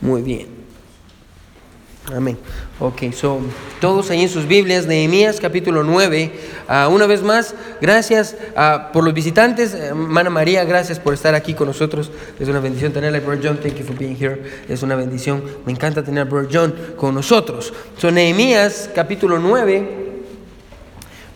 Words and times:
Muy 0.00 0.22
bien. 0.22 0.66
Amén. 2.14 2.38
Ok, 2.78 3.12
so, 3.12 3.40
todos 3.80 4.10
ahí 4.10 4.22
en 4.22 4.28
sus 4.28 4.46
Biblias, 4.46 4.86
Nehemías 4.86 5.40
capítulo 5.40 5.82
9. 5.82 6.30
Ah, 6.68 6.88
una 6.88 7.06
vez 7.06 7.22
más, 7.22 7.52
gracias 7.80 8.36
ah, 8.54 8.90
por 8.92 9.02
los 9.02 9.12
visitantes. 9.12 9.74
Hermana 9.74 10.30
María, 10.30 10.64
gracias 10.64 11.00
por 11.00 11.14
estar 11.14 11.34
aquí 11.34 11.54
con 11.54 11.66
nosotros. 11.66 12.12
Es 12.38 12.48
una 12.48 12.60
bendición 12.60 12.92
tenerla. 12.92 13.18
Brother 13.18 13.40
John, 13.42 13.56
thank 13.56 13.74
you 13.74 13.84
for 13.84 13.96
being 13.98 14.16
here. 14.16 14.40
Es 14.68 14.84
una 14.84 14.94
bendición. 14.94 15.42
Me 15.64 15.72
encanta 15.72 16.04
tener 16.04 16.22
a 16.22 16.24
Brother 16.30 16.48
John 16.52 16.74
con 16.96 17.12
nosotros. 17.12 17.72
So, 17.98 18.12
Nehemías 18.12 18.88
capítulo 18.94 19.40
9. 19.40 20.05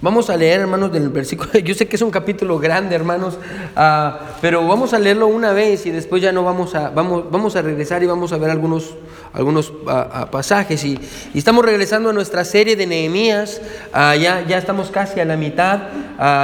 Vamos 0.03 0.30
a 0.30 0.37
leer, 0.39 0.61
hermanos, 0.61 0.91
del 0.91 1.11
versículo. 1.11 1.53
Yo 1.59 1.75
sé 1.75 1.87
que 1.87 1.96
es 1.96 2.03
un 2.03 2.11
capítulo 2.11 2.59
grande, 2.59 2.95
hermanos, 2.95 3.37
ah, 3.77 4.21
pero 4.41 4.67
vamos 4.67 4.95
a 4.95 4.99
leerlo 4.99 5.27
una 5.27 5.53
vez 5.53 5.85
y 5.85 5.91
después 5.91 6.23
ya 6.23 6.32
no 6.32 6.43
vamos 6.43 6.75
a, 6.75 6.89
vamos, 6.89 7.30
vamos 7.30 7.55
a 7.55 7.61
regresar 7.61 8.03
y 8.03 8.07
vamos 8.07 8.32
a 8.32 8.39
ver 8.39 8.49
algunos, 8.49 8.95
algunos 9.35 9.75
ah, 9.86 10.09
ah, 10.11 10.31
pasajes. 10.31 10.82
Y, 10.85 10.99
estamos 11.35 11.67
regresando 11.67 12.09
a 12.09 12.13
nuestra 12.14 12.46
serie 12.46 12.76
de 12.76 12.86
Nehemías. 12.86 13.61
ya, 13.93 14.43
ya 14.49 14.57
estamos 14.57 14.90
casi 14.90 15.21
a 15.21 15.26
la 15.26 15.36
mitad. 15.36 15.81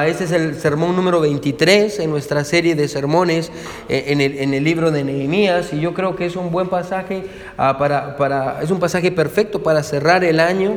este 0.06 0.24
es 0.24 0.32
el 0.32 0.56
sermón 0.56 0.94
número 0.94 1.20
23 1.20 1.98
en 2.00 2.10
nuestra 2.10 2.44
serie 2.44 2.74
de 2.74 2.88
sermones 2.88 3.50
eh, 3.88 4.04
en, 4.08 4.20
el, 4.20 4.36
en, 4.36 4.52
el, 4.52 4.64
libro 4.64 4.90
de 4.90 5.02
Nehemías. 5.02 5.72
Y 5.72 5.80
yo 5.80 5.94
creo 5.94 6.14
que 6.14 6.26
es 6.26 6.36
un 6.36 6.50
buen 6.50 6.68
pasaje 6.68 7.24
para, 7.56 8.18
para, 8.18 8.60
es 8.62 8.70
un 8.70 8.80
pasaje 8.80 9.10
perfecto 9.12 9.62
para 9.62 9.82
cerrar 9.82 10.24
el 10.24 10.40
año. 10.40 10.76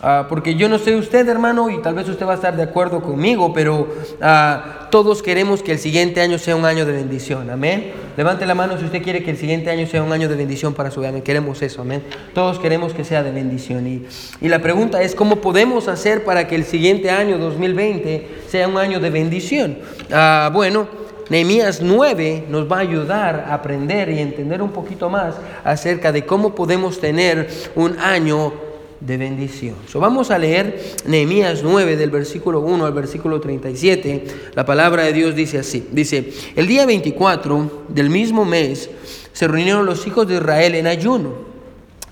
Ah, 0.00 0.26
porque 0.28 0.54
yo 0.54 0.68
no 0.68 0.78
sé 0.78 0.94
usted, 0.94 1.28
hermano, 1.28 1.70
y 1.70 1.82
tal 1.82 1.94
vez 1.94 2.08
usted 2.08 2.24
va 2.24 2.32
a 2.32 2.36
estar 2.36 2.56
de 2.56 2.62
acuerdo 2.62 3.02
conmigo, 3.02 3.52
pero 3.52 3.88
ah, 4.20 4.86
todos 4.92 5.24
queremos 5.24 5.60
que 5.62 5.72
el 5.72 5.78
siguiente 5.80 6.20
año 6.20 6.38
sea 6.38 6.54
un 6.54 6.64
año 6.64 6.86
de 6.86 6.92
bendición. 6.92 7.50
Amén. 7.50 7.92
Levante 8.16 8.46
la 8.46 8.54
mano 8.54 8.78
si 8.78 8.84
usted 8.84 9.02
quiere 9.02 9.24
que 9.24 9.32
el 9.32 9.36
siguiente 9.36 9.70
año 9.70 9.88
sea 9.88 10.04
un 10.04 10.12
año 10.12 10.28
de 10.28 10.36
bendición 10.36 10.72
para 10.72 10.92
su 10.92 11.00
vida. 11.00 11.20
Queremos 11.22 11.62
eso, 11.62 11.82
amén. 11.82 12.04
Todos 12.32 12.60
queremos 12.60 12.92
que 12.92 13.02
sea 13.02 13.24
de 13.24 13.32
bendición. 13.32 13.88
Y, 13.88 14.06
y 14.40 14.48
la 14.48 14.60
pregunta 14.60 15.02
es, 15.02 15.16
¿cómo 15.16 15.36
podemos 15.36 15.88
hacer 15.88 16.24
para 16.24 16.46
que 16.46 16.54
el 16.54 16.64
siguiente 16.64 17.10
año 17.10 17.38
2020 17.38 18.42
sea 18.48 18.68
un 18.68 18.76
año 18.76 19.00
de 19.00 19.10
bendición? 19.10 19.78
Ah, 20.12 20.50
bueno, 20.52 20.86
Nehemías 21.28 21.82
9 21.82 22.44
nos 22.48 22.70
va 22.70 22.76
a 22.76 22.80
ayudar 22.80 23.46
a 23.48 23.54
aprender 23.54 24.10
y 24.10 24.20
entender 24.20 24.62
un 24.62 24.70
poquito 24.70 25.10
más 25.10 25.34
acerca 25.64 26.12
de 26.12 26.24
cómo 26.24 26.54
podemos 26.54 27.00
tener 27.00 27.48
un 27.74 27.98
año 27.98 28.67
de 29.00 29.16
bendición. 29.16 29.76
So, 29.86 30.00
vamos 30.00 30.30
a 30.30 30.38
leer 30.38 30.80
Nehemías 31.06 31.62
9 31.62 31.96
del 31.96 32.10
versículo 32.10 32.60
1 32.60 32.86
al 32.86 32.92
versículo 32.92 33.40
37. 33.40 34.24
La 34.54 34.64
palabra 34.64 35.04
de 35.04 35.12
Dios 35.12 35.34
dice 35.34 35.58
así. 35.58 35.86
Dice, 35.92 36.32
el 36.56 36.66
día 36.66 36.86
24 36.86 37.84
del 37.88 38.10
mismo 38.10 38.44
mes 38.44 38.90
se 39.32 39.46
reunieron 39.46 39.86
los 39.86 40.06
hijos 40.06 40.26
de 40.26 40.36
Israel 40.36 40.74
en 40.74 40.86
ayuno 40.86 41.34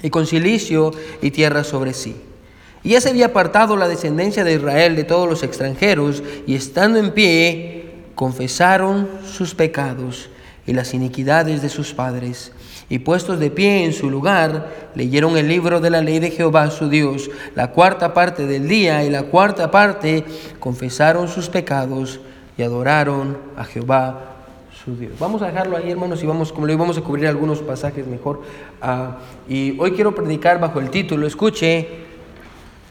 y 0.03 0.11
con 0.11 0.27
silicio 0.27 0.93
y 1.23 1.31
tierra 1.31 1.65
sobre 1.65 1.93
sí. 1.93 2.15
Y 2.85 2.91
ya 2.91 3.01
se 3.01 3.09
había 3.09 3.27
apartado 3.27 3.77
la 3.77 3.89
descendencia 3.89 4.45
de 4.45 4.55
Israel 4.55 4.95
de 4.95 5.05
todos 5.05 5.29
los 5.29 5.43
extranjeros 5.43 6.23
y 6.47 6.55
estando 6.55 7.01
en 7.01 7.11
pie 7.13 7.85
confesaron 8.15 9.09
sus 9.25 9.55
pecados 9.55 10.31
y 10.67 10.73
las 10.73 10.95
iniquidades 10.95 11.63
de 11.63 11.69
sus 11.69 11.93
padres 11.93 12.53
y 12.89 13.01
puestos 13.01 13.41
de 13.41 13.51
pie 13.51 13.85
en 13.85 13.93
su 13.93 14.11
lugar, 14.11 14.91
leyeron 14.95 15.37
el 15.37 15.49
libro 15.49 15.81
de 15.81 15.91
la 15.91 16.01
ley 16.01 16.19
de 16.21 16.31
Jehová 16.31 16.71
su 16.71 16.89
Dios, 16.89 17.31
la 17.55 17.73
cuarta 17.73 18.15
parte 18.15 18.47
del 18.47 18.69
día 18.69 19.05
y 19.05 19.11
la 19.11 19.25
cuarta 19.25 19.71
parte 19.71 20.25
confesaron 20.61 21.29
sus 21.29 21.49
pecados 21.49 22.21
y 22.57 22.63
adoraron 22.63 23.39
a 23.57 23.65
Jehová 23.65 24.37
su 24.85 24.97
Dios. 24.97 25.13
Vamos 25.19 25.43
a 25.43 25.47
dejarlo 25.47 25.77
ahí, 25.77 25.91
hermanos, 25.91 26.23
y 26.23 26.27
vamos, 26.27 26.53
como 26.53 26.67
le 26.67 26.77
vamos 26.77 26.97
a 26.97 27.01
cubrir 27.01 27.27
algunos 27.27 27.61
pasajes 27.61 28.07
mejor. 28.07 28.43
Ah, 28.81 29.19
y 29.49 29.79
hoy 29.81 29.93
quiero 29.93 30.15
predicar 30.15 30.61
bajo 30.61 30.79
el 30.79 30.91
título, 30.91 31.27
escuche, 31.27 31.89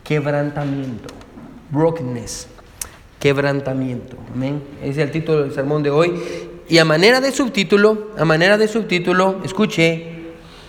quebrantamiento, 0.04 1.14
brokenness, 1.72 2.48
quebrantamiento. 3.20 4.18
Amén. 4.34 4.62
Ese 4.82 4.90
es 4.90 4.98
el 4.98 5.12
título 5.12 5.44
del 5.44 5.54
sermón 5.54 5.84
de 5.84 5.90
hoy. 5.90 6.14
Y 6.68 6.80
a 6.80 6.86
manera 6.86 7.22
de 7.22 7.32
subtítulo, 7.32 8.10
a 8.18 8.26
manera 8.26 8.58
de 8.58 8.68
subtítulo, 8.68 9.42
escuche, 9.44 10.08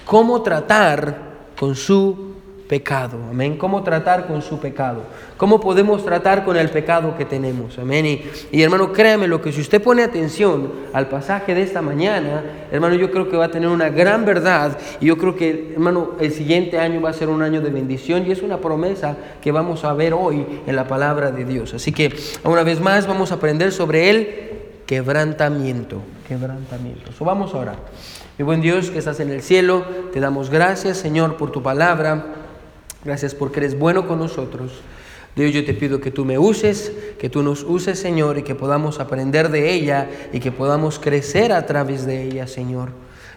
cómo 0.04 0.42
tratar 0.42 1.18
con 1.58 1.74
su 1.74 2.36
pecado. 2.68 3.18
Amén. 3.30 3.56
Cómo 3.56 3.82
tratar 3.82 4.26
con 4.26 4.42
su 4.42 4.58
pecado. 4.58 5.04
Cómo 5.36 5.60
podemos 5.60 6.04
tratar 6.04 6.44
con 6.44 6.56
el 6.56 6.68
pecado 6.68 7.16
que 7.16 7.24
tenemos. 7.24 7.78
Amén. 7.78 8.06
Y, 8.06 8.24
y, 8.50 8.62
hermano, 8.62 8.92
créame 8.92 9.26
lo 9.28 9.40
que 9.40 9.52
si 9.52 9.60
usted 9.60 9.82
pone 9.82 10.02
atención 10.02 10.72
al 10.92 11.08
pasaje 11.08 11.54
de 11.54 11.62
esta 11.62 11.80
mañana, 11.80 12.42
hermano, 12.70 12.94
yo 12.96 13.10
creo 13.10 13.28
que 13.30 13.36
va 13.36 13.46
a 13.46 13.50
tener 13.50 13.68
una 13.68 13.88
gran 13.88 14.24
verdad. 14.24 14.76
Y 15.00 15.06
yo 15.06 15.16
creo 15.16 15.36
que, 15.36 15.72
hermano, 15.74 16.12
el 16.20 16.32
siguiente 16.32 16.78
año 16.78 17.00
va 17.00 17.10
a 17.10 17.14
ser 17.14 17.28
un 17.28 17.42
año 17.42 17.60
de 17.60 17.70
bendición. 17.70 18.26
Y 18.26 18.32
es 18.32 18.42
una 18.42 18.58
promesa 18.58 19.16
que 19.40 19.52
vamos 19.52 19.84
a 19.84 19.92
ver 19.94 20.12
hoy 20.12 20.44
en 20.66 20.76
la 20.76 20.86
palabra 20.86 21.30
de 21.30 21.44
Dios. 21.44 21.74
Así 21.74 21.92
que, 21.92 22.12
una 22.44 22.64
vez 22.64 22.80
más, 22.80 23.06
vamos 23.06 23.32
a 23.32 23.36
aprender 23.36 23.72
sobre 23.72 24.10
él 24.10 24.55
quebrantamiento, 24.86 26.00
quebrantamiento. 26.26 27.12
Vamos 27.20 27.54
a. 27.54 27.74
Mi 28.38 28.44
buen 28.44 28.60
Dios 28.60 28.90
que 28.90 28.98
estás 28.98 29.20
en 29.20 29.30
el 29.30 29.42
cielo, 29.42 29.84
te 30.12 30.20
damos 30.20 30.50
gracias, 30.50 30.98
Señor, 30.98 31.36
por 31.36 31.50
tu 31.50 31.62
palabra. 31.62 32.26
Gracias 33.04 33.34
porque 33.34 33.60
eres 33.60 33.78
bueno 33.78 34.06
con 34.06 34.18
nosotros. 34.18 34.72
Dios, 35.34 35.52
yo 35.52 35.64
te 35.64 35.74
pido 35.74 36.00
que 36.00 36.10
tú 36.10 36.24
me 36.24 36.38
uses, 36.38 36.92
que 37.18 37.28
tú 37.28 37.42
nos 37.42 37.62
uses, 37.62 37.98
Señor, 37.98 38.38
y 38.38 38.42
que 38.42 38.54
podamos 38.54 39.00
aprender 39.00 39.50
de 39.50 39.72
ella 39.72 40.08
y 40.32 40.40
que 40.40 40.50
podamos 40.50 40.98
crecer 40.98 41.52
a 41.52 41.66
través 41.66 42.06
de 42.06 42.22
ella, 42.22 42.46
Señor. 42.46 42.90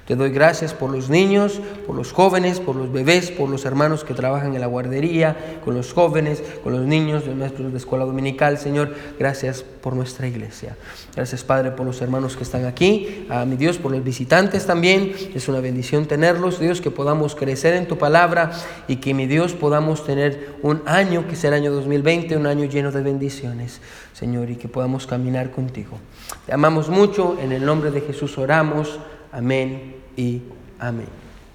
Te 0.10 0.16
doy 0.16 0.32
gracias 0.32 0.74
por 0.74 0.90
los 0.90 1.12
niños, 1.12 1.62
por 1.86 1.96
los 1.96 2.14
jóvenes, 2.14 2.60
por 2.60 2.76
los 2.76 2.92
bebés, 2.92 3.30
por 3.30 3.48
los 3.48 3.64
hermanos 3.64 4.04
que 4.04 4.16
trabajan 4.16 4.56
en 4.56 4.60
la 4.60 4.66
guardería, 4.66 5.60
con 5.64 5.76
los 5.76 5.94
jóvenes, 5.94 6.42
con 6.64 6.74
los 6.74 6.82
niños, 6.82 7.28
los 7.28 7.36
maestros 7.36 7.72
de 7.72 7.78
escuela 7.78 8.06
dominical, 8.06 8.58
Señor. 8.58 8.96
Gracias 9.20 9.62
por 9.62 9.96
nuestra 9.96 10.26
iglesia. 10.26 10.76
Gracias, 11.16 11.44
Padre, 11.44 11.70
por 11.70 11.86
los 11.86 12.02
hermanos 12.02 12.36
que 12.36 12.42
están 12.42 12.66
aquí. 12.66 13.28
A 13.30 13.46
mi 13.46 13.56
Dios, 13.56 13.78
por 13.78 13.92
los 13.92 14.04
visitantes 14.04 14.66
también. 14.66 15.14
Es 15.36 15.48
una 15.48 15.60
bendición 15.60 16.08
tenerlos, 16.08 16.60
Dios, 16.60 16.82
que 16.82 16.90
podamos 16.90 17.36
crecer 17.36 17.76
en 17.76 17.88
tu 17.88 18.00
palabra 18.00 18.50
y 18.88 18.96
que, 18.96 19.14
mi 19.14 19.28
Dios, 19.28 19.54
podamos 19.54 20.08
tener 20.08 20.56
un 20.64 20.82
año, 20.88 21.28
que 21.28 21.36
sea 21.36 21.50
el 21.50 21.58
año 21.58 21.72
2020, 21.72 22.36
un 22.36 22.48
año 22.48 22.66
lleno 22.66 22.92
de 22.92 23.04
bendiciones, 23.04 23.80
Señor, 24.14 24.50
y 24.50 24.56
que 24.56 24.70
podamos 24.70 25.06
caminar 25.06 25.52
contigo. 25.52 26.00
Te 26.48 26.52
amamos 26.52 26.90
mucho. 26.90 27.38
En 27.40 27.52
el 27.52 27.64
nombre 27.64 27.92
de 27.92 28.02
Jesús 28.02 28.40
oramos. 28.40 29.00
Amén 29.32 29.99
y 30.20 30.44
amén. 30.78 31.08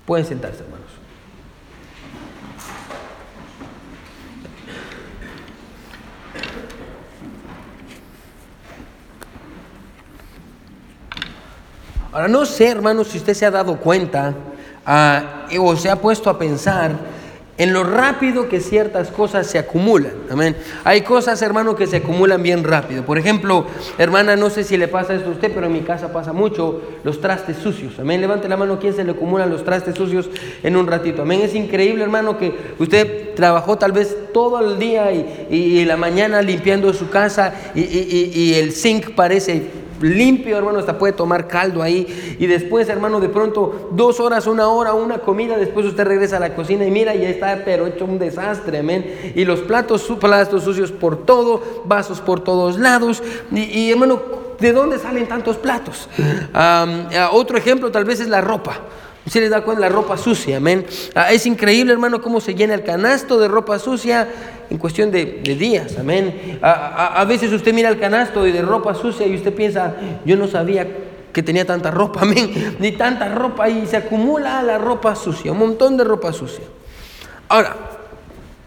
Pueden 0.07 0.25
sentarse, 0.25 0.63
hermanos. 0.63 0.87
Ahora, 12.11 12.29
no 12.29 12.47
sé, 12.47 12.69
hermanos, 12.69 13.09
si 13.09 13.19
usted 13.19 13.35
se 13.35 13.45
ha 13.45 13.51
dado 13.51 13.77
cuenta 13.77 14.33
ah, 14.87 15.47
o 15.61 15.77
se 15.77 15.91
ha 15.91 15.97
puesto 15.97 16.31
a 16.31 16.39
pensar 16.39 16.93
en 17.57 17.73
lo 17.73 17.85
rápido 17.85 18.49
que 18.49 18.61
ciertas 18.61 19.11
cosas 19.11 19.47
se 19.47 19.59
acumulan. 19.59 20.13
Amén. 20.31 20.57
Hay 20.83 21.03
cosas, 21.03 21.41
hermano, 21.43 21.77
que 21.77 21.87
se 21.87 21.99
acumulan 21.99 22.43
bien 22.43 22.65
rápido. 22.65 23.05
Por 23.05 23.19
ejemplo, 23.19 23.67
hermana, 23.97 24.35
no 24.35 24.51
sé 24.51 24.65
si 24.65 24.77
le 24.77 24.89
pasa 24.89 25.15
esto 25.15 25.29
a 25.29 25.33
usted, 25.33 25.53
pero 25.55 25.67
en 25.67 25.73
mi 25.73 25.83
casa 25.83 26.13
pasa 26.13 26.33
mucho 26.33 26.83
los 27.05 27.21
trastes 27.21 27.57
sucios. 27.59 27.99
Amén. 27.99 28.21
Levante 28.21 28.49
la 28.49 28.57
mano, 28.57 28.79
¿quién 28.81 28.95
se 28.95 29.05
le 29.05 29.13
acumulan 29.13 29.51
los 29.51 29.65
trastes 29.65 29.95
sucios 29.95 30.29
en 30.63 30.77
un 30.77 30.87
ratito? 30.87 31.23
Amén. 31.23 31.43
Es 31.43 31.55
increíble, 31.55 32.03
hermano, 32.03 32.39
que 32.39 32.53
usted 32.79 33.35
trabajó 33.35 33.79
tal 33.79 33.93
vez 33.93 34.17
todo 34.33 34.61
el 34.61 34.79
día 34.79 35.13
y, 35.13 35.85
la 35.85 35.97
mañana 35.97 36.41
limpiando 36.41 36.93
su 36.95 37.11
casa 37.11 37.55
y, 37.75 37.83
y 37.83 38.55
el 38.55 38.73
zinc 38.73 39.11
parece 39.15 39.84
limpio, 40.05 40.59
hermano, 40.59 40.79
hasta 40.79 40.99
puede 40.99 41.15
tomar 41.15 41.49
caldo 41.49 41.83
ahí. 41.83 42.37
Y 42.39 42.47
después, 42.47 42.89
hermano, 42.89 43.21
de 43.21 43.29
pronto, 43.29 43.89
dos 43.93 44.21
horas, 44.21 44.47
una 44.47 44.69
hora, 44.69 44.93
una 44.95 45.19
comida, 45.19 45.56
después 45.56 45.87
usted 45.87 46.05
regresa 46.05 46.37
a 46.37 46.41
la 46.41 46.55
cocina 46.55 46.85
y 46.85 46.91
mira, 46.91 47.15
ya 47.15 47.29
está, 47.29 47.62
pero 47.65 47.87
hecho 47.87 48.05
un 48.05 48.19
desastre, 48.19 48.79
amén. 48.79 49.33
Y 49.35 49.45
los 49.45 49.61
platos, 49.61 50.03
platos 50.21 50.65
sucios 50.65 50.93
por 50.93 51.25
todo, 51.25 51.83
vasos 51.87 52.21
por 52.21 52.41
todos 52.41 52.79
lados. 52.79 53.23
Y, 53.53 53.91
hermano, 53.91 54.21
¿de 54.61 54.73
dónde 54.73 54.99
salen 54.99 55.27
tantos 55.27 55.56
platos? 55.56 56.09
otro 57.33 57.57
ejemplo 57.57 57.91
tal 57.91 58.05
vez 58.05 58.21
es 58.21 58.29
la 58.29 58.41
ropa. 58.41 58.81
Si 59.26 59.41
les 59.41 59.49
da 59.49 59.62
cuenta 59.62 59.81
la 59.81 59.88
ropa 59.88 60.19
sucia, 60.19 60.59
amén. 60.59 60.85
Ah, 61.15 61.32
es 61.32 61.47
increíble, 61.47 61.93
hermano, 61.93 62.21
cómo 62.21 62.41
se 62.41 62.55
llena 62.55 62.75
el 62.75 62.85
canasto 62.85 63.38
de 63.38 63.49
ropa 63.49 63.79
sucia 63.79 64.29
en 64.69 64.76
cuestión 64.76 65.11
de, 65.11 65.25
días, 65.59 65.97
amén. 65.99 66.59
A, 66.62 67.25
veces 67.26 67.53
usted 67.53 67.73
mira 67.73 67.88
el 67.88 67.99
canasto 67.99 68.43
de 68.43 68.61
ropa 68.61 68.94
sucia 68.94 69.26
y 69.26 69.35
usted 69.35 69.55
piensa, 69.55 69.94
yo 70.26 70.37
no 70.37 70.47
sabía 70.47 70.87
que 71.32 71.43
tenía 71.43 71.65
tanta 71.67 71.91
ropa, 71.91 72.21
amén, 72.23 72.76
ni 72.79 72.93
tanta 72.93 73.35
ropa 73.35 73.69
y 73.69 73.87
se 73.87 73.97
acumula 73.97 74.62
la 74.62 74.76
ropa 74.79 75.15
sucia, 75.17 75.53
un 75.53 75.59
montón 75.59 75.97
de 75.97 76.05
ropa 76.05 76.32
sucia. 76.32 76.65
Ahora, 77.49 77.94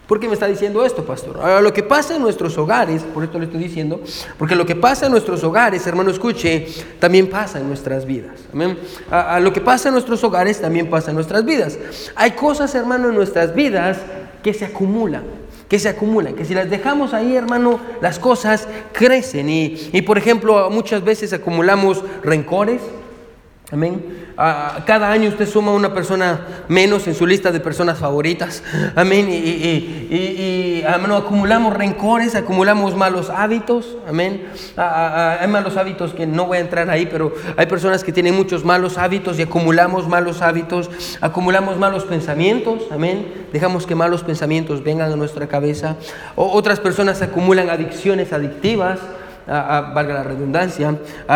¿Por 0.08 0.22
qué 0.22 0.28
me 0.28 0.36
está 0.36 0.48
diciendo 0.48 0.86
esto, 0.86 1.04
pastor? 1.04 1.38
Ahora, 1.38 1.62
lo 1.62 1.74
que 1.74 1.84
pasa 1.84 2.16
en 2.16 2.22
nuestros 2.22 2.58
hogares, 2.58 3.04
por 3.04 3.26
esto 3.26 3.40
le 3.40 3.46
estoy 3.46 3.62
diciendo, 3.62 4.00
porque 4.38 4.56
lo 4.56 4.66
que 4.66 4.76
pasa 4.76 5.08
en 5.08 5.12
nuestros 5.12 5.44
hogares, 5.44 5.86
hermano, 5.86 6.12
escuche, 6.12 6.66
también 6.98 7.30
pasa 7.30 7.60
en 7.60 7.68
nuestras 7.68 8.06
vidas. 8.06 8.40
Amén. 8.54 8.80
A, 9.12 9.40
lo 9.42 9.52
que 9.52 9.60
pasa 9.60 9.90
en 9.90 9.94
nuestros 9.94 10.24
hogares 10.24 10.62
también 10.62 10.90
pasa 10.90 11.12
en 11.12 11.16
nuestras 11.16 11.44
vidas. 11.44 11.78
Hay 12.16 12.32
cosas, 12.32 12.74
hermano, 12.74 13.10
en 13.10 13.16
nuestras 13.16 13.54
vidas 13.54 13.98
que 14.42 14.54
se 14.54 14.66
acumulan 14.66 15.24
que 15.68 15.80
se 15.80 15.90
acumulan, 15.90 16.34
que 16.34 16.46
si 16.46 16.54
las 16.54 16.70
dejamos 16.70 17.14
ahí, 17.14 17.36
hermano, 17.36 17.82
las 18.00 18.20
cosas 18.20 18.70
crecen. 18.94 19.50
Y, 19.50 19.90
y 19.92 20.02
por 20.02 20.18
ejemplo, 20.18 20.70
muchas 20.70 21.04
veces 21.04 21.34
acumulamos 21.34 22.06
rencores, 22.24 22.80
Amén. 23.70 24.30
cada 24.86 25.12
año 25.12 25.28
usted 25.28 25.46
suma 25.46 25.74
una 25.74 25.94
persona 25.94 26.40
menos 26.70 27.06
en 27.08 27.14
su 27.14 27.28
lista 27.28 27.52
de 27.52 27.60
personas 27.60 27.98
favoritas. 27.98 28.64
Amén. 28.96 29.28
Y, 29.30 29.36
y, 30.10 30.84
acumulamos 30.86 31.74
rencores, 31.74 32.36
acumulamos 32.36 32.96
malos 32.96 33.30
hábitos. 33.30 33.98
Amén. 34.08 34.48
hay 34.78 35.48
malos 35.50 35.76
hábitos 35.76 36.14
que 36.14 36.26
no 36.26 36.46
voy 36.46 36.60
a 36.60 36.62
entrar 36.62 36.90
ahí, 36.90 37.08
pero 37.08 37.34
hay 37.58 37.66
personas 37.66 38.06
que 38.06 38.14
tienen 38.14 38.36
muchos 38.36 38.64
malos 38.64 38.98
hábitos 38.98 39.38
y 39.38 39.42
acumulamos 39.42 40.08
malos 40.08 40.42
hábitos. 40.42 40.90
Acumulamos 41.20 41.78
malos 41.78 42.06
pensamientos. 42.06 42.84
Amén. 42.90 43.48
Dejamos 43.52 43.86
que 43.86 43.96
malos 43.96 44.24
pensamientos 44.24 44.82
vengan 44.82 45.12
a 45.12 45.18
nuestra 45.18 45.48
cabeza. 45.48 45.98
O, 46.38 46.54
otras 46.54 46.80
personas 46.80 47.22
acumulan 47.22 47.70
adicciones 47.70 48.32
adictivas 48.32 49.00
valga 49.48 50.14
la 50.14 50.24
redundancia, 50.24 50.96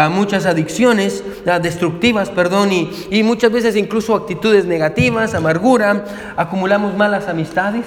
muchas 0.10 0.46
adicciones 0.46 1.24
destructivas, 1.62 2.30
perdón, 2.30 2.72
y, 2.72 2.92
y 3.10 3.24
muchas 3.24 3.52
veces 3.52 3.76
incluso 3.76 4.16
actitudes 4.16 4.66
negativas, 4.66 5.34
amargura, 5.34 6.04
acumulamos 6.36 6.96
malas 6.98 7.28
amistades. 7.28 7.86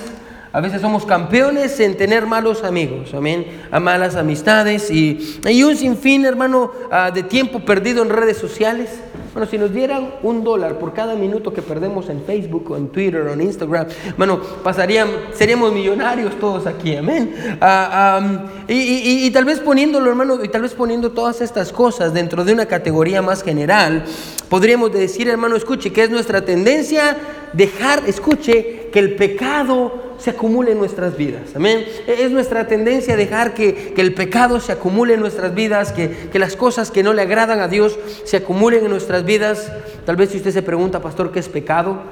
A 0.52 0.60
veces 0.60 0.80
somos 0.80 1.04
campeones 1.04 1.80
en 1.80 1.96
tener 1.96 2.26
malos 2.26 2.62
amigos, 2.62 3.12
amén, 3.12 3.44
a 3.72 3.80
malas 3.80 4.14
amistades 4.14 4.88
y, 4.88 5.40
y 5.48 5.64
un 5.64 5.76
sinfín, 5.76 6.24
hermano, 6.24 6.70
de 7.12 7.24
tiempo 7.24 7.58
perdido 7.60 8.02
en 8.04 8.10
redes 8.10 8.38
sociales. 8.38 8.90
Bueno, 9.34 9.50
si 9.50 9.58
nos 9.58 9.72
dieran 9.72 10.14
un 10.22 10.44
dólar 10.44 10.78
por 10.78 10.94
cada 10.94 11.16
minuto 11.16 11.52
que 11.52 11.60
perdemos 11.60 12.08
en 12.08 12.22
Facebook 12.22 12.70
o 12.70 12.76
en 12.76 12.86
Twitter 12.86 13.22
o 13.22 13.32
en 13.32 13.40
Instagram, 13.40 13.88
bueno, 14.16 14.40
pasarían, 14.62 15.08
seríamos 15.32 15.72
millonarios 15.72 16.38
todos 16.38 16.68
aquí, 16.68 16.94
amén. 16.94 17.34
Ah, 17.60 18.44
y, 18.68 19.28
tal 19.32 19.44
vez 19.44 19.58
poniéndolo, 19.58 20.08
hermano, 20.08 20.38
y 20.44 20.48
tal 20.48 20.62
vez 20.62 20.72
poniendo 20.74 21.10
todas 21.10 21.40
estas 21.40 21.72
cosas 21.72 22.14
dentro 22.14 22.44
de 22.44 22.52
una 22.52 22.66
categoría 22.66 23.22
más 23.22 23.42
general, 23.42 24.04
podríamos 24.48 24.92
decir, 24.92 25.28
hermano, 25.28 25.56
escuche, 25.56 25.92
que 25.92 26.04
es 26.04 26.10
nuestra 26.10 26.44
tendencia 26.44 27.16
dejar, 27.52 28.04
escuche, 28.06 28.88
que 28.92 29.00
el 29.00 29.16
pecado 29.16 30.03
se 30.18 30.30
acumule 30.30 30.72
en 30.72 30.78
nuestras 30.78 31.16
vidas. 31.16 31.54
Amén. 31.54 31.84
Es 32.06 32.30
nuestra 32.30 32.66
tendencia 32.66 33.16
dejar 33.16 33.54
que, 33.54 33.94
el 33.96 34.14
pecado 34.14 34.60
se 34.60 34.72
acumule 34.72 35.14
en 35.14 35.20
nuestras 35.20 35.54
vidas, 35.54 35.92
que, 35.92 36.28
que, 36.30 36.38
las 36.38 36.56
cosas 36.56 36.90
que 36.90 37.02
no 37.02 37.12
le 37.12 37.22
agradan 37.22 37.60
a 37.60 37.68
Dios 37.68 37.98
se 38.24 38.36
acumulen 38.36 38.84
en 38.84 38.90
nuestras 38.90 39.24
vidas. 39.24 39.70
Tal 40.04 40.16
vez 40.16 40.30
si 40.30 40.38
usted 40.38 40.50
se 40.50 40.62
pregunta, 40.62 41.00
pastor, 41.00 41.32
¿qué 41.32 41.40
es 41.40 41.48
pecado? 41.48 42.02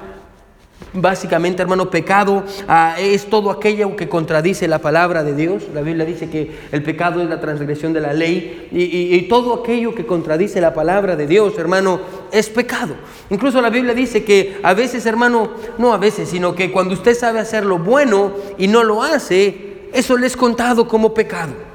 Básicamente, 0.93 1.61
hermano, 1.61 1.89
pecado 1.89 2.43
ah, 2.67 2.95
es 2.99 3.25
todo 3.27 3.49
aquello 3.49 3.95
que 3.95 4.09
contradice 4.09 4.67
la 4.67 4.79
palabra 4.79 5.23
de 5.23 5.35
Dios. 5.35 5.63
La 5.73 5.81
Biblia 5.81 6.05
dice 6.05 6.29
que 6.29 6.51
el 6.71 6.83
pecado 6.83 7.21
es 7.21 7.29
la 7.29 7.39
transgresión 7.39 7.93
de 7.93 8.01
la 8.01 8.13
ley 8.13 8.67
y, 8.71 9.21
todo 9.23 9.53
aquello 9.53 9.95
que 9.95 10.05
contradice 10.05 10.61
la 10.61 10.73
palabra 10.73 11.15
de 11.15 11.25
Dios, 11.25 11.57
hermano, 11.57 11.99
es 12.31 12.49
pecado. 12.49 12.95
Incluso 13.29 13.61
la 13.61 13.69
Biblia 13.69 13.93
dice 13.93 14.23
que 14.23 14.59
a 14.61 14.73
veces, 14.73 15.05
hermano, 15.05 15.51
no 15.77 15.93
a 15.93 15.97
veces, 15.97 16.29
sino 16.29 16.53
que 16.53 16.71
cuando 16.71 16.93
usted 16.93 17.15
sabe 17.15 17.39
hacer 17.39 17.65
lo 17.65 17.79
bueno 17.79 18.33
y 18.57 18.67
no 18.67 18.83
lo 18.83 19.01
hace, 19.01 19.89
eso 19.93 20.17
le 20.17 20.27
es 20.27 20.37
contado 20.37 20.87
como 20.87 21.13
pecado. 21.13 21.72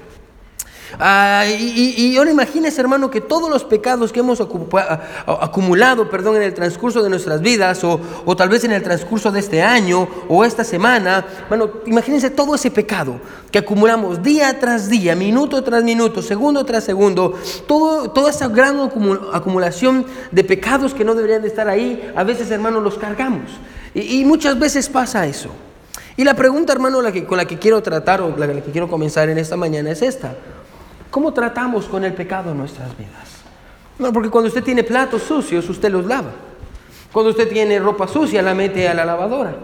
Ah, 0.98 1.44
y, 1.46 2.16
ahora 2.16 2.30
imagínese, 2.30 2.80
hermano, 2.80 3.10
que 3.10 3.20
todos 3.20 3.50
los 3.50 3.64
pecados 3.64 4.12
que 4.12 4.20
hemos 4.20 4.40
acumulado 4.40 6.08
perdón, 6.08 6.36
en 6.36 6.42
el 6.42 6.54
transcurso 6.54 7.02
de 7.02 7.10
nuestras 7.10 7.40
vidas, 7.40 7.82
o, 7.84 8.00
tal 8.36 8.48
vez 8.48 8.64
en 8.64 8.72
el 8.72 8.82
transcurso 8.82 9.30
de 9.30 9.40
este 9.40 9.62
año 9.62 10.08
o 10.28 10.44
esta 10.44 10.64
semana, 10.64 11.24
bueno, 11.48 11.70
imagínense 11.86 12.30
todo 12.30 12.54
ese 12.54 12.70
pecado 12.70 13.20
que 13.50 13.58
acumulamos 13.58 14.22
día 14.22 14.58
tras 14.58 14.88
día, 14.88 15.14
minuto 15.14 15.62
tras 15.62 15.84
minuto, 15.84 16.22
segundo 16.22 16.64
tras 16.64 16.84
segundo, 16.84 17.34
todo, 17.66 18.10
toda 18.10 18.30
esa 18.30 18.48
gran 18.48 18.78
acumulación 19.32 20.06
de 20.30 20.44
pecados 20.44 20.94
que 20.94 21.04
no 21.04 21.14
deberían 21.14 21.42
de 21.42 21.48
estar 21.48 21.68
ahí, 21.68 22.12
a 22.16 22.24
veces, 22.24 22.50
hermano, 22.50 22.80
los 22.80 22.98
cargamos. 22.98 23.50
Y, 23.94 24.24
muchas 24.24 24.58
veces 24.58 24.88
pasa 24.88 25.26
eso. 25.26 25.50
Y 26.16 26.24
la 26.24 26.34
pregunta, 26.34 26.72
hermano, 26.72 27.00
la 27.00 27.12
que, 27.12 27.24
con 27.24 27.38
la 27.38 27.46
que 27.46 27.58
quiero 27.58 27.82
tratar 27.82 28.20
o 28.20 28.36
la 28.36 28.46
que 28.46 28.70
quiero 28.70 28.88
comenzar 28.88 29.28
en 29.28 29.38
esta 29.38 29.56
mañana 29.56 29.90
es 29.90 30.02
esta. 30.02 30.34
¿Cómo 31.10 31.32
tratamos 31.32 31.86
con 31.86 32.04
el 32.04 32.12
pecado 32.12 32.50
en 32.52 32.58
nuestras 32.58 32.96
vidas? 32.96 33.38
No, 33.98 34.12
porque 34.12 34.30
cuando 34.30 34.48
usted 34.48 34.62
tiene 34.62 34.84
platos 34.84 35.22
sucios, 35.22 35.68
usted 35.68 35.90
los 35.90 36.04
lava. 36.04 36.32
Cuando 37.12 37.30
usted 37.30 37.48
tiene 37.48 37.78
ropa 37.78 38.06
sucia, 38.06 38.42
la 38.42 38.54
mete 38.54 38.86
a 38.88 38.94
la 38.94 39.04
lavadora. 39.04 39.54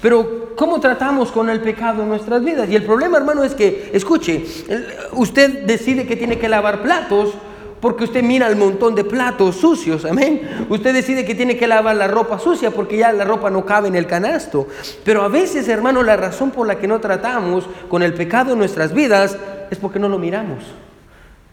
Pero 0.00 0.54
¿cómo 0.56 0.80
tratamos 0.80 1.32
con 1.32 1.50
el 1.50 1.60
pecado 1.60 2.02
en 2.02 2.08
nuestras 2.08 2.44
vidas? 2.44 2.68
Y 2.68 2.76
el 2.76 2.84
problema, 2.84 3.18
hermano, 3.18 3.42
es 3.42 3.54
que, 3.54 3.90
escuche, 3.92 4.44
usted 5.12 5.64
decide 5.64 6.06
que 6.06 6.16
tiene 6.16 6.38
que 6.38 6.48
lavar 6.48 6.82
platos 6.82 7.34
porque 7.80 8.04
usted 8.04 8.22
mira 8.22 8.46
el 8.46 8.54
montón 8.54 8.94
de 8.94 9.02
platos 9.02 9.56
sucios, 9.56 10.04
amén. 10.04 10.66
Usted 10.68 10.94
decide 10.94 11.24
que 11.24 11.34
tiene 11.34 11.56
que 11.56 11.66
lavar 11.66 11.96
la 11.96 12.06
ropa 12.06 12.38
sucia 12.38 12.70
porque 12.70 12.96
ya 12.96 13.12
la 13.12 13.24
ropa 13.24 13.50
no 13.50 13.66
cabe 13.66 13.88
en 13.88 13.96
el 13.96 14.06
canasto. 14.06 14.68
Pero 15.04 15.22
a 15.22 15.28
veces, 15.28 15.66
hermano, 15.66 16.04
la 16.04 16.16
razón 16.16 16.52
por 16.52 16.68
la 16.68 16.78
que 16.78 16.86
no 16.86 17.00
tratamos 17.00 17.64
con 17.88 18.04
el 18.04 18.14
pecado 18.14 18.52
en 18.52 18.58
nuestras 18.58 18.94
vidas 18.94 19.36
es 19.68 19.78
porque 19.78 19.98
no 19.98 20.08
lo 20.08 20.20
miramos 20.20 20.62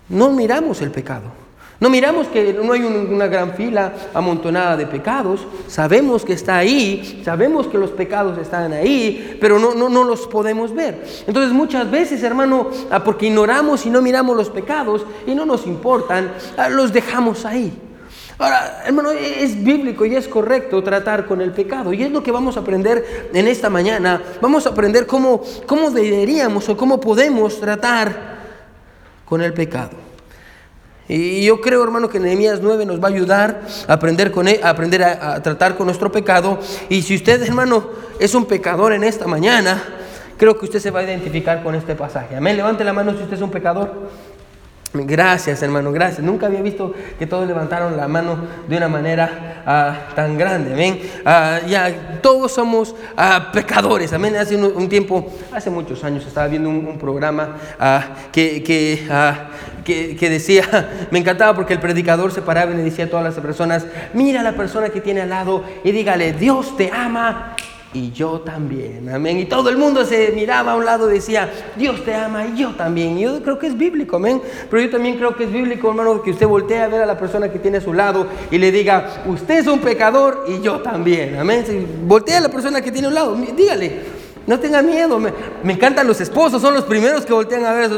no 0.09 0.31
miramos 0.31 0.81
el 0.81 0.91
pecado. 0.91 1.39
No 1.79 1.89
miramos 1.89 2.27
que 2.27 2.53
no 2.53 2.73
hay 2.73 2.83
una 2.83 3.27
gran 3.27 3.53
fila 3.53 3.93
amontonada 4.13 4.75
de 4.75 4.85
pecados, 4.85 5.47
sabemos 5.69 6.25
que 6.25 6.33
está 6.33 6.57
ahí, 6.57 7.21
sabemos 7.23 7.67
que 7.67 7.77
los 7.77 7.91
pecados 7.91 8.37
están 8.37 8.73
ahí, 8.73 9.37
pero 9.39 9.59
no, 9.59 9.73
no, 9.73 9.87
no 9.87 10.03
los 10.03 10.27
podemos 10.27 10.75
ver. 10.75 11.01
Entonces 11.25 11.53
muchas 11.53 11.89
veces, 11.89 12.21
hermano, 12.21 12.69
ah, 12.91 13.01
porque 13.01 13.27
ignoramos 13.27 13.85
y 13.85 13.89
no 13.89 14.01
miramos 14.01 14.35
los 14.35 14.49
pecados 14.49 15.05
y 15.25 15.33
no 15.33 15.45
nos 15.45 15.65
importan, 15.65 16.33
ah, 16.57 16.67
los 16.67 16.91
dejamos 16.91 17.45
ahí. 17.45 17.71
Ahora, 18.37 18.83
hermano, 18.85 19.11
es 19.11 19.63
bíblico 19.63 20.05
y 20.05 20.15
es 20.15 20.27
correcto 20.27 20.81
tratar 20.83 21.25
con 21.25 21.41
el 21.41 21.51
pecado. 21.51 21.93
Y 21.93 22.03
es 22.03 22.11
lo 22.11 22.23
que 22.23 22.31
vamos 22.31 22.55
a 22.55 22.61
aprender 22.61 23.29
en 23.33 23.47
esta 23.49 23.69
mañana. 23.69 24.21
Vamos 24.41 24.65
a 24.65 24.69
aprender 24.69 25.05
cómo, 25.05 25.41
cómo 25.65 25.91
deberíamos 25.91 26.67
o 26.69 26.77
cómo 26.77 27.01
podemos 27.01 27.59
tratar 27.59 28.38
con 29.29 29.41
el 29.41 29.53
pecado. 29.53 29.91
Y 31.07 31.43
yo 31.43 31.61
creo, 31.61 31.83
hermano, 31.83 32.09
que 32.09 32.19
Nehemías 32.19 32.59
9 32.61 32.85
nos 32.85 33.01
va 33.01 33.07
a 33.07 33.11
ayudar 33.11 33.61
a 33.87 33.93
aprender, 33.93 34.31
con 34.31 34.47
él, 34.47 34.59
a, 34.61 34.69
aprender 34.69 35.03
a, 35.03 35.41
tratar 35.41 35.75
con 35.75 35.85
nuestro 35.87 36.11
pecado. 36.11 36.59
Y 36.87 37.01
si 37.01 37.15
usted, 37.15 37.41
hermano, 37.41 37.89
es 38.19 38.35
un 38.35 38.45
pecador 38.45 38.93
en 38.93 39.03
esta 39.03 39.25
mañana, 39.25 39.81
creo 40.37 40.57
que 40.57 40.65
usted 40.65 40.79
se 40.79 40.91
va 40.91 40.99
a 40.99 41.03
identificar 41.03 41.63
con 41.63 41.73
este 41.73 41.95
pasaje. 41.95 42.35
Amén. 42.35 42.57
Levante 42.57 42.83
la 42.83 42.93
mano 42.93 43.15
si 43.15 43.23
usted 43.23 43.37
es 43.37 43.41
un 43.41 43.49
pecador. 43.49 44.09
Gracias, 44.91 45.61
hermano, 45.61 45.91
gracias. 45.91 46.25
Nunca 46.25 46.47
había 46.47 46.63
visto 46.63 46.95
que 47.19 47.27
todos 47.27 47.47
levantaron 47.47 47.95
la 47.95 48.07
mano 48.07 48.39
de 48.67 48.75
una 48.75 48.87
manera 48.87 49.61
ah, 49.63 49.95
tan 50.15 50.35
grande. 50.35 50.73
Amén. 50.73 50.99
Ah, 51.23 51.59
ya, 51.67 52.19
todos 52.23 52.51
somos 52.51 52.95
ah, 53.15 53.51
pecadores. 53.53 54.11
Amén. 54.13 54.35
Hace 54.35 54.55
un, 54.55 54.89
tiempo, 54.89 55.31
hace 55.51 55.69
muchos 55.69 56.03
años, 56.03 56.25
estaba 56.25 56.47
viendo 56.47 56.69
un, 56.69 56.97
programa 56.97 57.55
que, 58.31 58.63
que, 58.63 60.15
que, 60.17 60.29
decía, 60.29 61.07
me 61.11 61.19
encantaba 61.19 61.53
porque 61.53 61.73
el 61.73 61.79
predicador 61.79 62.31
se 62.31 62.41
paraba 62.41 62.71
y 62.71 62.77
le 62.77 62.83
decía 62.83 63.05
a 63.05 63.09
todas 63.09 63.23
las 63.23 63.35
personas: 63.35 63.85
Mira 64.13 64.39
a 64.39 64.43
la 64.43 64.53
persona 64.53 64.89
que 64.89 65.01
tiene 65.01 65.21
al 65.21 65.29
lado 65.29 65.63
y 65.83 65.91
dígale, 65.91 66.33
Dios 66.33 66.75
te 66.75 66.89
ama 66.91 67.55
y 67.93 68.11
yo 68.11 68.41
también. 68.41 69.09
Amén. 69.09 69.39
Y 69.39 69.45
todo 69.45 69.69
el 69.69 69.77
mundo 69.77 70.05
se 70.05 70.31
miraba 70.35 70.73
a 70.73 70.75
un 70.75 70.85
lado 70.85 71.09
y 71.09 71.15
decía, 71.15 71.51
Dios 71.75 72.03
te 72.05 72.13
ama 72.13 72.45
y 72.45 72.57
yo 72.57 72.75
también. 72.75 73.17
Y 73.17 73.23
yo 73.23 73.41
creo 73.41 73.57
que 73.57 73.67
es 73.67 73.77
bíblico, 73.77 74.17
amén. 74.17 74.41
Pero 74.69 74.83
yo 74.83 74.89
también 74.91 75.17
creo 75.17 75.35
que 75.35 75.45
es 75.45 75.51
bíblico, 75.51 75.89
hermano, 75.89 76.21
que 76.21 76.31
usted 76.31 76.47
voltee 76.47 76.79
a 76.79 76.87
ver 76.87 77.01
a 77.01 77.05
la 77.05 77.17
persona 77.17 77.51
que 77.51 77.57
tiene 77.57 77.77
a 77.77 77.81
su 77.81 77.93
lado 77.93 78.27
y 78.51 78.57
le 78.57 78.71
diga, 78.71 79.23
usted 79.25 79.59
es 79.59 79.67
un 79.67 79.79
pecador 79.79 80.45
y 80.47 80.61
yo 80.61 80.81
también. 80.81 81.37
Amén. 81.37 81.65
voltea 82.05 82.37
a 82.37 82.41
la 82.41 82.49
persona 82.49 82.81
que 82.81 82.91
tiene 82.91 83.07
a 83.07 83.09
un 83.09 83.15
lado, 83.15 83.35
dígale. 83.35 84.19
No 84.45 84.59
tenga 84.59 84.81
miedo, 84.81 85.19
me, 85.19 85.31
encantan 85.63 86.07
los 86.07 86.19
esposos, 86.21 86.61
son 86.61 86.73
los 86.73 86.83
primeros 86.85 87.25
que 87.25 87.33
voltean 87.33 87.65
a 87.65 87.73
ver. 87.73 87.91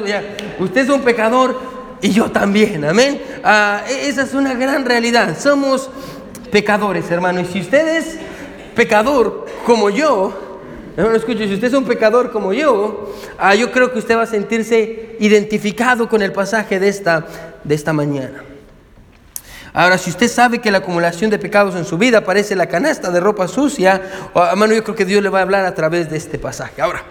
Usted 0.59 0.81
es 0.81 0.89
un 0.89 1.01
pecador 1.01 1.57
y 2.01 2.09
yo 2.09 2.31
también, 2.31 2.83
amén. 2.83 3.21
Ah, 3.43 3.83
e, 3.87 4.09
esa 4.09 4.23
es 4.23 4.33
una 4.33 4.53
gran 4.53 4.85
realidad. 4.85 5.37
Somos 5.39 5.89
pecadores, 6.51 7.09
hermano. 7.09 7.39
Y 7.39 7.45
si 7.45 7.61
ustedes 7.61 8.17
pecador 8.75 9.45
como 9.65 9.89
yo, 9.89 10.61
hermano, 10.97 11.15
escuche, 11.15 11.47
si 11.47 11.53
usted 11.53 11.67
es 11.67 11.73
un 11.73 11.85
pecador 11.85 12.31
como 12.31 12.53
yo, 12.53 13.13
ah, 13.37 13.55
yo 13.55 13.71
creo 13.71 13.91
que 13.91 13.99
usted 13.99 14.17
va 14.17 14.23
a 14.23 14.27
sentirse 14.27 15.15
identificado 15.19 16.09
con 16.09 16.21
el 16.21 16.31
pasaje 16.31 16.79
de 16.79 16.87
esta, 16.87 17.25
de 17.63 17.75
esta 17.75 17.93
mañana. 17.93 18.43
Ahora, 19.73 19.97
si 19.97 20.09
usted 20.09 20.27
sabe 20.27 20.59
que 20.59 20.69
la 20.69 20.79
acumulación 20.79 21.31
de 21.31 21.39
pecados 21.39 21.75
en 21.75 21.85
su 21.85 21.97
vida 21.97 22.25
parece 22.25 22.55
la 22.57 22.67
canasta 22.67 23.09
de 23.09 23.21
ropa 23.21 23.47
sucia, 23.47 24.01
hermano, 24.35 24.73
yo 24.73 24.83
creo 24.83 24.95
que 24.95 25.05
Dios 25.05 25.23
le 25.23 25.29
va 25.29 25.39
a 25.39 25.43
hablar 25.43 25.65
a 25.65 25.73
través 25.73 26.09
de 26.09 26.17
este 26.17 26.37
pasaje. 26.37 26.81
Ahora, 26.81 27.03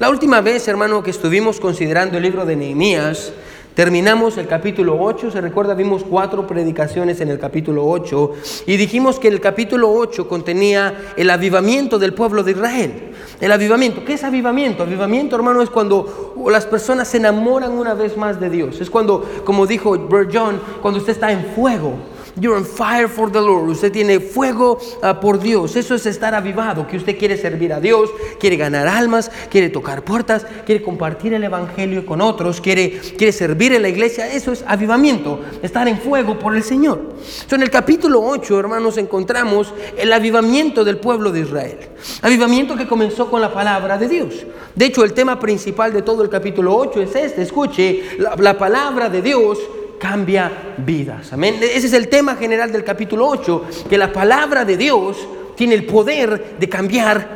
La 0.00 0.08
última 0.08 0.40
vez, 0.40 0.66
hermano, 0.66 1.02
que 1.02 1.10
estuvimos 1.10 1.60
considerando 1.60 2.16
el 2.16 2.22
libro 2.22 2.46
de 2.46 2.56
Nehemías, 2.56 3.34
Terminamos 3.74 4.36
el 4.36 4.48
capítulo 4.48 5.00
8, 5.00 5.30
se 5.30 5.40
recuerda, 5.40 5.74
vimos 5.74 6.02
cuatro 6.02 6.44
predicaciones 6.46 7.20
en 7.20 7.28
el 7.28 7.38
capítulo 7.38 7.86
8 7.86 8.32
y 8.66 8.76
dijimos 8.76 9.20
que 9.20 9.28
el 9.28 9.40
capítulo 9.40 9.92
8 9.92 10.28
contenía 10.28 11.12
el 11.16 11.30
avivamiento 11.30 11.98
del 11.98 12.12
pueblo 12.12 12.42
de 12.42 12.50
Israel. 12.50 13.12
El 13.40 13.52
avivamiento, 13.52 14.04
¿qué 14.04 14.14
es 14.14 14.24
avivamiento? 14.24 14.82
Avivamiento, 14.82 15.36
hermano, 15.36 15.62
es 15.62 15.70
cuando 15.70 16.34
las 16.50 16.66
personas 16.66 17.06
se 17.08 17.18
enamoran 17.18 17.70
una 17.70 17.94
vez 17.94 18.16
más 18.16 18.40
de 18.40 18.50
Dios. 18.50 18.80
Es 18.80 18.90
cuando, 18.90 19.24
como 19.44 19.66
dijo 19.66 20.08
John, 20.32 20.60
cuando 20.82 20.98
usted 20.98 21.12
está 21.12 21.30
en 21.30 21.44
fuego. 21.54 21.94
You're 22.38 22.56
on 22.56 22.64
fire 22.64 23.08
for 23.08 23.30
the 23.30 23.40
Lord. 23.40 23.68
Usted 23.70 23.90
tiene 23.90 24.20
fuego 24.20 24.78
ah, 25.02 25.18
por 25.18 25.40
Dios. 25.40 25.74
Eso 25.76 25.94
es 25.94 26.06
estar 26.06 26.34
avivado, 26.34 26.86
que 26.86 26.96
usted 26.96 27.18
quiere 27.18 27.36
servir 27.36 27.72
a 27.72 27.80
Dios, 27.80 28.10
quiere 28.38 28.56
ganar 28.56 28.86
almas, 28.86 29.30
quiere 29.50 29.68
tocar 29.68 30.04
puertas, 30.04 30.46
quiere 30.64 30.82
compartir 30.82 31.34
el 31.34 31.42
Evangelio 31.42 32.06
con 32.06 32.20
otros, 32.20 32.60
quiere, 32.60 33.00
quiere 33.16 33.32
servir 33.32 33.72
en 33.72 33.82
la 33.82 33.88
iglesia. 33.88 34.32
Eso 34.32 34.52
es 34.52 34.64
avivamiento, 34.66 35.40
estar 35.62 35.88
en 35.88 35.98
fuego 35.98 36.38
por 36.38 36.54
el 36.54 36.62
Señor. 36.62 37.14
en 37.50 37.62
el 37.62 37.70
capítulo 37.70 38.20
8, 38.22 38.58
hermanos, 38.58 38.96
encontramos 38.98 39.74
el 39.96 40.12
avivamiento 40.12 40.84
del 40.84 40.98
pueblo 40.98 41.32
de 41.32 41.40
Israel. 41.40 41.78
Avivamiento 42.22 42.76
que 42.76 42.86
comenzó 42.86 43.30
con 43.30 43.40
la 43.40 43.52
palabra 43.52 43.98
de 43.98 44.08
Dios. 44.08 44.46
De 44.74 44.86
hecho, 44.86 45.04
el 45.04 45.12
tema 45.12 45.38
principal 45.40 45.92
de 45.92 46.02
todo 46.02 46.22
el 46.22 46.28
capítulo 46.28 46.76
8 46.76 47.02
es 47.02 47.14
este. 47.16 47.42
Escuche, 47.42 48.02
la 48.18 48.56
palabra 48.56 49.08
de 49.08 49.20
Dios 49.20 49.58
cambia 50.00 50.50
vidas. 50.78 51.32
Amén. 51.32 51.58
Ese 51.60 51.86
es 51.86 51.92
el 51.92 52.08
tema 52.08 52.34
general 52.34 52.72
del 52.72 52.82
capítulo 52.82 53.28
8, 53.28 53.64
que 53.88 53.98
la 53.98 54.10
palabra 54.12 54.64
de 54.64 54.78
Dios 54.78 55.18
tiene 55.54 55.74
el 55.74 55.84
poder 55.84 56.56
de 56.58 56.68
cambiar 56.70 57.28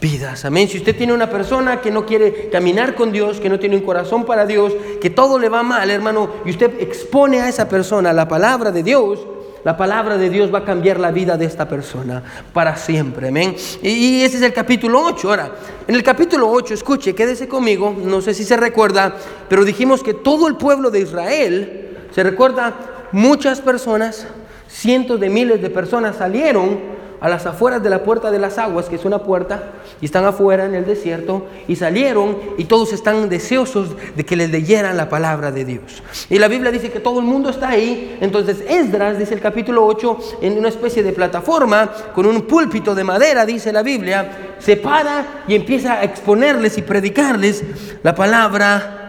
vidas. 0.00 0.44
Amén. 0.44 0.68
Si 0.68 0.78
usted 0.78 0.96
tiene 0.96 1.12
una 1.12 1.30
persona 1.30 1.80
que 1.80 1.92
no 1.92 2.04
quiere 2.04 2.50
caminar 2.50 2.96
con 2.96 3.12
Dios, 3.12 3.38
que 3.38 3.48
no 3.48 3.60
tiene 3.60 3.76
un 3.76 3.82
corazón 3.82 4.26
para 4.26 4.44
Dios, 4.44 4.72
que 5.00 5.08
todo 5.08 5.38
le 5.38 5.48
va 5.48 5.62
mal, 5.62 5.88
hermano, 5.88 6.30
y 6.44 6.50
usted 6.50 6.80
expone 6.80 7.40
a 7.40 7.48
esa 7.48 7.68
persona 7.68 8.12
la 8.12 8.26
palabra 8.26 8.72
de 8.72 8.82
Dios, 8.82 9.20
la 9.62 9.76
palabra 9.76 10.16
de 10.16 10.30
Dios 10.30 10.52
va 10.52 10.60
a 10.60 10.64
cambiar 10.64 10.98
la 10.98 11.12
vida 11.12 11.36
de 11.36 11.44
esta 11.44 11.68
persona 11.68 12.24
para 12.52 12.76
siempre. 12.76 13.28
Amén. 13.28 13.54
Y 13.82 14.22
ese 14.22 14.38
es 14.38 14.42
el 14.42 14.52
capítulo 14.52 15.00
8. 15.04 15.28
Ahora, 15.28 15.52
en 15.86 15.94
el 15.94 16.02
capítulo 16.02 16.50
8, 16.50 16.74
escuche, 16.74 17.14
quédese 17.14 17.46
conmigo, 17.46 17.94
no 18.02 18.20
sé 18.20 18.34
si 18.34 18.42
se 18.42 18.56
recuerda, 18.56 19.14
pero 19.48 19.64
dijimos 19.64 20.02
que 20.02 20.14
todo 20.14 20.48
el 20.48 20.56
pueblo 20.56 20.90
de 20.90 21.00
Israel 21.00 21.89
se 22.10 22.22
recuerda, 22.22 22.74
muchas 23.12 23.60
personas, 23.60 24.26
cientos 24.68 25.20
de 25.20 25.30
miles 25.30 25.62
de 25.62 25.70
personas 25.70 26.16
salieron 26.16 27.00
a 27.20 27.28
las 27.28 27.44
afueras 27.46 27.82
de 27.82 27.90
la 27.90 28.02
puerta 28.02 28.30
de 28.30 28.38
las 28.38 28.56
aguas, 28.58 28.88
que 28.88 28.96
es 28.96 29.04
una 29.04 29.18
puerta, 29.18 29.72
y 30.00 30.06
están 30.06 30.24
afuera 30.24 30.64
en 30.64 30.74
el 30.74 30.86
desierto, 30.86 31.46
y 31.68 31.76
salieron 31.76 32.38
y 32.56 32.64
todos 32.64 32.92
están 32.92 33.28
deseosos 33.28 33.90
de 34.16 34.24
que 34.24 34.36
les 34.36 34.50
leyeran 34.50 34.96
la 34.96 35.08
palabra 35.08 35.52
de 35.52 35.66
Dios. 35.66 36.02
Y 36.30 36.38
la 36.38 36.48
Biblia 36.48 36.70
dice 36.70 36.90
que 36.90 37.00
todo 37.00 37.20
el 37.20 37.26
mundo 37.26 37.50
está 37.50 37.68
ahí, 37.68 38.16
entonces 38.20 38.64
Esdras, 38.66 39.18
dice 39.18 39.34
el 39.34 39.40
capítulo 39.40 39.84
8, 39.84 40.18
en 40.40 40.58
una 40.58 40.68
especie 40.68 41.02
de 41.02 41.12
plataforma, 41.12 41.90
con 42.14 42.24
un 42.24 42.42
púlpito 42.42 42.94
de 42.94 43.04
madera, 43.04 43.44
dice 43.44 43.70
la 43.72 43.82
Biblia, 43.82 44.56
se 44.58 44.78
para 44.78 45.44
y 45.46 45.54
empieza 45.54 45.94
a 45.94 46.04
exponerles 46.04 46.78
y 46.78 46.82
predicarles 46.82 47.62
la 48.02 48.14
palabra 48.14 48.99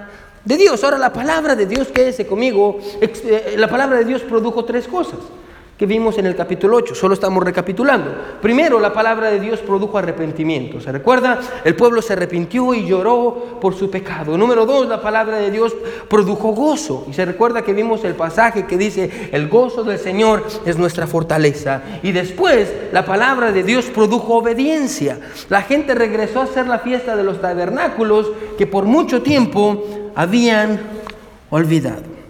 de 0.46 0.58
Dios. 0.58 0.84
Ahora 0.84 0.98
la 0.98 1.14
palabra 1.14 1.56
de 1.56 1.66
Dios, 1.66 1.88
quédese 1.90 2.26
conmigo, 2.26 2.80
eh, 3.02 3.56
la 3.58 3.68
palabra 3.70 4.00
de 4.00 4.06
Dios 4.06 4.22
produjo 4.22 4.66
tres 4.66 4.88
cosas 4.88 5.20
que 5.82 5.88
vimos 5.88 6.16
en 6.20 6.28
el 6.28 6.36
capítulo 6.36 6.78
8, 6.78 6.94
solo 6.94 7.16
estamos 7.16 7.44
recapitulando. 7.44 8.14
Primero, 8.40 8.80
la 8.80 8.94
palabra 8.94 9.32
de 9.32 9.40
Dios 9.40 9.62
produjo 9.62 9.98
arrepentimiento. 9.98 10.80
¿Se 10.80 10.92
recuerda? 10.92 11.40
El 11.66 11.76
pueblo 11.76 12.04
se 12.04 12.14
arrepintió 12.14 12.76
y 12.76 12.86
lloró 12.86 13.58
por 13.60 13.74
su 13.74 13.90
pecado. 13.90 14.38
Número 14.38 14.68
dos, 14.68 14.88
la 14.88 15.02
palabra 15.02 15.38
de 15.38 15.50
Dios 15.50 15.76
produjo 16.08 16.50
gozo. 16.50 17.08
Y 17.10 17.14
se 17.14 17.26
recuerda 17.26 17.64
que 17.64 17.74
vimos 17.74 18.04
el 18.04 18.14
pasaje 18.14 18.68
que 18.68 18.78
dice, 18.78 19.30
el 19.32 19.50
gozo 19.50 19.84
del 19.84 19.98
Señor 19.98 20.46
es 20.68 20.78
nuestra 20.78 21.08
fortaleza. 21.08 21.82
Y 22.04 22.12
después, 22.12 22.72
la 22.92 23.04
palabra 23.04 23.52
de 23.52 23.64
Dios 23.64 23.86
produjo 23.86 24.36
obediencia. 24.36 25.20
La 25.50 25.64
gente 25.64 25.96
regresó 25.96 26.42
a 26.42 26.44
hacer 26.44 26.68
la 26.68 26.78
fiesta 26.78 27.16
de 27.16 27.24
los 27.24 27.42
tabernáculos 27.42 28.30
que 28.56 28.68
por 28.68 28.86
mucho 28.86 29.24
tiempo 29.24 29.84
habían 30.14 30.80
olvidado. 31.50 32.21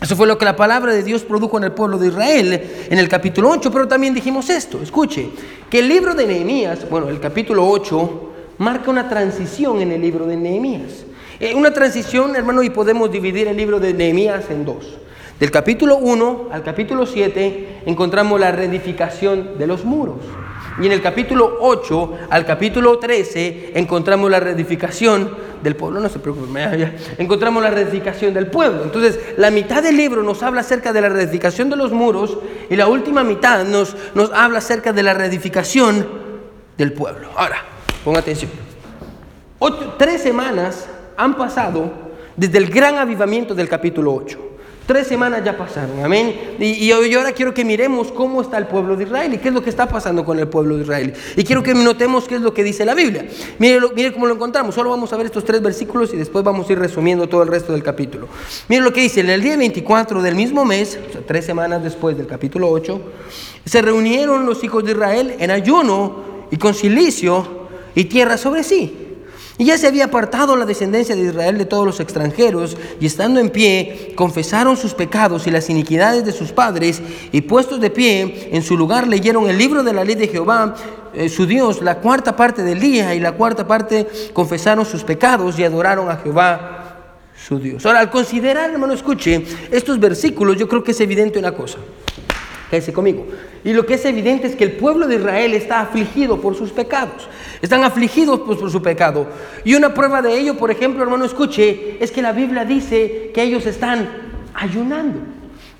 Eso 0.00 0.16
fue 0.16 0.26
lo 0.26 0.36
que 0.36 0.44
la 0.44 0.56
palabra 0.56 0.92
de 0.92 1.02
Dios 1.02 1.22
produjo 1.22 1.56
en 1.56 1.64
el 1.64 1.72
pueblo 1.72 1.98
de 1.98 2.08
Israel 2.08 2.86
en 2.90 2.98
el 2.98 3.08
capítulo 3.08 3.50
8, 3.50 3.70
pero 3.70 3.88
también 3.88 4.12
dijimos 4.12 4.50
esto, 4.50 4.82
escuche, 4.82 5.30
que 5.70 5.78
el 5.78 5.88
libro 5.88 6.14
de 6.14 6.26
Nehemías, 6.26 6.88
bueno, 6.90 7.08
el 7.08 7.20
capítulo 7.20 7.66
8, 7.66 8.32
marca 8.58 8.90
una 8.90 9.08
transición 9.08 9.80
en 9.80 9.92
el 9.92 10.00
libro 10.00 10.26
de 10.26 10.36
Nehemías. 10.36 11.06
Eh, 11.40 11.54
una 11.54 11.72
transición, 11.72 12.36
hermano, 12.36 12.62
y 12.62 12.70
podemos 12.70 13.10
dividir 13.10 13.48
el 13.48 13.56
libro 13.56 13.80
de 13.80 13.94
Nehemías 13.94 14.50
en 14.50 14.64
dos. 14.64 14.98
Del 15.40 15.50
capítulo 15.50 15.96
1 15.96 16.48
al 16.52 16.62
capítulo 16.62 17.06
7 17.06 17.82
encontramos 17.86 18.38
la 18.38 18.52
reedificación 18.52 19.58
de 19.58 19.66
los 19.66 19.84
muros. 19.84 20.18
Y 20.80 20.86
en 20.86 20.92
el 20.92 21.00
capítulo 21.00 21.58
8 21.60 22.18
al 22.30 22.44
capítulo 22.44 22.98
13 22.98 23.72
encontramos 23.74 24.30
la 24.30 24.40
reedificación 24.40 25.30
del 25.62 25.76
pueblo. 25.76 26.00
No 26.00 26.08
se 26.08 26.18
preocupen, 26.18 26.94
encontramos 27.18 27.62
la 27.62 27.70
reedificación 27.70 28.34
del 28.34 28.48
pueblo. 28.48 28.82
Entonces, 28.82 29.18
la 29.36 29.50
mitad 29.50 29.82
del 29.82 29.96
libro 29.96 30.22
nos 30.22 30.42
habla 30.42 30.62
acerca 30.62 30.92
de 30.92 31.00
la 31.00 31.08
reedificación 31.08 31.70
de 31.70 31.76
los 31.76 31.92
muros 31.92 32.38
y 32.68 32.76
la 32.76 32.88
última 32.88 33.22
mitad 33.22 33.64
nos, 33.64 33.96
nos 34.14 34.32
habla 34.32 34.58
acerca 34.58 34.92
de 34.92 35.02
la 35.02 35.14
reedificación 35.14 36.06
del 36.76 36.92
pueblo. 36.92 37.28
Ahora, 37.36 37.62
ponga 38.04 38.20
atención. 38.20 38.50
tres 39.96 40.22
semanas 40.22 40.86
han 41.16 41.36
pasado 41.36 41.92
desde 42.36 42.58
el 42.58 42.68
gran 42.68 42.96
avivamiento 42.98 43.54
del 43.54 43.68
capítulo 43.68 44.12
8. 44.12 44.53
Tres 44.86 45.06
semanas 45.06 45.42
ya 45.42 45.56
pasaron, 45.56 46.04
amén. 46.04 46.56
Y, 46.58 46.90
ahora 46.92 47.32
quiero 47.32 47.54
que 47.54 47.64
miremos 47.64 48.12
cómo 48.12 48.42
está 48.42 48.58
el 48.58 48.66
pueblo 48.66 48.96
de 48.96 49.04
Israel 49.04 49.32
y 49.32 49.38
qué 49.38 49.48
es 49.48 49.54
lo 49.54 49.62
que 49.62 49.70
está 49.70 49.88
pasando 49.88 50.26
con 50.26 50.38
el 50.38 50.46
pueblo 50.46 50.76
de 50.76 50.82
Israel. 50.82 51.14
Y 51.36 51.44
quiero 51.44 51.62
que 51.62 51.72
notemos 51.72 52.28
qué 52.28 52.34
es 52.34 52.42
lo 52.42 52.52
que 52.52 52.62
dice 52.62 52.84
la 52.84 52.94
Biblia. 52.94 53.26
Mire, 53.58 53.80
mire 53.96 54.12
cómo 54.12 54.26
lo 54.26 54.34
encontramos. 54.34 54.74
Solo 54.74 54.90
vamos 54.90 55.10
a 55.14 55.16
ver 55.16 55.26
estos 55.26 55.42
tres 55.44 55.62
versículos 55.62 56.12
y 56.12 56.18
después 56.18 56.44
vamos 56.44 56.68
a 56.68 56.72
ir 56.72 56.78
resumiendo 56.78 57.26
todo 57.26 57.42
el 57.42 57.48
resto 57.48 57.72
del 57.72 57.82
capítulo. 57.82 58.28
Mire 58.68 58.82
lo 58.82 58.92
que 58.92 59.00
dice. 59.00 59.20
En 59.20 59.30
el 59.30 59.40
día 59.40 59.56
24 59.56 60.20
del 60.20 60.34
mismo 60.34 60.66
mes, 60.66 60.98
tres 61.26 61.46
semanas 61.46 61.82
después 61.82 62.18
del 62.18 62.26
capítulo 62.26 62.68
8, 62.68 63.00
se 63.64 63.80
reunieron 63.80 64.44
los 64.44 64.62
hijos 64.64 64.84
de 64.84 64.92
Israel 64.92 65.34
en 65.38 65.50
ayuno 65.50 66.46
y 66.50 66.58
con 66.58 66.74
silicio 66.74 67.68
y 67.94 68.04
tierra 68.04 68.36
sobre 68.36 68.62
sí. 68.62 69.03
Y 69.56 69.66
ya 69.66 69.78
se 69.78 69.86
había 69.86 70.06
apartado 70.06 70.56
la 70.56 70.66
descendencia 70.66 71.14
de 71.14 71.22
Israel 71.22 71.58
de 71.58 71.64
todos 71.64 71.86
los 71.86 72.00
extranjeros, 72.00 72.76
y 72.98 73.06
estando 73.06 73.38
en 73.38 73.50
pie, 73.50 74.12
confesaron 74.16 74.76
sus 74.76 74.94
pecados 74.94 75.46
y 75.46 75.52
las 75.52 75.70
iniquidades 75.70 76.24
de 76.24 76.32
sus 76.32 76.50
padres, 76.50 77.00
y 77.30 77.40
puestos 77.42 77.80
de 77.80 77.90
pie, 77.90 78.48
en 78.52 78.62
su 78.62 78.76
lugar 78.76 79.06
leyeron 79.06 79.48
el 79.48 79.56
libro 79.56 79.84
de 79.84 79.92
la 79.92 80.02
ley 80.02 80.16
de 80.16 80.26
Jehová, 80.26 80.74
eh, 81.14 81.28
su 81.28 81.46
Dios, 81.46 81.82
la 81.82 81.98
cuarta 81.98 82.34
parte 82.34 82.64
del 82.64 82.80
día, 82.80 83.14
y 83.14 83.20
la 83.20 83.32
cuarta 83.32 83.64
parte 83.64 84.08
confesaron 84.32 84.84
sus 84.84 85.04
pecados 85.04 85.56
y 85.56 85.64
adoraron 85.64 86.10
a 86.10 86.16
Jehová, 86.16 86.80
su 87.36 87.60
Dios. 87.60 87.86
Ahora, 87.86 88.00
al 88.00 88.10
considerar, 88.10 88.70
hermano, 88.70 88.92
escuche, 88.92 89.44
estos 89.70 90.00
versículos, 90.00 90.56
yo 90.56 90.68
creo 90.68 90.82
que 90.82 90.90
es 90.90 91.00
evidente 91.00 91.38
una 91.38 91.52
cosa. 91.52 91.78
Conmigo. 92.92 93.26
Y 93.62 93.72
lo 93.72 93.86
que 93.86 93.94
es 93.94 94.04
evidente 94.04 94.46
es 94.46 94.56
que 94.56 94.64
el 94.64 94.72
pueblo 94.72 95.06
de 95.06 95.16
Israel 95.16 95.54
está 95.54 95.80
afligido 95.80 96.40
por 96.40 96.56
sus 96.56 96.70
pecados. 96.70 97.28
Están 97.62 97.84
afligidos 97.84 98.40
por, 98.40 98.70
su 98.70 98.82
pecado. 98.82 99.26
Y 99.64 99.74
una 99.74 99.94
prueba 99.94 100.20
de 100.20 100.36
ello, 100.36 100.56
por 100.56 100.70
ejemplo, 100.70 101.02
hermano, 101.02 101.24
escuche, 101.24 102.02
es 102.02 102.10
que 102.10 102.20
la 102.20 102.32
Biblia 102.32 102.64
dice 102.64 103.30
que 103.32 103.42
ellos 103.42 103.64
están 103.66 104.08
ayunando. 104.54 105.20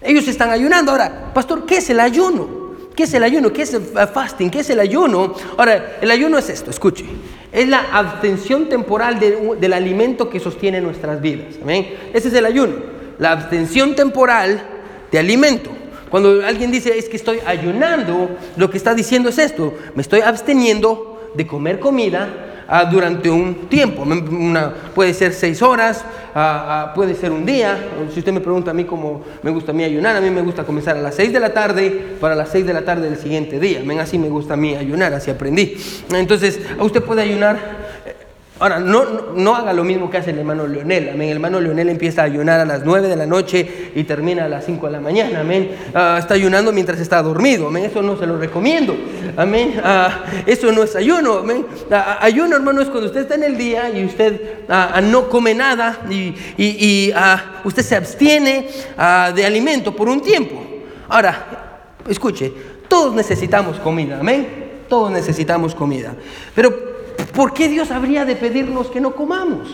Ellos 0.01 0.29
están 0.29 0.51
ayunando. 0.51 0.93
Ahora, 0.93 1.33
pastor, 1.35 1.67
¿qué 1.67 1.79
es 1.79 1.91
el 1.91 2.01
ayuno? 2.01 2.65
¿Qué 2.95 3.03
es 3.03 3.15
el 3.15 3.25
ayuno? 3.25 3.53
¿Qué 3.53 3.63
es 3.63 3.75
el 3.75 3.83
fasting? 3.83 4.51
¿Qué 4.51 4.61
es 4.61 4.71
el 4.71 4.79
ayuno? 4.79 5.35
Ahora, 5.57 5.97
el 6.01 6.11
ayuno 6.11 6.39
es 6.39 6.49
esto, 6.49 6.71
escuche. 6.71 7.05
Es 7.51 7.69
la 7.69 7.81
abstención 7.93 8.69
temporal 8.69 9.19
del 9.19 9.73
alimento 9.73 10.31
que 10.31 10.39
sostiene 10.39 10.81
nuestras 10.81 11.21
vidas. 11.21 11.57
¿Amén? 11.61 11.93
Ese 12.13 12.29
es 12.29 12.35
el 12.35 12.47
ayuno. 12.47 12.75
La 13.19 13.33
abstención 13.33 13.97
temporal 13.97 14.63
de 15.11 15.19
alimento. 15.19 15.71
Cuando 16.15 16.47
alguien 16.47 16.71
dice 16.71 16.97
es 16.97 17.09
que 17.09 17.17
estoy 17.17 17.41
ayunando, 17.45 18.31
lo 18.57 18.71
que 18.71 18.77
está 18.77 18.95
diciendo 18.95 19.31
es 19.31 19.39
esto, 19.39 19.75
me 19.97 20.03
estoy 20.03 20.21
absteniendo 20.21 21.33
de 21.35 21.45
comer 21.45 21.81
comida 21.81 22.29
ah, 22.69 22.85
durante 22.85 23.29
un 23.29 23.69
tiempo. 23.69 24.03
Una, 24.03 24.73
puede 24.95 25.13
ser 25.13 25.33
seis 25.33 25.61
horas, 25.61 26.05
ah, 26.33 26.93
ah, 26.93 26.95
puede 26.95 27.17
ser 27.17 27.33
un 27.33 27.45
día. 27.45 27.77
Si 28.13 28.21
usted 28.21 28.31
me 28.31 28.41
pregunta 28.41 28.71
a 28.71 28.75
mí 28.75 28.85
cómo 28.85 29.25
me 29.43 29.51
gusta 29.51 29.73
a 29.73 29.75
mí 29.75 29.83
ayunar, 29.83 30.15
a 30.15 30.21
mí 30.21 30.31
me 30.31 30.43
gusta 30.43 30.63
comenzar 30.63 30.97
a 30.97 31.01
las 31.01 31.17
seis 31.17 31.33
de 31.33 31.41
la 31.41 31.53
tarde 31.53 31.91
para 32.21 32.37
las 32.37 32.49
seis 32.49 32.65
de 32.65 32.75
la 32.75 32.85
tarde 32.85 33.11
del 33.11 33.19
siguiente 33.19 33.59
día. 33.59 33.83
así 34.01 34.17
me 34.17 34.29
gusta 34.29 34.55
a 34.55 34.57
mí 34.57 34.77
ayunar, 34.77 35.13
así 35.15 35.33
aprendí. 35.33 35.77
Entonces, 36.13 36.61
usted 36.79 37.03
puede 37.03 37.23
ayunar 37.23 37.59
Ahora, 38.61 38.79
no, 38.79 39.33
no, 39.35 39.57
haga 39.57 39.73
lo 39.73 39.83
mismo 39.83 40.09
que 40.09 40.19
hace 40.19 40.31
el 40.31 40.39
hermano 40.39 40.69
Leonel. 40.69 41.09
Amén. 41.09 41.29
El 41.29 41.37
hermano 41.39 41.61
Leonel 41.61 41.89
empieza 41.89 42.23
a 42.23 42.27
ayunar 42.27 42.61
a 42.61 42.65
las 42.65 42.85
9 42.85 43.09
de 43.09 43.17
la 43.17 43.27
noche 43.27 43.91
y 43.97 44.05
termina 44.05 44.45
a 44.45 44.49
las 44.49 44.65
5 44.65 44.87
de 44.87 44.93
la 44.93 45.01
mañana. 45.01 45.41
Amén. 45.41 45.75
Ah, 45.93 46.19
está 46.21 46.35
ayunando 46.35 46.71
mientras 46.71 47.01
está 47.01 47.21
dormido. 47.21 47.67
Amén. 47.67 47.85
Eso 47.85 48.01
no 48.01 48.17
se 48.17 48.27
lo 48.27 48.39
recomiendo. 48.39 48.97
Amén. 49.37 49.81
Ah, 49.83 50.23
eso 50.47 50.71
no 50.71 50.85
es 50.85 50.95
ayuno. 50.95 51.39
Amén. 51.39 51.67
Ah, 51.91 52.19
ayuno, 52.21 52.55
hermano, 52.55 52.81
es 52.81 52.89
cuando 52.89 53.09
usted 53.09 53.23
está 53.23 53.35
en 53.35 53.43
el 53.43 53.59
día 53.59 53.91
y 53.91 54.05
usted 54.05 54.69
no 55.03 55.29
come 55.29 55.53
nada 55.53 56.03
y, 56.09 56.37
y 56.57 57.13
usted 57.65 57.83
se 57.83 57.97
abstiene 57.97 58.69
de 59.35 59.45
alimento 59.45 59.97
por 59.97 60.09
un 60.09 60.21
tiempo. 60.21 60.65
Ahora, 61.09 61.97
escuche, 62.09 62.53
todos 62.87 63.17
necesitamos 63.17 63.81
comida. 63.81 64.21
Amén. 64.21 64.85
Todos 64.89 65.11
necesitamos 65.11 65.75
comida. 65.75 66.15
Pero 66.55 66.94
¿por 67.35 67.53
qué 67.53 67.69
Dios 67.69 67.91
habría 67.91 68.25
de 68.25 68.37
pedirnos 68.37 68.89
que 68.89 69.01
no 69.01 69.15
comamos? 69.15 69.69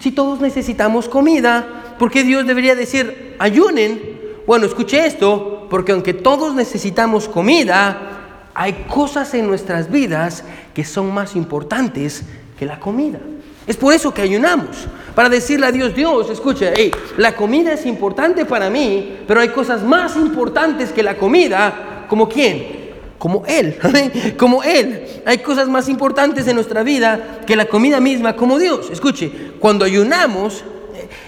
Si 0.00 0.10
todos 0.10 0.40
necesitamos 0.40 1.08
comida, 1.08 1.94
¿por 1.98 2.10
qué 2.10 2.24
Dios 2.24 2.46
debería 2.46 2.74
decir, 2.74 3.36
ayunen? 3.38 4.16
Bueno, 4.46 4.66
escuche 4.66 5.06
esto, 5.06 5.66
porque 5.70 5.92
aunque 5.92 6.14
todos 6.14 6.54
necesitamos 6.54 7.28
comida, 7.28 8.50
hay 8.54 8.86
cosas 8.88 9.34
en 9.34 9.46
nuestras 9.46 9.90
vidas 9.90 10.44
que 10.74 10.84
son 10.84 11.12
más 11.12 11.36
importantes 11.36 12.22
que 12.58 12.66
la 12.66 12.80
comida. 12.80 13.18
Es 13.66 13.76
por 13.76 13.92
eso 13.92 14.14
que 14.14 14.22
ayunamos, 14.22 14.86
para 15.14 15.28
decirle 15.28 15.66
a 15.66 15.72
Dios, 15.72 15.94
Dios, 15.94 16.30
escuche, 16.30 16.72
la 17.16 17.34
comida 17.34 17.72
es 17.72 17.84
importante 17.84 18.44
para 18.44 18.70
mí, 18.70 19.18
pero 19.26 19.40
hay 19.40 19.48
cosas 19.48 19.82
más 19.82 20.16
importantes 20.16 20.92
que 20.92 21.02
la 21.02 21.16
comida, 21.16 22.06
como 22.08 22.28
quién? 22.28 22.76
como 23.18 23.44
Él, 23.46 23.76
como 24.38 24.62
Él. 24.62 25.05
Hay 25.26 25.38
cosas 25.38 25.68
más 25.68 25.88
importantes 25.88 26.46
en 26.46 26.54
nuestra 26.54 26.84
vida 26.84 27.40
que 27.46 27.56
la 27.56 27.66
comida 27.66 27.98
misma, 27.98 28.36
como 28.36 28.60
Dios. 28.60 28.90
Escuche, 28.92 29.30
cuando 29.58 29.84
ayunamos, 29.84 30.62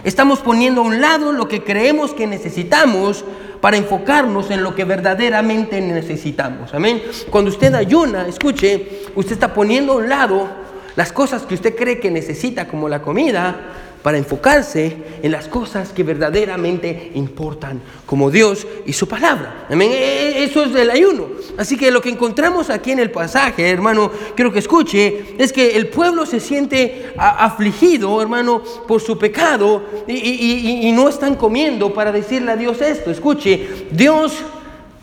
estamos 0.05 0.39
poniendo 0.39 0.83
a 0.83 0.85
un 0.85 1.01
lado 1.01 1.33
lo 1.33 1.49
que 1.49 1.65
creemos 1.65 2.15
que 2.15 2.29
necesitamos 2.29 3.25
para 3.61 3.77
enfocarnos 3.77 4.53
en 4.53 4.63
lo 4.63 4.77
que 4.77 4.85
verdaderamente 4.85 5.81
necesitamos. 5.81 6.73
Amén. 6.75 7.03
Cuando 7.29 7.51
usted 7.51 7.75
ayuna, 7.75 8.29
escuche, 8.29 9.03
usted 9.17 9.33
está 9.33 9.53
poniendo 9.53 9.95
a 9.95 9.97
un 9.97 10.09
lado 10.09 10.49
las 10.95 11.13
cosas 11.13 11.43
que 11.43 11.57
usted 11.57 11.75
cree 11.75 11.99
que 11.99 12.13
necesita, 12.13 12.69
como 12.69 12.89
la 12.89 13.03
comida, 13.03 13.57
para 14.03 14.19
enfocarse 14.19 14.97
en 15.23 15.33
las 15.33 15.49
cosas 15.49 15.93
que 15.93 16.05
verdaderamente 16.05 17.11
importan, 17.15 17.81
como 18.07 18.31
Dios 18.31 18.67
y 18.87 18.93
su 18.93 19.09
palabra. 19.09 19.67
Amén. 19.69 19.91
E, 19.93 19.95
e, 19.95 20.45
eso 20.45 20.65
es 20.65 20.75
el 20.75 20.91
ayuno. 20.91 21.27
Así 21.57 21.77
que 21.77 21.91
lo 21.91 22.01
que 22.01 22.11
encontramos 22.11 22.71
aquí 22.71 22.93
en 22.93 23.01
el 23.01 23.11
pasaje, 23.11 23.69
hermano, 23.69 24.11
quiero 24.37 24.53
que 24.53 24.61
escuche, 24.61 25.35
es 25.39 25.53
que 25.53 25.77
el 25.77 25.89
pueblo 25.89 26.27
se 26.27 26.41
siente 26.41 27.13
afligido, 27.17 28.21
hermano, 28.23 28.63
por 28.87 29.01
su 29.01 29.19
pecado 29.19 29.83
y, 30.07 30.89
y 30.89 30.93
no 30.93 31.09
están 31.09 31.35
comiendo 31.35 31.93
para 31.93 32.13
decirle 32.13 32.53
a 32.53 32.57
Dios 32.57 32.81
esto. 32.81 33.11
Escuche, 33.11 33.89
Dios, 33.91 34.39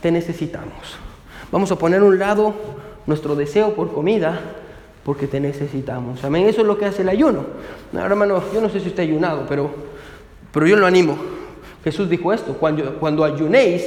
te 0.01 0.11
necesitamos. 0.11 0.97
Vamos 1.51 1.71
a 1.71 1.77
poner 1.77 2.01
a 2.01 2.05
un 2.05 2.17
lado 2.17 2.53
nuestro 3.05 3.35
deseo 3.35 3.73
por 3.75 3.93
comida 3.93 4.39
porque 5.05 5.27
te 5.27 5.39
necesitamos. 5.39 6.23
Amén. 6.23 6.47
Eso 6.49 6.61
es 6.61 6.67
lo 6.67 6.79
que 6.79 6.85
hace 6.85 7.03
el 7.03 7.09
ayuno. 7.09 7.45
Ahora, 7.93 8.07
hermano, 8.07 8.43
yo 8.51 8.59
no 8.59 8.69
sé 8.69 8.79
si 8.79 8.87
usted 8.87 9.03
ha 9.03 9.05
ayunado, 9.05 9.45
pero, 9.47 9.69
pero 10.51 10.65
yo 10.65 10.75
lo 10.75 10.87
animo. 10.87 11.15
Jesús 11.83 12.09
dijo 12.09 12.33
esto, 12.33 12.55
cuando, 12.55 12.95
cuando 12.95 13.23
ayunéis, 13.23 13.83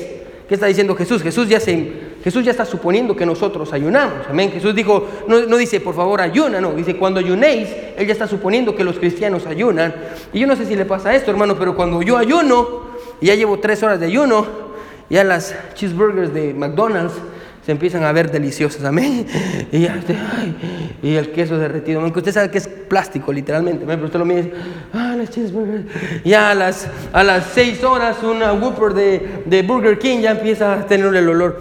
¿qué 0.49 0.55
está 0.55 0.67
diciendo 0.67 0.95
Jesús? 0.95 1.21
Jesús 1.21 1.49
ya, 1.49 1.59
se, 1.59 1.93
Jesús 2.23 2.45
ya 2.45 2.53
está 2.53 2.65
suponiendo 2.65 3.17
que 3.17 3.27
nosotros 3.27 3.73
ayunamos. 3.73 4.29
Amén. 4.31 4.53
Jesús 4.53 4.77
dijo, 4.77 5.09
no, 5.27 5.41
no 5.41 5.57
dice, 5.57 5.81
por 5.81 5.97
favor, 5.97 6.21
ayuna, 6.21 6.61
no. 6.61 6.71
Dice, 6.75 6.97
cuando 6.97 7.19
ayunéis, 7.19 7.69
Él 7.97 8.07
ya 8.07 8.13
está 8.13 8.29
suponiendo 8.29 8.77
que 8.77 8.85
los 8.85 8.97
cristianos 9.01 9.45
ayunan. 9.45 9.93
Y 10.33 10.39
yo 10.39 10.47
no 10.47 10.55
sé 10.55 10.67
si 10.67 10.77
le 10.77 10.85
pasa 10.85 11.17
esto, 11.17 11.33
hermano, 11.33 11.57
pero 11.59 11.75
cuando 11.75 12.01
yo 12.01 12.17
ayuno, 12.17 12.87
y 13.21 13.27
ya 13.27 13.35
llevo 13.35 13.59
tres 13.59 13.83
horas 13.83 13.99
de 13.99 14.07
ayuno, 14.07 14.47
ya 15.11 15.25
las 15.25 15.53
cheeseburgers 15.75 16.33
de 16.33 16.55
McDonald's, 16.55 17.15
empiezan 17.73 18.05
a 18.05 18.13
ver 18.13 18.31
deliciosas, 18.31 18.85
amén. 18.85 19.27
Y, 19.71 19.81
ya 19.81 20.01
y 21.03 21.15
el 21.15 21.31
queso 21.31 21.59
derretido, 21.59 22.01
aunque 22.01 22.21
usted 22.21 22.33
sabe 22.33 22.51
que 22.51 22.59
es 22.59 22.67
plástico, 22.67 23.33
literalmente, 23.33 23.85
pero 23.87 24.07
usted 24.07 24.19
lo 24.19 24.25
mira 24.25 24.49
ah, 24.93 25.15
las. 25.17 25.31
Ya 26.25 26.51
a 26.51 26.55
las, 26.55 26.89
a 27.13 27.23
las 27.23 27.47
seis 27.53 27.85
horas, 27.85 28.23
una 28.23 28.53
Whopper 28.53 28.95
de, 28.95 29.63
Burger 29.63 29.99
King 29.99 30.21
ya 30.21 30.31
empieza 30.33 30.73
a 30.73 30.87
tener 30.87 31.15
el 31.15 31.29
olor. 31.29 31.61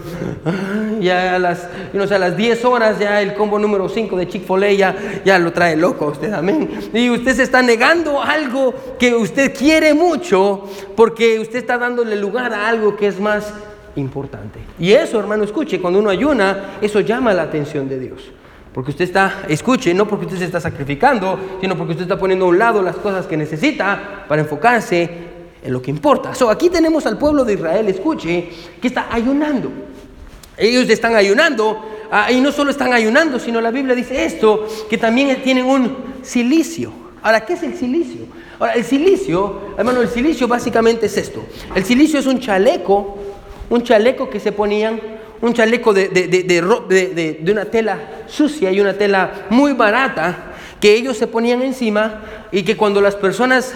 Ya 1.00 1.36
a 1.36 1.38
las, 1.38 1.68
no 1.92 2.06
sé, 2.06 2.14
a 2.16 2.18
las 2.18 2.36
10 2.36 2.64
horas, 2.64 2.98
ya 2.98 3.22
el 3.22 3.34
combo 3.34 3.58
número 3.58 3.88
5 3.88 4.16
de 4.16 4.26
Chick-fil-A 4.26 4.72
ya, 4.72 4.96
ya 5.24 5.38
lo 5.38 5.52
trae 5.52 5.76
loco 5.76 6.06
a 6.06 6.08
usted, 6.08 6.32
amén. 6.32 6.68
Y 6.92 7.10
usted 7.10 7.36
se 7.36 7.44
está 7.44 7.62
negando 7.62 8.20
algo 8.20 8.74
que 8.98 9.14
usted 9.14 9.54
quiere 9.56 9.94
mucho 9.94 10.64
porque 10.96 11.38
usted 11.38 11.58
está 11.58 11.78
dándole 11.78 12.16
lugar 12.16 12.52
a 12.52 12.68
algo 12.68 12.96
que 12.96 13.06
es 13.06 13.20
más 13.20 13.52
importante. 13.98 14.58
Y 14.78 14.92
eso, 14.92 15.18
hermano, 15.18 15.44
escuche, 15.44 15.80
cuando 15.80 15.98
uno 15.98 16.10
ayuna, 16.10 16.78
eso 16.80 17.00
llama 17.00 17.34
la 17.34 17.42
atención 17.42 17.88
de 17.88 17.98
Dios. 17.98 18.30
Porque 18.72 18.90
usted 18.90 19.04
está, 19.04 19.42
escuche, 19.48 19.92
no 19.94 20.06
porque 20.06 20.26
usted 20.26 20.38
se 20.38 20.44
está 20.44 20.60
sacrificando, 20.60 21.38
sino 21.60 21.76
porque 21.76 21.92
usted 21.92 22.04
está 22.04 22.18
poniendo 22.18 22.44
a 22.44 22.48
un 22.48 22.58
lado 22.58 22.82
las 22.82 22.96
cosas 22.96 23.26
que 23.26 23.36
necesita 23.36 24.24
para 24.28 24.42
enfocarse 24.42 25.10
en 25.62 25.72
lo 25.72 25.82
que 25.82 25.90
importa. 25.90 26.34
So, 26.34 26.50
aquí 26.50 26.70
tenemos 26.70 27.06
al 27.06 27.18
pueblo 27.18 27.44
de 27.44 27.54
Israel, 27.54 27.88
escuche, 27.88 28.48
que 28.80 28.88
está 28.88 29.08
ayunando. 29.10 29.70
Ellos 30.56 30.88
están 30.90 31.14
ayunando, 31.14 31.78
ah, 32.10 32.30
y 32.30 32.40
no 32.40 32.52
solo 32.52 32.70
están 32.70 32.92
ayunando, 32.92 33.38
sino 33.38 33.60
la 33.60 33.70
Biblia 33.70 33.94
dice 33.94 34.24
esto, 34.24 34.66
que 34.88 34.98
también 34.98 35.42
tienen 35.42 35.64
un 35.64 35.96
silicio. 36.22 36.92
Ahora, 37.22 37.44
¿qué 37.44 37.54
es 37.54 37.62
el 37.62 37.74
silicio? 37.74 38.22
Ahora, 38.58 38.74
el 38.74 38.84
silicio, 38.84 39.74
hermano, 39.76 40.02
el 40.02 40.08
silicio 40.08 40.48
básicamente 40.48 41.06
es 41.06 41.16
esto. 41.16 41.44
El 41.74 41.84
silicio 41.84 42.18
es 42.18 42.26
un 42.26 42.40
chaleco 42.40 43.17
un 43.70 43.82
chaleco 43.82 44.30
que 44.30 44.40
se 44.40 44.52
ponían, 44.52 45.00
un 45.40 45.52
chaleco 45.52 45.92
de, 45.92 46.08
de, 46.08 47.52
una 47.52 47.66
tela 47.66 47.98
sucia 48.26 48.72
y 48.72 48.80
una 48.80 48.94
tela 48.94 49.46
muy 49.50 49.72
barata 49.72 50.52
que 50.80 50.94
ellos 50.94 51.16
se 51.16 51.26
ponían 51.26 51.62
encima 51.62 52.22
y 52.52 52.62
que 52.62 52.76
cuando 52.76 53.00
las 53.00 53.16
personas, 53.16 53.74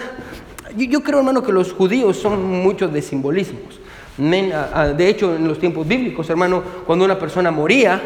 yo, 0.75 1.03
creo 1.03 1.19
hermano 1.19 1.43
que 1.43 1.51
los 1.51 1.73
judíos 1.73 2.17
son 2.17 2.43
muchos 2.43 2.91
de 2.93 3.01
simbolismos. 3.01 3.79
De 4.17 5.09
hecho, 5.09 5.35
en 5.35 5.47
los 5.47 5.59
tiempos 5.59 5.87
bíblicos, 5.87 6.29
hermano, 6.29 6.63
cuando 6.85 7.05
una 7.05 7.17
persona 7.17 7.51
moría, 7.51 8.01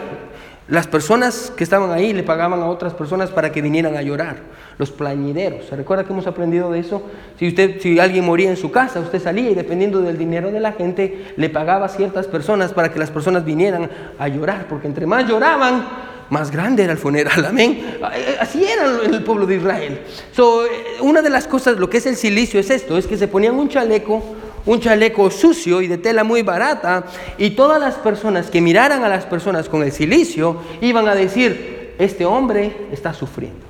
las 0.68 0.86
personas 0.86 1.52
que 1.56 1.64
estaban 1.64 1.92
ahí 1.92 2.12
le 2.12 2.24
pagaban 2.24 2.60
a 2.60 2.66
otras 2.66 2.94
personas 2.94 3.30
para 3.30 3.52
que 3.52 3.62
vinieran 3.62 3.96
a 3.96 4.02
llorar, 4.02 4.38
los 4.78 4.92
plañideros. 4.92 5.66
¿Se 5.66 5.76
recuerda 5.76 6.04
que 6.04 6.12
hemos 6.12 6.28
aprendido 6.28 6.72
de 6.72 6.80
eso? 6.80 7.04
Si, 7.40 7.48
usted, 7.48 7.80
si 7.80 8.00
alguien 8.00 8.26
moría 8.26 8.50
en 8.50 8.58
su 8.58 8.70
casa, 8.70 9.00
usted 9.00 9.22
salía 9.22 9.50
y 9.50 9.56
dependiendo 9.56 10.02
del 10.02 10.18
dinero 10.18 10.52
de 10.52 10.60
la 10.60 10.74
gente, 10.74 11.34
le 11.38 11.50
pagaba 11.50 11.86
a 11.86 11.90
ciertas 11.90 12.28
personas 12.28 12.74
para 12.74 12.92
que 12.92 13.00
las 13.00 13.10
personas 13.10 13.46
vinieran 13.46 13.90
a 14.20 14.28
llorar, 14.28 14.68
porque 14.68 14.88
entre 14.88 15.06
más 15.06 15.26
lloraban, 15.26 15.88
más 16.30 16.52
grande 16.52 16.84
era 16.84 16.92
el 16.92 17.00
funeral, 17.00 17.46
amén. 17.50 18.00
Así 18.40 18.66
era 18.66 19.00
el 19.06 19.24
pueblo 19.24 19.46
de 19.46 19.56
Israel. 19.56 20.02
So, 20.34 20.64
una 21.00 21.22
de 21.22 21.30
las 21.30 21.48
cosas, 21.48 21.78
lo 21.78 21.90
que 21.90 21.98
es 21.98 22.06
el 22.06 22.18
silicio 22.18 22.60
es 22.60 22.70
esto, 22.70 22.98
es 22.98 23.08
que 23.08 23.18
se 23.18 23.30
ponían 23.30 23.56
un 23.56 23.70
chaleco 23.70 24.22
un 24.68 24.80
chaleco 24.80 25.32
sucio 25.32 25.82
y 25.82 25.88
de 25.88 25.98
tela 25.98 26.24
muy 26.24 26.44
barata, 26.44 27.06
y 27.38 27.52
todas 27.52 27.80
las 27.80 27.96
personas 27.96 28.52
que 28.52 28.62
miraran 28.62 29.04
a 29.04 29.10
las 29.10 29.26
personas 29.26 29.68
con 29.68 29.82
el 29.82 29.92
silicio 29.92 30.58
iban 30.82 31.08
a 31.08 31.16
decir, 31.16 31.96
este 31.98 32.26
hombre 32.26 32.88
está 32.92 33.14
sufriendo. 33.14 33.66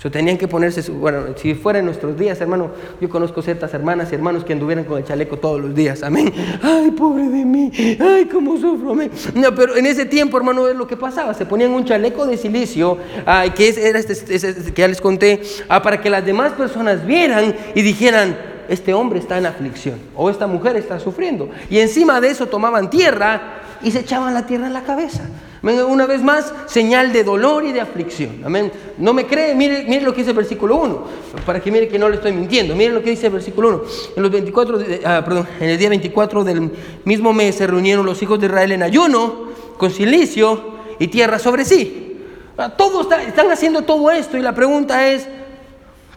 So, 0.00 0.12
tenían 0.12 0.38
que 0.38 0.46
ponerse, 0.46 0.88
bueno, 0.92 1.34
si 1.34 1.54
fuera 1.54 1.80
en 1.80 1.84
nuestros 1.84 2.16
días, 2.16 2.40
hermano, 2.40 2.70
yo 3.00 3.08
conozco 3.08 3.42
ciertas 3.42 3.74
hermanas 3.74 4.12
y 4.12 4.14
hermanos 4.14 4.44
que 4.44 4.52
anduvieran 4.52 4.84
con 4.84 4.98
el 4.98 5.04
chaleco 5.04 5.38
todos 5.38 5.60
los 5.60 5.74
días, 5.74 6.04
amén. 6.04 6.32
Ay, 6.62 6.92
pobre 6.92 7.24
de 7.24 7.44
mí, 7.44 7.72
ay, 7.98 8.26
cómo 8.26 8.56
sufro, 8.58 8.92
amén. 8.92 9.10
No, 9.34 9.52
pero 9.56 9.76
en 9.76 9.86
ese 9.86 10.06
tiempo, 10.06 10.36
hermano, 10.36 10.68
es 10.68 10.76
lo 10.76 10.86
que 10.86 10.96
pasaba, 10.96 11.34
se 11.34 11.46
ponían 11.46 11.72
un 11.72 11.84
chaleco 11.84 12.26
de 12.26 12.36
silicio, 12.36 12.96
ay, 13.26 13.50
que 13.50 13.70
era 13.70 13.98
este, 13.98 14.72
que 14.72 14.82
ya 14.82 14.86
les 14.86 15.00
conté, 15.00 15.42
ah, 15.68 15.82
para 15.82 16.00
que 16.00 16.10
las 16.10 16.24
demás 16.24 16.52
personas 16.52 17.04
vieran 17.04 17.56
y 17.74 17.82
dijeran, 17.82 18.36
este 18.68 18.94
hombre 18.94 19.18
está 19.18 19.38
en 19.38 19.46
aflicción 19.46 19.98
o 20.14 20.30
esta 20.30 20.46
mujer 20.46 20.76
está 20.76 21.00
sufriendo. 21.00 21.48
Y 21.70 21.78
encima 21.78 22.20
de 22.20 22.30
eso 22.30 22.46
tomaban 22.46 22.90
tierra 22.90 23.62
y 23.82 23.90
se 23.90 24.00
echaban 24.00 24.34
la 24.34 24.46
tierra 24.46 24.66
en 24.66 24.72
la 24.72 24.82
cabeza. 24.82 25.22
Una 25.62 26.06
vez 26.06 26.22
más, 26.22 26.52
señal 26.66 27.12
de 27.12 27.24
dolor 27.24 27.64
y 27.64 27.72
de 27.72 27.80
aflicción. 27.80 28.42
Amén. 28.44 28.70
No 28.96 29.12
me 29.12 29.26
cree, 29.26 29.54
mire, 29.54 29.84
mire 29.84 30.02
lo 30.02 30.12
que 30.12 30.18
dice 30.20 30.30
el 30.30 30.36
versículo 30.36 30.76
1, 30.76 31.04
para 31.44 31.60
que 31.60 31.70
mire 31.72 31.88
que 31.88 31.98
no 31.98 32.08
le 32.08 32.16
estoy 32.16 32.32
mintiendo. 32.32 32.76
Mire 32.76 32.92
lo 32.92 33.02
que 33.02 33.10
dice 33.10 33.26
el 33.26 33.32
versículo 33.32 33.68
1. 33.68 33.82
En, 34.16 34.22
los 34.22 34.30
24 34.30 34.78
ah, 35.04 35.22
perdón, 35.24 35.48
en 35.58 35.70
el 35.70 35.78
día 35.78 35.88
24 35.88 36.44
del 36.44 36.70
mismo 37.04 37.32
mes 37.32 37.56
se 37.56 37.66
reunieron 37.66 38.06
los 38.06 38.22
hijos 38.22 38.38
de 38.38 38.46
Israel 38.46 38.72
en 38.72 38.82
ayuno, 38.82 39.48
con 39.76 39.90
silicio 39.90 40.78
y 40.98 41.08
tierra 41.08 41.38
sobre 41.38 41.64
sí. 41.64 42.18
Ah, 42.56 42.70
todos 42.76 43.08
están 43.26 43.50
haciendo 43.50 43.82
todo 43.82 44.10
esto 44.10 44.36
y 44.36 44.42
la 44.42 44.54
pregunta 44.54 45.08
es, 45.08 45.26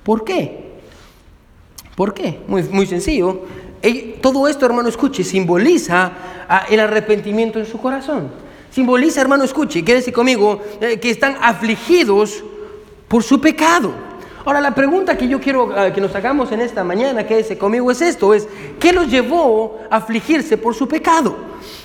¿por 0.04 0.24
qué? 0.24 0.71
¿Por 2.02 2.16
qué? 2.16 2.40
Muy, 2.48 2.64
muy 2.64 2.88
sencillo. 2.88 3.42
Todo 4.22 4.48
esto, 4.48 4.66
hermano, 4.66 4.90
escuche, 4.90 5.24
simboliza 5.24 6.12
ah, 6.50 6.66
el 6.68 6.80
arrepentimiento 6.80 7.60
en 7.60 7.68
su 7.68 7.78
corazón. 7.78 8.32
Simboliza, 8.72 9.22
hermano, 9.22 9.44
escuche, 9.44 9.86
quédese 9.86 10.12
conmigo, 10.12 10.60
eh, 10.82 11.00
que 11.00 11.12
están 11.12 11.38
afligidos 11.40 12.44
por 13.08 13.22
su 13.22 13.40
pecado. 13.40 13.94
Ahora, 14.44 14.62
la 14.62 14.74
pregunta 14.74 15.16
que 15.16 15.28
yo 15.28 15.40
quiero 15.40 15.72
ah, 15.78 15.94
que 15.94 16.02
nos 16.02 16.16
hagamos 16.16 16.52
en 16.52 16.62
esta 16.62 16.84
mañana, 16.84 17.28
quédese 17.28 17.56
conmigo, 17.60 17.92
es 17.92 18.02
esto, 18.02 18.34
es, 18.34 18.48
¿qué 18.80 18.94
los 18.94 19.08
llevó 19.08 19.78
a 19.92 19.98
afligirse 19.98 20.58
por 20.58 20.74
su 20.74 20.88
pecado? 20.88 21.36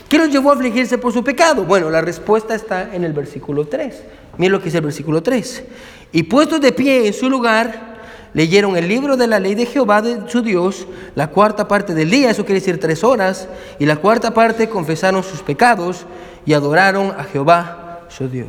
¿Qué 0.09 0.16
los 0.16 0.31
llevó 0.31 0.48
a 0.48 0.55
afligirse 0.55 0.96
por 0.96 1.12
su 1.12 1.22
pecado? 1.22 1.64
Bueno, 1.64 1.90
la 1.90 2.00
respuesta 2.00 2.55
está 2.55 2.94
en 2.94 3.05
el 3.05 3.12
versículo 3.12 3.66
3. 3.66 4.02
Miren 4.38 4.52
lo 4.52 4.61
que 4.61 4.64
dice 4.64 4.79
el 4.79 4.85
versículo 4.85 5.22
3. 5.22 5.64
Y 6.12 6.22
puestos 6.22 6.59
de 6.62 6.72
pie 6.72 7.07
en 7.07 7.12
su 7.12 7.29
lugar, 7.29 7.95
leyeron 8.34 8.76
el 8.76 8.88
libro 8.88 9.16
de 9.16 9.26
la 9.26 9.40
ley 9.40 9.54
de 9.54 9.66
Jehová 9.66 10.02
de 10.02 10.28
su 10.28 10.42
Dios, 10.42 10.86
la 11.14 11.28
cuarta 11.28 11.68
parte 11.68 11.94
del 11.94 12.10
día, 12.10 12.30
eso 12.30 12.44
quiere 12.44 12.60
decir 12.60 12.80
tres 12.80 13.02
horas, 13.02 13.48
y 13.78 13.86
la 13.86 13.96
cuarta 13.96 14.32
parte 14.32 14.68
confesaron 14.68 15.22
sus 15.22 15.42
pecados 15.42 16.06
y 16.44 16.52
adoraron 16.52 17.12
a 17.18 17.24
Jehová 17.24 18.00
su 18.08 18.28
Dios. 18.28 18.48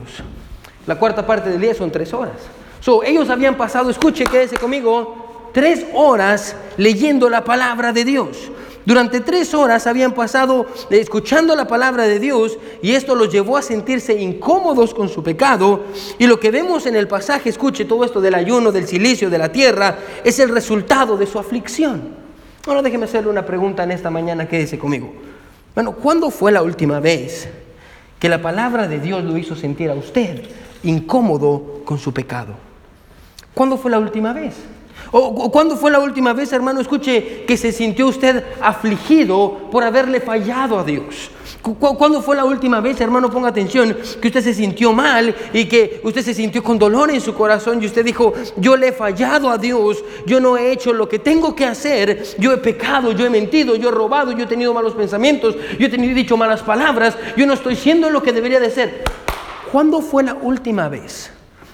La 0.86 0.96
cuarta 0.98 1.26
parte 1.26 1.50
del 1.50 1.62
día 1.62 1.74
son 1.74 1.92
tres 1.92 2.14
horas. 2.14 2.36
So, 2.80 3.04
ellos 3.04 3.30
habían 3.30 3.56
pasado, 3.56 3.90
escuche, 3.90 4.24
quédese 4.26 4.58
conmigo, 4.58 5.50
tres 5.54 5.86
horas 5.94 6.56
leyendo 6.78 7.30
la 7.30 7.44
palabra 7.44 7.92
de 7.92 8.06
Dios. 8.06 8.52
Durante 8.88 9.20
tres 9.20 9.54
horas 9.54 9.86
habían 9.86 10.14
pasado 10.14 10.66
escuchando 10.90 11.54
la 11.58 11.68
palabra 11.68 12.08
de 12.08 12.22
Dios 12.22 12.58
y 12.82 12.94
esto 12.94 13.16
los 13.16 13.30
llevó 13.30 13.58
a 13.58 13.62
sentirse 13.62 14.14
incómodos 14.14 14.94
con 14.94 15.10
su 15.10 15.22
pecado. 15.22 15.84
Y 16.18 16.26
lo 16.26 16.40
que 16.40 16.52
vemos 16.52 16.86
en 16.86 16.96
el 16.96 17.06
pasaje, 17.06 17.50
escuche 17.50 17.84
todo 17.84 18.06
esto 18.06 18.22
del 18.22 18.34
ayuno, 18.34 18.72
del 18.72 18.88
silicio, 18.88 19.30
de 19.30 19.40
la 19.40 19.52
tierra, 19.52 19.98
es 20.24 20.40
el 20.40 20.48
resultado 20.48 21.18
de 21.18 21.28
su 21.28 21.38
aflicción. 21.38 22.16
Ahora 22.66 22.82
déjeme 22.82 23.04
hacerle 23.04 23.30
una 23.30 23.46
pregunta 23.46 23.84
en 23.84 23.92
esta 23.92 24.10
mañana, 24.10 24.48
quédese 24.48 24.80
conmigo. 24.80 25.12
Bueno, 25.76 25.92
¿cuándo 25.92 26.32
fue 26.32 26.54
la 26.54 26.64
última 26.64 27.02
vez 27.02 27.50
que 28.18 28.30
la 28.30 28.42
palabra 28.42 28.88
de 28.88 29.02
Dios 29.02 29.22
lo 29.22 29.38
hizo 29.38 29.58
sentir 29.58 29.90
a 29.90 29.96
usted 29.96 30.44
incómodo 30.84 31.82
con 31.84 32.00
su 32.00 32.14
pecado? 32.14 32.54
¿Cuándo 33.54 33.76
fue 33.76 33.92
la 33.92 34.00
última 34.00 34.32
vez? 34.32 34.56
¿O 35.12 35.52
cuándo 35.52 35.78
fue 35.78 35.92
la 35.92 36.00
última 36.00 36.34
vez, 36.34 36.52
hermano, 36.52 36.82
escuche, 36.82 37.46
que 37.46 37.58
se 37.58 37.72
sintió 37.72 38.08
usted 38.08 38.44
afligido 38.62 39.70
por 39.72 39.84
haberle 39.84 40.20
fallado 40.20 40.80
a 40.80 40.84
Dios? 40.84 41.32
¿Cuándo 41.62 42.22
fue 42.22 42.36
la 42.36 42.46
última 42.46 42.80
vez, 42.82 43.00
hermano, 43.02 43.30
ponga 43.30 43.50
atención, 43.50 43.98
que 44.22 44.28
usted 44.28 44.42
se 44.42 44.54
sintió 44.54 44.94
mal 44.94 45.36
y 45.54 45.66
que 45.66 46.00
usted 46.04 46.22
se 46.22 46.34
sintió 46.34 46.64
con 46.64 46.80
dolor 46.80 47.12
en 47.12 47.20
su 47.20 47.34
corazón 47.34 47.82
y 47.82 47.86
usted 47.86 48.06
dijo, 48.06 48.34
yo 48.58 48.78
le 48.78 48.90
he 48.90 48.92
fallado 48.92 49.50
a 49.50 49.58
Dios, 49.58 50.04
yo 50.26 50.40
no 50.40 50.56
he 50.58 50.72
hecho 50.72 50.94
lo 50.94 51.10
que 51.10 51.20
tengo 51.20 51.56
que 51.56 51.66
hacer, 51.66 52.24
yo 52.38 52.54
he 52.54 52.58
pecado, 52.58 53.12
yo 53.12 53.26
he 53.26 53.30
mentido, 53.30 53.76
yo 53.76 53.90
he 53.90 53.92
robado, 53.92 54.32
yo 54.32 54.46
he 54.46 54.48
tenido 54.48 54.74
malos 54.74 54.94
pensamientos, 54.94 55.56
yo 55.78 55.88
he 55.88 55.90
tenido 55.90 56.16
dicho 56.16 56.38
malas 56.38 56.62
palabras, 56.62 57.18
yo 57.36 57.46
no 57.46 57.54
estoy 57.54 57.76
siendo 57.76 58.10
lo 58.10 58.24
que 58.24 58.32
debería 58.32 58.60
de 58.60 58.70
ser? 58.70 59.04
¿Cuándo 59.72 60.02
fue 60.02 60.24
la 60.24 60.36
última 60.36 60.88
vez 60.88 61.32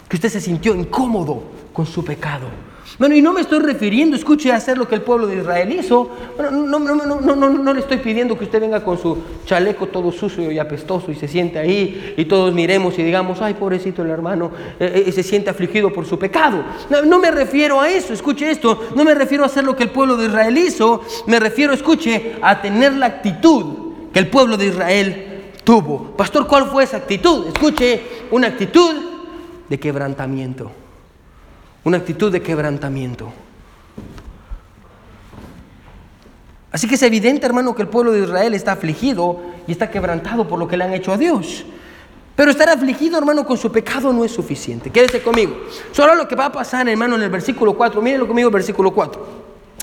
que 0.09 0.15
usted 0.15 0.29
se 0.29 0.41
sintió 0.41 0.73
incómodo 0.73 1.43
con 1.71 1.85
su 1.85 2.03
pecado? 2.03 2.72
Bueno, 2.99 3.15
y 3.15 3.21
no 3.23 3.33
me 3.33 3.41
estoy 3.41 3.59
refiriendo, 3.59 4.15
escuche, 4.15 4.51
a 4.51 4.57
hacer 4.57 4.77
lo 4.77 4.87
que 4.87 4.93
el 4.93 5.01
pueblo 5.01 5.25
de 5.25 5.37
Israel 5.37 5.73
hizo. 5.73 6.11
Bueno, 6.37 6.51
no, 6.51 6.79
no, 6.79 6.95
no, 6.95 7.35
no, 7.35 7.73
le 7.73 7.79
estoy 7.79 7.97
pidiendo 7.97 8.37
que 8.37 8.43
usted 8.43 8.61
venga 8.61 8.83
con 8.83 8.99
su 8.99 9.17
chaleco 9.45 9.87
todo 9.87 10.11
sucio 10.11 10.51
y 10.51 10.59
apestoso 10.59 11.11
y 11.11 11.15
se 11.15 11.27
siente 11.27 11.57
ahí 11.57 12.13
y 12.15 12.25
todos 12.25 12.53
miremos 12.53 12.97
y 12.99 13.03
digamos, 13.03 13.41
ay, 13.41 13.55
pobrecito 13.55 14.03
el 14.03 14.11
hermano, 14.11 14.51
eh, 14.79 15.05
eh, 15.07 15.11
se 15.11 15.23
siente 15.23 15.49
afligido 15.49 15.91
por 15.91 16.05
su 16.05 16.19
pecado. 16.19 16.63
No, 17.05 17.17
me 17.17 17.31
refiero 17.31 17.81
a 17.81 17.89
eso, 17.89 18.13
escuche 18.13 18.51
esto, 18.51 18.89
no 18.95 19.03
me 19.03 19.15
refiero 19.15 19.43
a 19.43 19.47
hacer 19.47 19.63
lo 19.63 19.75
que 19.75 19.83
el 19.83 19.89
pueblo 19.89 20.15
de 20.15 20.27
Israel 20.27 20.55
hizo, 20.57 21.01
me 21.25 21.39
refiero, 21.39 21.73
escuche, 21.73 22.35
a 22.41 22.61
tener 22.61 22.93
la 22.93 23.07
actitud 23.07 23.65
que 24.13 24.19
el 24.19 24.27
pueblo 24.27 24.55
de 24.55 24.67
Israel 24.67 25.25
tuvo. 25.63 26.11
Pastor, 26.15 26.45
¿cuál 26.45 26.67
fue 26.67 26.83
esa 26.83 26.97
actitud? 26.97 27.47
Escuche, 27.47 28.03
una 28.29 28.47
actitud 28.47 28.93
de 29.67 29.79
quebrantamiento 29.79 30.82
una 31.83 31.97
actitud 31.97 32.31
de 32.31 32.41
quebrantamiento. 32.41 33.31
Así 36.71 36.87
que 36.87 36.95
es 36.95 37.03
evidente, 37.03 37.45
hermano, 37.45 37.75
que 37.75 37.83
el 37.83 37.87
pueblo 37.87 38.11
de 38.11 38.23
Israel 38.23 38.53
está 38.53 38.71
afligido 38.71 39.41
y 39.67 39.71
está 39.71 39.91
quebrantado 39.91 40.47
por 40.47 40.57
lo 40.57 40.67
que 40.67 40.75
le 40.75 40.83
han 40.83 40.93
hecho 40.93 41.11
a 41.11 41.17
Dios. 41.17 41.65
Pero 42.35 42.49
estar 42.49 42.67
afligido, 42.67 43.17
hermano, 43.19 43.45
con 43.45 43.57
su 43.57 43.71
pecado 43.71 44.11
no 44.11 44.25
es 44.25 44.31
suficiente. 44.31 44.89
Quédese 44.89 45.21
conmigo. 45.21 45.55
Solo 45.91 46.15
lo 46.15 46.27
que 46.27 46.35
va 46.35 46.45
a 46.45 46.51
pasar, 46.51 46.89
hermano, 46.89 47.15
en 47.15 47.21
el 47.21 47.29
versículo 47.29 47.75
4. 47.75 48.01
Mírenlo 48.01 48.25
conmigo, 48.25 48.47
el 48.49 48.53
versículo 48.53 48.91
4. 48.91 49.27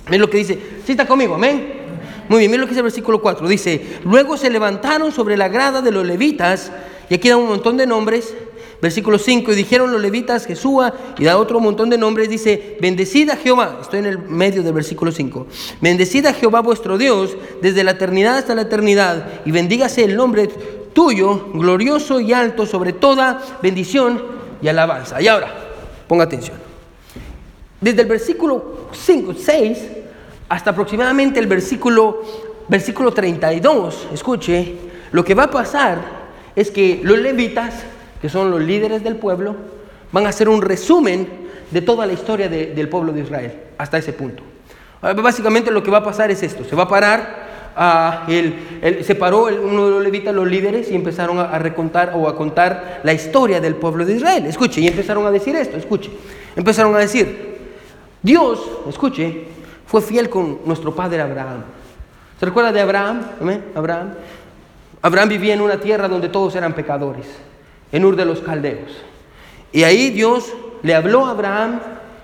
Miren 0.06 0.20
lo 0.20 0.28
que 0.28 0.38
dice. 0.38 0.58
¿Sí 0.84 0.92
está 0.92 1.06
conmigo? 1.06 1.36
Amén. 1.36 1.80
Muy 2.28 2.40
bien, 2.40 2.50
miren 2.50 2.62
lo 2.62 2.66
que 2.66 2.70
dice 2.70 2.80
el 2.80 2.84
versículo 2.84 3.22
4. 3.22 3.46
Dice, 3.46 3.98
luego 4.04 4.36
se 4.36 4.50
levantaron 4.50 5.12
sobre 5.12 5.36
la 5.36 5.48
grada 5.48 5.80
de 5.82 5.92
los 5.92 6.04
levitas, 6.04 6.72
y 7.08 7.14
aquí 7.14 7.28
da 7.28 7.36
un 7.36 7.46
montón 7.46 7.76
de 7.76 7.86
nombres, 7.86 8.34
Versículo 8.80 9.18
5, 9.18 9.52
y 9.52 9.56
dijeron 9.56 9.92
los 9.92 10.00
levitas 10.00 10.46
Jesúa, 10.46 10.94
y 11.18 11.24
da 11.24 11.36
otro 11.36 11.60
montón 11.60 11.90
de 11.90 11.98
nombres, 11.98 12.30
dice, 12.30 12.78
bendecida 12.80 13.36
Jehová, 13.36 13.78
estoy 13.82 13.98
en 13.98 14.06
el 14.06 14.18
medio 14.18 14.62
del 14.62 14.72
versículo 14.72 15.12
5, 15.12 15.46
bendecida 15.82 16.32
Jehová 16.32 16.60
vuestro 16.60 16.96
Dios 16.96 17.36
desde 17.60 17.84
la 17.84 17.92
eternidad 17.92 18.38
hasta 18.38 18.54
la 18.54 18.62
eternidad, 18.62 19.42
y 19.44 19.50
bendígase 19.50 20.04
el 20.04 20.16
nombre 20.16 20.48
tuyo, 20.94 21.50
glorioso 21.52 22.20
y 22.20 22.32
alto 22.32 22.64
sobre 22.64 22.92
toda 22.92 23.42
bendición 23.62 24.22
y 24.62 24.68
alabanza. 24.68 25.20
Y 25.20 25.28
ahora, 25.28 25.54
ponga 26.08 26.24
atención. 26.24 26.56
Desde 27.80 28.02
el 28.02 28.08
versículo 28.08 28.88
5, 28.92 29.34
6 29.34 29.78
hasta 30.48 30.70
aproximadamente 30.70 31.38
el 31.38 31.46
versículo, 31.46 32.22
versículo 32.68 33.12
32, 33.12 34.08
escuche, 34.12 34.74
lo 35.12 35.24
que 35.24 35.34
va 35.34 35.44
a 35.44 35.50
pasar 35.50 36.20
es 36.56 36.70
que 36.70 37.00
los 37.04 37.18
levitas 37.18 37.74
que 38.20 38.28
son 38.28 38.50
los 38.50 38.60
líderes 38.60 39.02
del 39.02 39.16
pueblo, 39.16 39.56
van 40.12 40.26
a 40.26 40.30
hacer 40.30 40.48
un 40.48 40.62
resumen 40.62 41.26
de 41.70 41.82
toda 41.82 42.06
la 42.06 42.12
historia 42.12 42.48
del 42.48 42.88
pueblo 42.88 43.12
de 43.12 43.20
Israel, 43.20 43.52
hasta 43.78 43.98
ese 43.98 44.12
punto. 44.12 44.42
Ah, 45.02 45.12
básicamente 45.14 45.70
lo 45.70 45.82
que 45.82 45.90
va 45.90 45.98
a 45.98 46.04
pasar 46.04 46.30
es 46.30 46.42
esto, 46.42 46.64
se 46.64 46.76
va 46.76 46.84
a 46.84 46.88
parar, 46.88 47.50
a 47.76 48.26
el, 48.28 49.04
se 49.04 49.14
paró 49.14 49.44
uno 49.44 49.86
de 49.86 49.90
los 49.92 50.02
levitas, 50.02 50.34
los 50.34 50.46
líderes, 50.46 50.90
y 50.90 50.94
empezaron 50.94 51.38
a, 51.38 51.58
recontar 51.58 52.12
o 52.14 52.28
a 52.28 52.36
contar 52.36 53.00
la 53.04 53.12
historia 53.12 53.60
del 53.60 53.76
pueblo 53.76 54.04
de 54.04 54.14
Israel. 54.14 54.44
Escuche, 54.46 54.80
y 54.80 54.88
empezaron 54.88 55.24
a 55.24 55.30
decir 55.30 55.54
esto, 55.54 55.76
escuche, 55.76 56.10
empezaron 56.56 56.94
a 56.96 56.98
decir, 56.98 57.58
Dios, 58.22 58.60
escuche, 58.88 59.44
fue 59.86 60.02
fiel 60.02 60.28
con 60.28 60.58
nuestro 60.66 60.94
padre 60.94 61.22
Abraham. 61.22 61.62
¿Se 62.38 62.46
recuerda 62.46 62.72
de 62.72 62.80
Abraham? 62.80 63.22
Abraham. 63.74 64.14
Abraham 65.02 65.28
vivía 65.28 65.54
en 65.54 65.60
una 65.60 65.78
tierra 65.78 66.08
donde 66.08 66.28
todos 66.28 66.54
eran 66.56 66.74
pecadores 66.74 67.26
en 67.92 68.04
Ur 68.04 68.16
de 68.16 68.24
los 68.24 68.40
Caldeos. 68.40 68.90
Y 69.72 69.84
ahí 69.84 70.10
Dios 70.10 70.52
le 70.82 70.94
habló 70.94 71.26
a 71.26 71.30
Abraham 71.30 71.80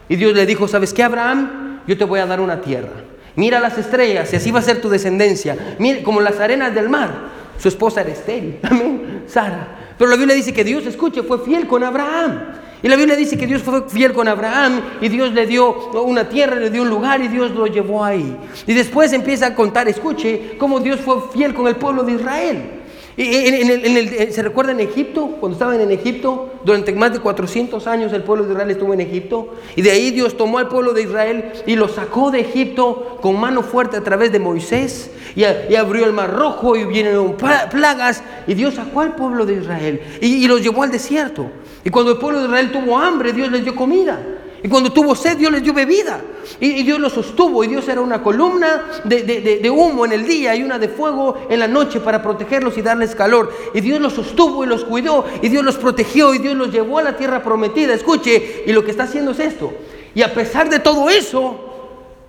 y 0.09 0.17
Dios 0.17 0.35
le 0.35 0.47
dijo, 0.47 0.69
¿sabes 0.69 0.93
qué, 0.93 1.03
Abraham? 1.03 1.81
Yo 1.87 1.97
te 1.97 2.05
voy 2.05 2.21
a 2.21 2.27
dar 2.27 2.41
una 2.41 2.61
tierra. 2.61 3.05
Mira 3.37 3.61
las 3.61 3.77
estrellas 3.79 4.33
y 4.33 4.37
así 4.37 4.51
va 4.51 4.61
a 4.61 4.63
ser 4.63 4.81
tu 4.81 4.89
descendencia. 4.89 5.77
Mira, 5.79 6.03
como 6.03 6.21
las 6.21 6.41
arenas 6.41 6.75
del 6.75 6.89
mar. 6.89 7.37
Su 7.59 7.69
esposa 7.69 8.03
era 8.03 8.11
estéril, 8.11 8.59
amén, 8.63 9.25
Sara. 9.27 9.95
Pero 9.97 10.11
la 10.11 10.17
Biblia 10.17 10.35
dice 10.35 10.53
que 10.53 10.63
Dios, 10.63 10.85
escuche, 10.87 11.23
fue 11.23 11.39
fiel 11.39 11.67
con 11.67 11.83
Abraham. 11.83 12.39
Y 12.83 12.89
la 12.89 12.97
Biblia 12.97 13.17
dice 13.17 13.39
que 13.39 13.47
Dios 13.47 13.63
fue 13.63 13.89
fiel 13.89 14.13
con 14.13 14.29
Abraham 14.29 14.81
y 15.01 15.09
Dios 15.09 15.33
le 15.33 15.47
dio 15.47 15.91
una 16.03 16.29
tierra, 16.29 16.57
le 16.57 16.71
dio 16.71 16.83
un 16.83 16.91
lugar 16.91 17.23
y 17.23 17.29
Dios 17.29 17.53
lo 17.53 17.67
llevó 17.67 18.05
ahí. 18.05 18.37
Y 18.67 18.75
después 18.75 19.13
empieza 19.15 19.47
a 19.47 19.55
contar, 19.55 19.89
escuche, 19.89 20.57
cómo 20.59 20.81
Dios 20.81 21.01
fue 21.01 21.17
fiel 21.33 21.55
con 21.55 21.67
el 21.67 21.77
pueblo 21.77 22.03
de 22.03 22.13
Israel. 22.13 22.76
En 23.19 24.33
¿Se 24.33 24.43
recuerda 24.43 24.73
en 24.73 24.81
Egipto? 24.81 25.37
Cuando 25.41 25.55
estaban 25.55 25.81
en 25.81 25.91
Egipto, 25.91 26.51
durante 26.65 26.93
más 26.93 27.15
de 27.15 27.21
400 27.21 27.87
años 27.87 28.13
el 28.13 28.23
pueblo 28.23 28.45
de 28.45 28.53
Israel 28.53 28.71
estuvo 28.71 28.93
en 28.93 29.01
Egipto. 29.01 29.55
Y 29.75 29.81
de 29.81 29.91
ahí 29.91 30.11
Dios 30.11 30.37
tomó 30.37 30.59
al 30.59 30.69
pueblo 30.69 30.93
de 30.93 31.03
Israel 31.03 31.53
y 31.67 31.77
lo 31.77 31.89
sacó 31.89 32.31
de 32.31 32.41
Egipto 32.41 33.19
con 33.23 33.41
mano 33.41 33.63
fuerte 33.63 33.97
a 33.97 34.05
través 34.05 34.33
de 34.33 34.39
Moisés. 34.39 35.11
Y, 35.35 35.45
abrió 35.45 36.05
el 36.05 36.13
mar 36.13 36.35
rojo 36.35 36.77
y 36.77 36.85
vinieron 36.85 37.37
plagas. 37.71 38.23
Y 38.47 38.53
Dios 38.53 38.75
sacó 38.75 39.01
al 39.01 39.15
pueblo 39.15 39.47
de 39.47 39.55
Israel 39.55 40.01
y, 40.21 40.45
y 40.45 40.47
los 40.47 40.63
llevó 40.63 40.83
al 40.83 40.91
desierto. 40.91 41.51
Y 41.85 41.91
cuando 41.91 42.13
el 42.13 42.19
pueblo 42.19 42.41
de 42.41 42.47
Israel 42.47 42.71
tuvo 42.71 42.99
hambre, 42.99 43.33
Dios 43.33 43.51
les 43.51 43.65
dio 43.65 43.75
comida. 43.75 44.21
Y 44.63 44.69
cuando 44.69 44.93
tuvo 44.93 45.15
sed, 45.15 45.37
Dios 45.37 45.53
les 45.53 45.63
dio 45.63 45.73
bebida. 45.73 46.21
Y, 46.61 46.83
Dios 46.83 46.99
los 46.99 47.13
sostuvo. 47.13 47.63
Y 47.63 47.69
Dios 47.69 47.89
era 47.89 48.01
una 48.01 48.23
columna 48.23 48.83
de, 49.05 49.71
humo 49.71 50.05
en 50.05 50.13
el 50.13 50.27
día 50.27 50.55
y 50.55 50.63
una 50.63 50.79
de 50.79 50.89
fuego 50.89 51.47
en 51.49 51.59
la 51.59 51.69
noche 51.69 52.01
para 52.01 52.23
protegerlos 52.23 52.77
y 52.79 52.83
darles 52.83 53.15
calor. 53.15 53.53
Y 53.75 53.81
Dios 53.81 54.01
los 54.01 54.15
sostuvo 54.15 54.65
y 54.65 54.67
los 54.67 54.85
cuidó. 54.85 55.25
Y 55.43 55.49
Dios 55.49 55.65
los 55.65 55.77
protegió. 55.77 56.35
Y 56.35 56.39
Dios 56.39 56.57
los 56.57 56.73
llevó 56.73 56.99
a 56.99 57.03
la 57.03 57.17
tierra 57.17 57.43
prometida. 57.43 57.95
Escuche, 57.95 58.65
y 58.67 58.73
lo 58.73 58.85
que 58.85 58.91
está 58.91 59.05
haciendo 59.05 59.33
es 59.33 59.41
esto. 59.41 59.73
Y 60.15 60.23
a 60.23 60.33
pesar 60.33 60.71
de 60.71 60.79
todo 60.81 61.11
eso, 61.11 61.61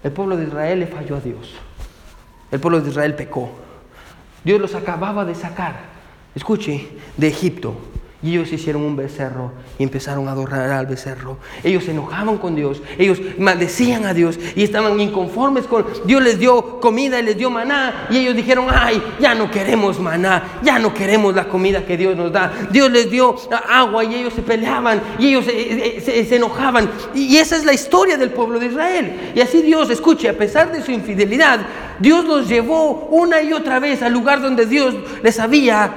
el 0.03 0.11
pueblo 0.11 0.35
de 0.37 0.45
Israel 0.45 0.79
le 0.81 0.87
falló 0.87 1.15
a 1.15 1.19
Dios. 1.21 1.53
El 2.51 2.59
pueblo 2.59 2.81
de 2.81 2.89
Israel 2.89 3.15
pecó. 3.15 3.49
Dios 4.43 4.61
los 4.61 4.75
acababa 4.75 5.25
de 5.25 5.35
sacar, 5.35 5.75
escuche, 6.33 6.87
de 7.17 7.27
Egipto. 7.27 7.75
Y 8.23 8.31
ellos 8.31 8.51
hicieron 8.51 8.81
un 8.81 8.95
becerro 8.95 9.51
y 9.77 9.83
empezaron 9.83 10.27
a 10.27 10.31
adorar 10.31 10.71
al 10.71 10.87
becerro. 10.87 11.37
Ellos 11.63 11.83
se 11.83 11.91
enojaban 11.91 12.37
con 12.37 12.55
Dios, 12.55 12.81
ellos 12.97 13.21
maldecían 13.37 14.05
a 14.05 14.13
Dios 14.13 14.39
y 14.55 14.63
estaban 14.63 14.99
inconformes 14.99 15.65
con 15.65 15.85
Dios 16.05 16.23
les 16.23 16.39
dio 16.39 16.79
comida 16.79 17.19
y 17.19 17.23
les 17.23 17.37
dio 17.37 17.51
maná 17.51 18.07
y 18.09 18.17
ellos 18.17 18.35
dijeron, 18.35 18.67
ay, 18.71 19.03
ya 19.19 19.35
no 19.35 19.51
queremos 19.51 19.99
maná, 19.99 20.59
ya 20.63 20.79
no 20.79 20.95
queremos 20.95 21.35
la 21.35 21.47
comida 21.47 21.85
que 21.85 21.95
Dios 21.95 22.17
nos 22.17 22.31
da. 22.31 22.51
Dios 22.71 22.89
les 22.91 23.11
dio 23.11 23.35
agua 23.69 24.03
y 24.03 24.15
ellos 24.15 24.33
se 24.33 24.41
peleaban 24.41 24.99
y 25.19 25.27
ellos 25.27 25.45
se, 25.45 26.35
enojaban. 26.35 26.89
Y 27.13 27.37
esa 27.37 27.55
es 27.55 27.65
la 27.65 27.73
historia 27.73 28.17
del 28.17 28.31
pueblo 28.31 28.59
de 28.59 28.65
Israel. 28.65 29.31
Y 29.35 29.41
así 29.41 29.61
Dios, 29.61 29.91
escuche, 29.91 30.27
a 30.27 30.37
pesar 30.37 30.71
de 30.71 30.81
su 30.81 30.91
infidelidad, 30.91 31.59
Dios 31.99 32.25
los 32.25 32.47
llevó 32.47 33.07
una 33.11 33.41
y 33.41 33.53
otra 33.53 33.79
vez 33.79 34.01
al 34.01 34.13
lugar 34.13 34.41
donde 34.41 34.65
Dios 34.65 34.95
les 35.21 35.39
había 35.39 35.93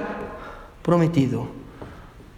prometido. 0.82 1.59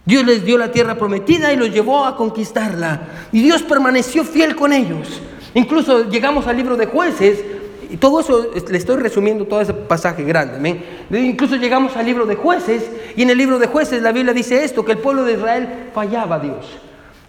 Dios 0.05 0.25
les 0.25 0.43
dio 0.43 0.57
la 0.57 0.71
tierra 0.71 0.95
prometida 0.95 1.53
y 1.53 1.55
los 1.55 1.71
llevó 1.71 2.05
a 2.05 2.17
conquistarla. 2.17 3.01
Y 3.31 3.41
Dios 3.41 3.63
permaneció 3.63 4.23
fiel 4.23 4.55
con 4.55 4.73
ellos. 4.73 5.21
Incluso 5.53 6.09
llegamos 6.09 6.47
al 6.47 6.57
libro 6.57 6.75
de 6.75 6.87
jueces, 6.87 7.43
y 7.89 7.97
todo 7.97 8.19
eso, 8.19 8.47
le 8.69 8.77
estoy 8.77 8.97
resumiendo 8.97 9.45
todo 9.45 9.61
ese 9.61 9.73
pasaje 9.73 10.23
grande. 10.23 10.81
Incluso 11.11 11.55
llegamos 11.55 11.95
al 11.95 12.05
libro 12.05 12.25
de 12.25 12.35
jueces, 12.35 12.89
y 13.15 13.21
en 13.21 13.29
el 13.29 13.37
libro 13.37 13.59
de 13.59 13.67
jueces 13.67 14.01
la 14.01 14.11
Biblia 14.11 14.33
dice 14.33 14.63
esto, 14.63 14.83
que 14.83 14.93
el 14.93 14.97
pueblo 14.97 15.23
de 15.23 15.33
Israel 15.33 15.89
fallaba 15.93 16.37
a 16.37 16.39
Dios. 16.39 16.65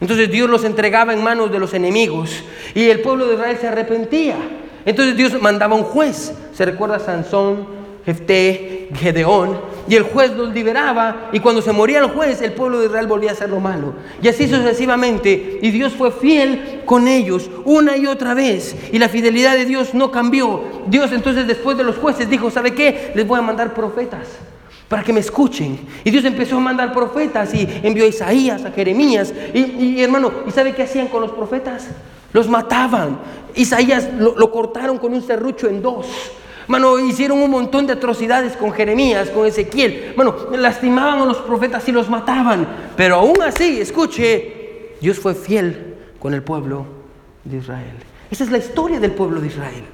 Entonces 0.01 0.31
Dios 0.31 0.49
los 0.49 0.65
entregaba 0.65 1.13
en 1.13 1.23
manos 1.23 1.53
de 1.53 1.59
los 1.59 1.75
enemigos, 1.75 2.43
y 2.75 2.89
el 2.89 3.01
pueblo 3.01 3.27
de 3.27 3.35
Israel 3.35 3.59
se 3.61 3.69
arrepentía. 3.69 4.37
Entonces 4.87 5.17
Dios 5.17 5.41
mandaba 5.41 5.77
un 5.77 5.85
juez. 5.85 6.33
Se 6.55 6.65
recuerda 6.65 6.97
a 6.97 7.01
Sansón, 7.01 7.67
Jefté, 8.05 8.89
Gedeón, 8.95 9.61
y 9.89 9.97
el 9.97 10.05
juez 10.05 10.33
los 10.33 10.53
liberaba, 10.53 11.31
y 11.33 11.41
cuando 11.41 11.63
se 11.63 11.73
moría 11.73 11.99
el 11.99 12.07
juez, 12.07 12.41
el 12.43 12.53
pueblo 12.53 12.81
de 12.81 12.87
Israel 12.87 13.07
volvía 13.07 13.31
a 13.31 13.33
hacer 13.35 13.51
lo 13.51 13.61
malo. 13.61 13.95
Y 14.23 14.29
así 14.29 14.49
sucesivamente, 14.49 15.59
y 15.61 15.71
Dios 15.71 15.93
fue 15.93 16.11
fiel 16.11 16.83
con 16.85 17.09
ellos 17.09 17.51
una 17.65 17.97
y 17.97 18.07
otra 18.07 18.35
vez, 18.35 18.77
y 18.93 18.99
la 18.99 19.09
fidelidad 19.09 19.55
de 19.55 19.65
Dios 19.65 19.95
no 19.95 20.11
cambió. 20.11 20.63
Dios 20.87 21.13
entonces 21.13 21.47
después 21.47 21.77
de 21.77 21.85
los 21.85 21.97
jueces 21.97 22.29
dijo, 22.29 22.51
¿sabe 22.51 22.75
qué? 22.75 23.13
Les 23.15 23.27
voy 23.27 23.39
a 23.39 23.43
mandar 23.43 23.75
profetas 23.75 24.29
para 24.89 25.03
que 25.03 25.13
me 25.13 25.21
escuchen. 25.21 25.79
Y 26.05 26.11
Dios 26.11 26.25
empezó 26.25 26.57
a 26.57 26.61
mandar 26.61 26.93
profetas 26.93 27.55
y 27.55 27.69
envió 27.83 28.05
a 28.05 28.09
Isaías, 28.09 28.65
a 28.65 28.71
Jeremías. 28.71 29.33
Y, 29.53 30.01
hermano, 30.03 30.31
¿y 30.47 30.51
sabe 30.51 30.75
qué 30.75 30.83
hacían 30.83 31.09
con 31.09 31.21
los 31.21 31.33
profetas? 31.33 31.89
Los 32.33 32.49
mataban. 32.49 33.19
Isaías 33.55 34.09
lo, 34.19 34.37
lo 34.37 34.51
cortaron 34.51 34.99
con 34.99 35.15
un 35.15 35.23
serrucho 35.23 35.69
en 35.69 35.83
dos. 35.83 36.07
Mano, 36.67 36.99
hicieron 36.99 37.43
un 37.43 37.51
montón 37.51 37.87
de 37.87 37.93
atrocidades 37.93 38.57
con 38.57 38.73
Jeremías, 38.73 39.31
con 39.31 39.47
Ezequiel. 39.47 40.15
Bueno, 40.17 40.35
lastimaban 40.57 41.21
a 41.21 41.27
los 41.27 41.39
profetas 41.39 41.87
y 41.89 41.93
los 41.93 42.09
mataban. 42.09 42.67
Pero 42.97 43.17
aún 43.17 43.43
así, 43.43 43.81
escuche, 43.81 44.95
Dios 45.01 45.19
fue 45.19 45.35
fiel 45.35 45.97
con 46.19 46.33
el 46.33 46.43
pueblo 46.43 46.87
de 47.45 47.59
Israel. 47.59 47.97
Esa 48.31 48.45
es 48.45 48.51
la 48.51 48.59
historia 48.59 48.99
del 48.99 49.13
pueblo 49.13 49.41
de 49.41 49.49
Israel. 49.49 49.85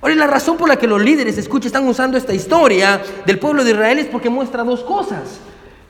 Ahora, 0.00 0.14
la 0.14 0.26
razón 0.26 0.56
por 0.56 0.68
la 0.68 0.76
que 0.76 0.86
los 0.86 1.00
líderes, 1.00 1.38
escuche, 1.38 1.68
están 1.68 1.86
usando 1.86 2.16
esta 2.16 2.34
historia 2.34 3.00
del 3.26 3.38
pueblo 3.38 3.64
de 3.64 3.72
Israel 3.72 3.98
es 3.98 4.06
porque 4.06 4.30
muestra 4.30 4.64
dos 4.64 4.82
cosas. 4.84 5.40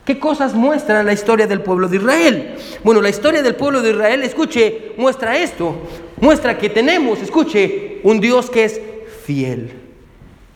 ¿Qué 0.05 0.17
cosas 0.17 0.55
muestra 0.55 1.03
la 1.03 1.13
historia 1.13 1.45
del 1.45 1.61
pueblo 1.61 1.87
de 1.87 1.97
Israel? 1.97 2.55
Bueno, 2.83 3.01
la 3.01 3.09
historia 3.09 3.43
del 3.43 3.55
pueblo 3.55 3.81
de 3.81 3.91
Israel, 3.91 4.23
escuche, 4.23 4.93
muestra 4.97 5.37
esto. 5.37 5.75
Muestra 6.19 6.57
que 6.57 6.69
tenemos, 6.69 7.19
escuche, 7.19 7.99
un 8.03 8.19
Dios 8.19 8.49
que 8.49 8.63
es 8.65 8.81
fiel. 9.25 9.78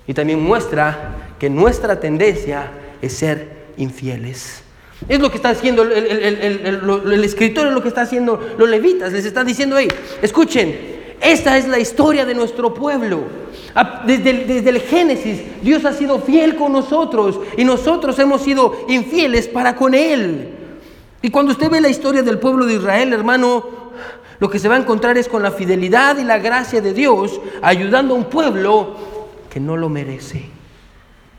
Y 0.07 0.13
también 0.13 0.41
muestra 0.41 1.33
que 1.39 1.49
nuestra 1.49 1.99
tendencia 1.99 2.71
es 3.01 3.13
ser 3.13 3.63
infieles. 3.77 4.63
Es 5.07 5.19
lo 5.19 5.29
que 5.29 5.37
está 5.37 5.49
haciendo 5.49 5.83
el, 5.83 7.23
escritor, 7.23 7.67
es 7.67 7.73
lo 7.73 7.81
que 7.81 7.89
está 7.89 8.01
haciendo 8.01 8.39
los 8.57 8.69
levitas. 8.69 9.11
Les 9.11 9.25
está 9.25 9.43
diciendo, 9.43 9.75
ahí, 9.75 9.87
escuchen, 10.21 10.93
esta 11.21 11.57
es 11.57 11.67
la 11.67 11.79
historia 11.79 12.25
de 12.25 12.35
nuestro 12.35 12.73
pueblo. 12.73 13.21
Desde 14.05 14.69
el 14.69 14.81
Génesis, 14.81 15.41
Dios 15.61 15.83
ha 15.85 15.93
sido 15.93 16.19
fiel 16.19 16.55
con 16.55 16.71
nosotros 16.71 17.39
y 17.57 17.65
nosotros 17.65 18.17
hemos 18.19 18.41
sido 18.41 18.85
infieles 18.87 19.47
para 19.47 19.75
con 19.75 19.93
Él. 19.93 20.49
Y 21.21 21.29
cuando 21.29 21.53
usted 21.53 21.69
ve 21.69 21.81
la 21.81 21.89
historia 21.89 22.21
del 22.21 22.37
pueblo 22.37 22.65
de 22.65 22.75
Israel, 22.75 23.13
hermano, 23.13 23.83
lo 24.39 24.49
que 24.49 24.59
se 24.59 24.67
va 24.67 24.75
a 24.75 24.79
encontrar 24.79 25.17
es 25.17 25.29
con 25.29 25.41
la 25.41 25.51
fidelidad 25.51 26.17
y 26.17 26.23
la 26.23 26.37
gracia 26.37 26.81
de 26.81 26.93
Dios 26.93 27.39
ayudando 27.61 28.13
a 28.13 28.17
un 28.17 28.25
pueblo 28.25 29.12
que 29.53 29.59
no 29.59 29.77
lo 29.77 29.87
merece. 29.87 30.45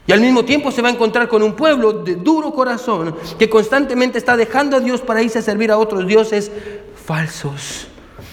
Y 0.07 0.12
al 0.12 0.20
mismo 0.20 0.44
tiempo 0.44 0.70
se 0.70 0.81
va 0.83 0.88
a 0.88 0.92
encontrar 0.92 1.27
con 1.27 1.42
un 1.42 1.55
pueblo 1.55 1.92
de 1.92 2.14
duro 2.14 2.53
corazón 2.53 3.16
que 3.38 3.50
constantemente 3.50 4.18
está 4.18 4.37
dejando 4.37 4.77
a 4.77 4.81
Dios 4.81 5.00
para 5.00 5.20
irse 5.20 5.40
a 5.40 5.42
servir 5.42 5.72
a 5.72 5.79
otros 5.79 6.07
dioses 6.07 6.53
falsos. 7.05 7.88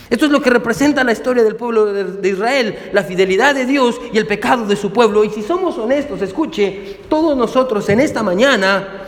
Esto 0.07 0.25
es 0.25 0.31
lo 0.31 0.41
que 0.41 0.51
representa 0.51 1.03
la 1.03 1.13
historia 1.13 1.41
del 1.41 1.55
pueblo 1.55 1.85
de 1.85 2.29
Israel, 2.29 2.77
la 2.93 3.01
fidelidad 3.01 3.55
de 3.55 3.65
Dios 3.65 3.99
y 4.13 4.19
el 4.19 4.27
pecado 4.27 4.67
de 4.67 4.75
su 4.75 4.91
pueblo. 4.91 5.23
Y 5.23 5.31
si 5.31 5.41
somos 5.41 5.77
honestos, 5.79 6.21
escuche, 6.21 6.99
todos 7.09 7.35
nosotros 7.35 7.89
en 7.89 8.01
esta 8.01 8.21
mañana 8.21 9.07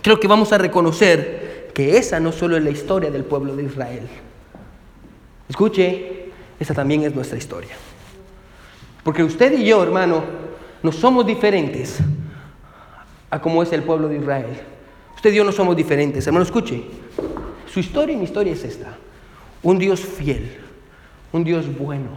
creo 0.00 0.18
que 0.18 0.28
vamos 0.28 0.52
a 0.52 0.58
reconocer 0.58 1.72
que 1.74 1.98
esa 1.98 2.20
no 2.20 2.32
solo 2.32 2.56
es 2.56 2.64
la 2.64 2.70
historia 2.70 3.10
del 3.10 3.24
pueblo 3.24 3.54
de 3.54 3.64
Israel. 3.64 4.08
Escuche, 5.46 6.30
esa 6.58 6.72
también 6.72 7.02
es 7.02 7.14
nuestra 7.14 7.36
historia. 7.36 7.89
Porque 9.02 9.24
usted 9.24 9.58
y 9.58 9.64
yo, 9.64 9.82
hermano, 9.82 10.22
no 10.82 10.92
somos 10.92 11.26
diferentes 11.26 11.98
a 13.30 13.40
como 13.40 13.62
es 13.62 13.72
el 13.72 13.82
pueblo 13.82 14.08
de 14.08 14.18
Israel. 14.18 14.60
Usted 15.16 15.32
y 15.32 15.36
yo 15.36 15.44
no 15.44 15.52
somos 15.52 15.76
diferentes. 15.76 16.26
Hermano, 16.26 16.44
escuche, 16.44 16.82
su 17.72 17.80
historia 17.80 18.14
y 18.14 18.18
mi 18.18 18.24
historia 18.24 18.52
es 18.52 18.64
esta. 18.64 18.96
Un 19.62 19.78
Dios 19.78 20.00
fiel, 20.00 20.58
un 21.32 21.44
Dios 21.44 21.66
bueno, 21.78 22.08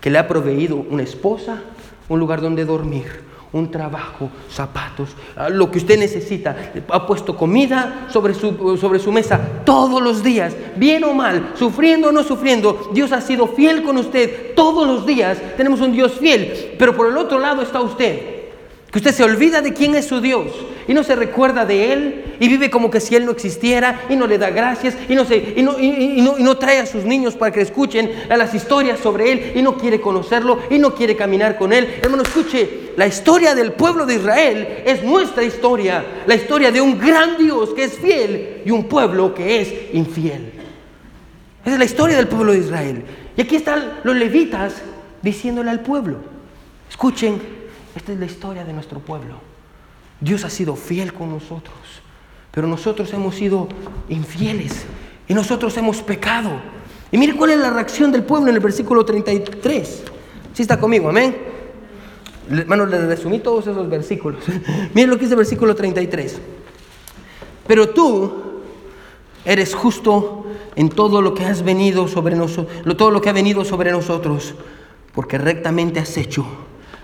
que 0.00 0.10
le 0.10 0.18
ha 0.18 0.28
proveído 0.28 0.76
una 0.76 1.02
esposa, 1.02 1.62
un 2.08 2.18
lugar 2.18 2.40
donde 2.40 2.64
dormir, 2.64 3.06
un 3.52 3.70
trabajo, 3.70 4.30
zapatos, 4.50 5.10
ah, 5.36 5.48
lo 5.48 5.70
que 5.70 5.78
usted 5.78 5.98
necesita. 5.98 6.72
Ha 6.88 7.06
puesto 7.06 7.36
comida 7.36 8.06
sobre 8.10 8.34
su, 8.34 8.76
sobre 8.78 8.98
su 8.98 9.12
mesa 9.12 9.40
todos 9.64 10.02
los 10.02 10.22
días, 10.22 10.54
bien 10.76 11.04
o 11.04 11.12
mal, 11.12 11.52
sufriendo 11.54 12.08
o 12.08 12.12
no 12.12 12.22
sufriendo. 12.22 12.90
Dios 12.92 13.12
ha 13.12 13.20
sido 13.20 13.46
fiel 13.48 13.82
con 13.82 13.98
usted 13.98 14.54
todos 14.54 14.86
los 14.86 15.06
días. 15.06 15.38
Tenemos 15.56 15.80
un 15.80 15.92
Dios 15.92 16.12
fiel, 16.12 16.74
pero 16.78 16.96
por 16.96 17.08
el 17.08 17.16
otro 17.16 17.38
lado 17.38 17.62
está 17.62 17.80
usted 17.80 18.42
que 18.92 18.98
usted 18.98 19.12
se 19.12 19.24
olvida 19.24 19.62
de 19.62 19.72
quién 19.72 19.94
es 19.94 20.04
su 20.04 20.20
Dios 20.20 20.48
y 20.86 20.92
no 20.92 21.02
se 21.02 21.16
recuerda 21.16 21.64
de 21.64 21.94
Él 21.94 22.24
y 22.38 22.46
vive 22.46 22.70
como 22.70 22.90
que 22.90 23.00
si 23.00 23.16
Él 23.16 23.24
no 23.24 23.32
existiera 23.32 24.02
y 24.10 24.16
no 24.16 24.26
le 24.26 24.36
da 24.36 24.50
gracias 24.50 24.94
y 25.08 25.14
no, 25.14 25.24
se, 25.24 25.54
y 25.56 25.62
no, 25.62 25.80
y 25.80 26.18
y 26.18 26.42
no 26.42 26.58
trae 26.58 26.78
a 26.78 26.84
sus 26.84 27.04
niños 27.04 27.34
para 27.34 27.50
que 27.52 27.62
escuchen 27.62 28.12
las 28.28 28.54
historias 28.54 29.00
sobre 29.00 29.32
Él 29.32 29.52
y 29.54 29.62
no 29.62 29.78
quiere 29.78 29.98
conocerlo 29.98 30.58
y 30.68 30.78
no 30.78 30.94
quiere 30.94 31.16
caminar 31.16 31.56
con 31.56 31.72
Él. 31.72 31.88
Hermano, 32.02 32.22
escuche, 32.22 32.81
la 32.96 33.06
historia 33.06 33.54
del 33.54 33.72
pueblo 33.72 34.06
de 34.06 34.16
Israel 34.16 34.82
es 34.84 35.02
nuestra 35.02 35.42
historia, 35.44 36.04
la 36.26 36.34
historia 36.34 36.70
de 36.70 36.80
un 36.80 36.98
gran 36.98 37.36
Dios 37.38 37.70
que 37.74 37.84
es 37.84 37.98
fiel 37.98 38.62
y 38.64 38.70
un 38.70 38.88
pueblo 38.88 39.34
que 39.34 39.60
es 39.60 39.94
infiel. 39.94 40.52
Esa 41.64 41.74
es 41.74 41.78
la 41.78 41.84
historia 41.84 42.16
del 42.16 42.28
pueblo 42.28 42.52
de 42.52 42.58
Israel. 42.58 43.04
Y 43.36 43.40
aquí 43.40 43.56
están 43.56 44.00
los 44.04 44.16
levitas 44.16 44.74
diciéndole 45.22 45.70
al 45.70 45.80
pueblo, 45.80 46.18
escuchen 46.90 47.40
esta 47.94 48.12
es 48.12 48.18
la 48.18 48.26
historia 48.26 48.64
de 48.64 48.72
nuestro 48.72 49.00
pueblo. 49.00 49.36
Dios 50.20 50.44
ha 50.44 50.50
sido 50.50 50.76
fiel 50.76 51.12
con 51.12 51.30
nosotros, 51.30 51.76
pero 52.50 52.66
nosotros 52.66 53.12
hemos 53.12 53.34
sido 53.34 53.68
infieles 54.08 54.84
y 55.28 55.34
nosotros 55.34 55.76
hemos 55.76 56.02
pecado. 56.02 56.50
Y 57.10 57.18
mire 57.18 57.34
cuál 57.34 57.50
es 57.50 57.58
la 57.58 57.70
reacción 57.70 58.10
del 58.12 58.24
pueblo 58.24 58.48
en 58.48 58.54
el 58.54 58.62
versículo 58.62 59.04
33. 59.04 60.02
Si 60.54 60.62
está 60.62 60.78
conmigo, 60.78 61.10
amén. 61.10 61.36
Hermano, 62.50 62.86
le 62.86 63.06
resumí 63.06 63.38
todos 63.38 63.66
esos 63.66 63.88
versículos. 63.88 64.44
Mire 64.94 65.08
lo 65.08 65.16
que 65.16 65.22
dice 65.22 65.34
el 65.34 65.38
versículo 65.38 65.74
33. 65.74 66.40
Pero 67.66 67.88
tú 67.90 68.32
eres 69.44 69.74
justo 69.74 70.46
en 70.76 70.88
todo 70.88 71.22
lo 71.22 71.34
que 71.34 71.44
has 71.44 71.62
venido 71.62 72.08
sobre 72.08 72.36
nosotros, 72.36 72.96
todo 72.96 73.10
lo 73.10 73.20
que 73.20 73.28
ha 73.28 73.32
venido 73.32 73.64
sobre 73.64 73.92
nosotros, 73.92 74.54
porque 75.14 75.38
rectamente 75.38 76.00
has 76.00 76.16
hecho 76.16 76.46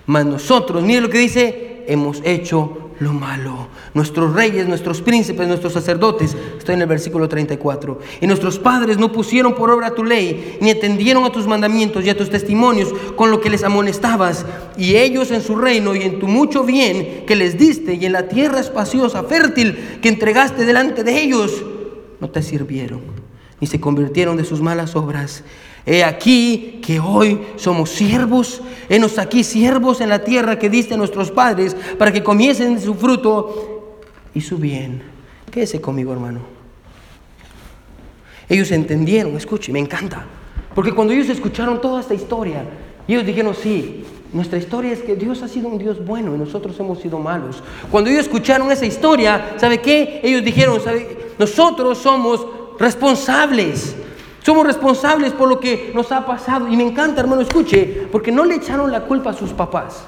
mas 0.09 0.25
nosotros, 0.25 0.83
mire 0.83 1.03
lo 1.03 1.11
que 1.11 1.19
dice, 1.19 1.85
hemos 1.87 2.23
hecho 2.25 2.88
lo 3.01 3.13
malo. 3.13 3.69
Nuestros 3.95 4.35
reyes, 4.35 4.67
nuestros 4.67 5.01
príncipes, 5.01 5.47
nuestros 5.47 5.73
sacerdotes, 5.73 6.37
está 6.57 6.73
en 6.73 6.83
el 6.83 6.89
versículo 6.89 7.29
34. 7.29 7.99
Y 8.21 8.27
nuestros 8.27 8.59
padres 8.59 8.99
no 8.99 9.13
pusieron 9.13 9.55
por 9.55 9.71
obra 9.71 9.95
tu 9.95 10.05
ley, 10.05 10.59
ni 10.61 10.71
atendieron 10.71 11.25
a 11.25 11.33
tus 11.33 11.47
mandamientos 11.47 12.05
y 12.05 12.11
a 12.11 12.17
tus 12.17 12.31
testimonios 12.31 12.93
con 13.17 13.31
lo 13.31 13.41
que 13.41 13.51
les 13.51 13.65
amonestabas. 13.65 14.45
Y 14.77 14.97
ellos 14.97 15.31
en 15.31 15.43
su 15.43 15.57
reino 15.57 15.95
y 15.95 16.03
en 16.03 16.19
tu 16.19 16.27
mucho 16.27 16.65
bien 16.65 17.25
que 17.27 17.37
les 17.37 17.59
diste 17.59 17.95
y 17.95 18.07
en 18.07 18.13
la 18.13 18.29
tierra 18.29 18.61
espaciosa, 18.61 19.23
fértil, 19.25 19.99
que 20.03 20.09
entregaste 20.09 20.65
delante 20.65 21.05
de 21.05 21.21
ellos, 21.21 21.65
no 22.21 22.31
te 22.31 22.43
sirvieron, 22.43 23.01
ni 23.61 23.67
se 23.67 23.81
convirtieron 23.81 24.37
de 24.37 24.45
sus 24.45 24.61
malas 24.61 24.97
obras 24.97 25.45
He 25.87 26.05
aquí 26.05 26.81
que 26.85 27.01
hoy 27.01 27.41
somos 27.57 27.91
siervos, 27.91 28.63
henos 28.89 29.19
aquí 29.19 29.45
siervos 29.45 30.01
en 30.01 30.09
la 30.09 30.25
tierra 30.25 30.59
que 30.59 30.69
diste 30.69 30.95
a 30.95 30.97
nuestros 30.97 31.31
padres 31.31 31.77
para 31.99 32.13
que 32.13 32.23
comiesen 32.23 32.81
su 32.81 32.95
fruto 32.95 33.99
y 34.35 34.41
su 34.41 34.59
bien. 34.59 35.03
Quédese 35.51 35.81
conmigo, 35.81 36.13
hermano. 36.13 36.41
Ellos 38.49 38.71
entendieron, 38.71 39.37
escuche, 39.37 39.73
me 39.73 39.79
encanta. 39.79 40.25
Porque 40.75 40.93
cuando 40.93 41.13
ellos 41.13 41.29
escucharon 41.29 41.81
toda 41.81 42.01
esta 42.01 42.15
historia, 42.15 42.65
ellos 43.07 43.25
dijeron, 43.25 43.55
sí, 43.55 44.05
nuestra 44.33 44.59
historia 44.59 44.93
es 44.93 45.01
que 45.01 45.17
Dios 45.17 45.43
ha 45.43 45.49
sido 45.49 45.69
un 45.69 45.79
Dios 45.79 46.05
bueno 46.05 46.35
y 46.35 46.39
nosotros 46.39 46.79
hemos 46.79 47.01
sido 47.01 47.19
malos. 47.19 47.63
Cuando 47.91 48.11
ellos 48.11 48.23
escucharon 48.23 48.71
esa 48.71 48.85
historia, 48.87 49.55
¿sabe 49.57 49.81
qué? 49.81 50.21
Ellos 50.23 50.45
dijeron, 50.45 50.79
nosotros 51.39 51.99
somos 51.99 52.47
responsables. 52.79 53.97
Somos 54.49 54.67
responsables 54.67 55.35
por 55.35 55.47
lo 55.47 55.61
que 55.61 55.93
nos 55.95 56.11
ha 56.11 56.25
pasado. 56.25 56.69
Y 56.69 56.77
me 56.79 56.83
encanta, 56.83 57.21
hermano, 57.21 57.43
escuche, 57.43 58.09
porque 58.11 58.33
no 58.33 58.47
le 58.47 58.55
echaron 58.55 58.91
la 58.91 59.03
culpa 59.03 59.29
a 59.29 59.35
sus 59.35 59.51
papás. 59.51 60.05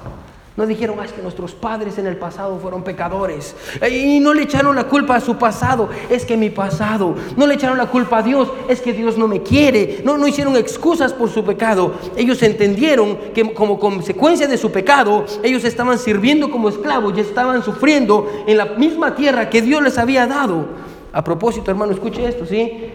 No 0.57 0.65
dijeron, 0.65 0.97
ah, 0.99 1.05
es 1.05 1.13
que 1.13 1.21
nuestros 1.21 1.51
padres 1.51 1.99
en 1.99 2.07
el 2.07 2.17
pasado 2.17 2.57
fueron 2.57 2.83
pecadores. 2.83 3.55
Y 3.87 4.19
no 4.19 4.33
le 4.33 4.41
echaron 4.41 4.75
la 4.75 4.85
culpa 4.85 5.17
a 5.17 5.19
su 5.19 5.37
pasado, 5.37 5.89
es 6.09 6.25
que 6.25 6.37
mi 6.37 6.49
pasado. 6.49 7.13
No 7.37 7.45
le 7.45 7.53
echaron 7.53 7.77
la 7.77 7.85
culpa 7.85 8.17
a 8.17 8.23
Dios, 8.23 8.51
es 8.67 8.81
que 8.81 8.93
Dios 8.93 9.15
no 9.15 9.27
me 9.27 9.43
quiere. 9.43 10.01
No, 10.03 10.17
no 10.17 10.25
hicieron 10.25 10.55
excusas 10.55 11.13
por 11.13 11.29
su 11.29 11.45
pecado. 11.45 11.93
Ellos 12.17 12.41
entendieron 12.41 13.19
que 13.35 13.53
como 13.53 13.77
consecuencia 13.79 14.47
de 14.47 14.57
su 14.57 14.71
pecado, 14.71 15.23
ellos 15.43 15.63
estaban 15.65 15.99
sirviendo 15.99 16.49
como 16.49 16.69
esclavos 16.69 17.15
y 17.15 17.21
estaban 17.21 17.61
sufriendo 17.63 18.27
en 18.47 18.57
la 18.57 18.65
misma 18.65 19.13
tierra 19.13 19.51
que 19.51 19.61
Dios 19.61 19.83
les 19.83 19.99
había 19.99 20.25
dado. 20.25 20.65
A 21.13 21.23
propósito, 21.23 21.69
hermano, 21.69 21.91
escuche 21.91 22.27
esto, 22.27 22.47
¿sí? 22.47 22.89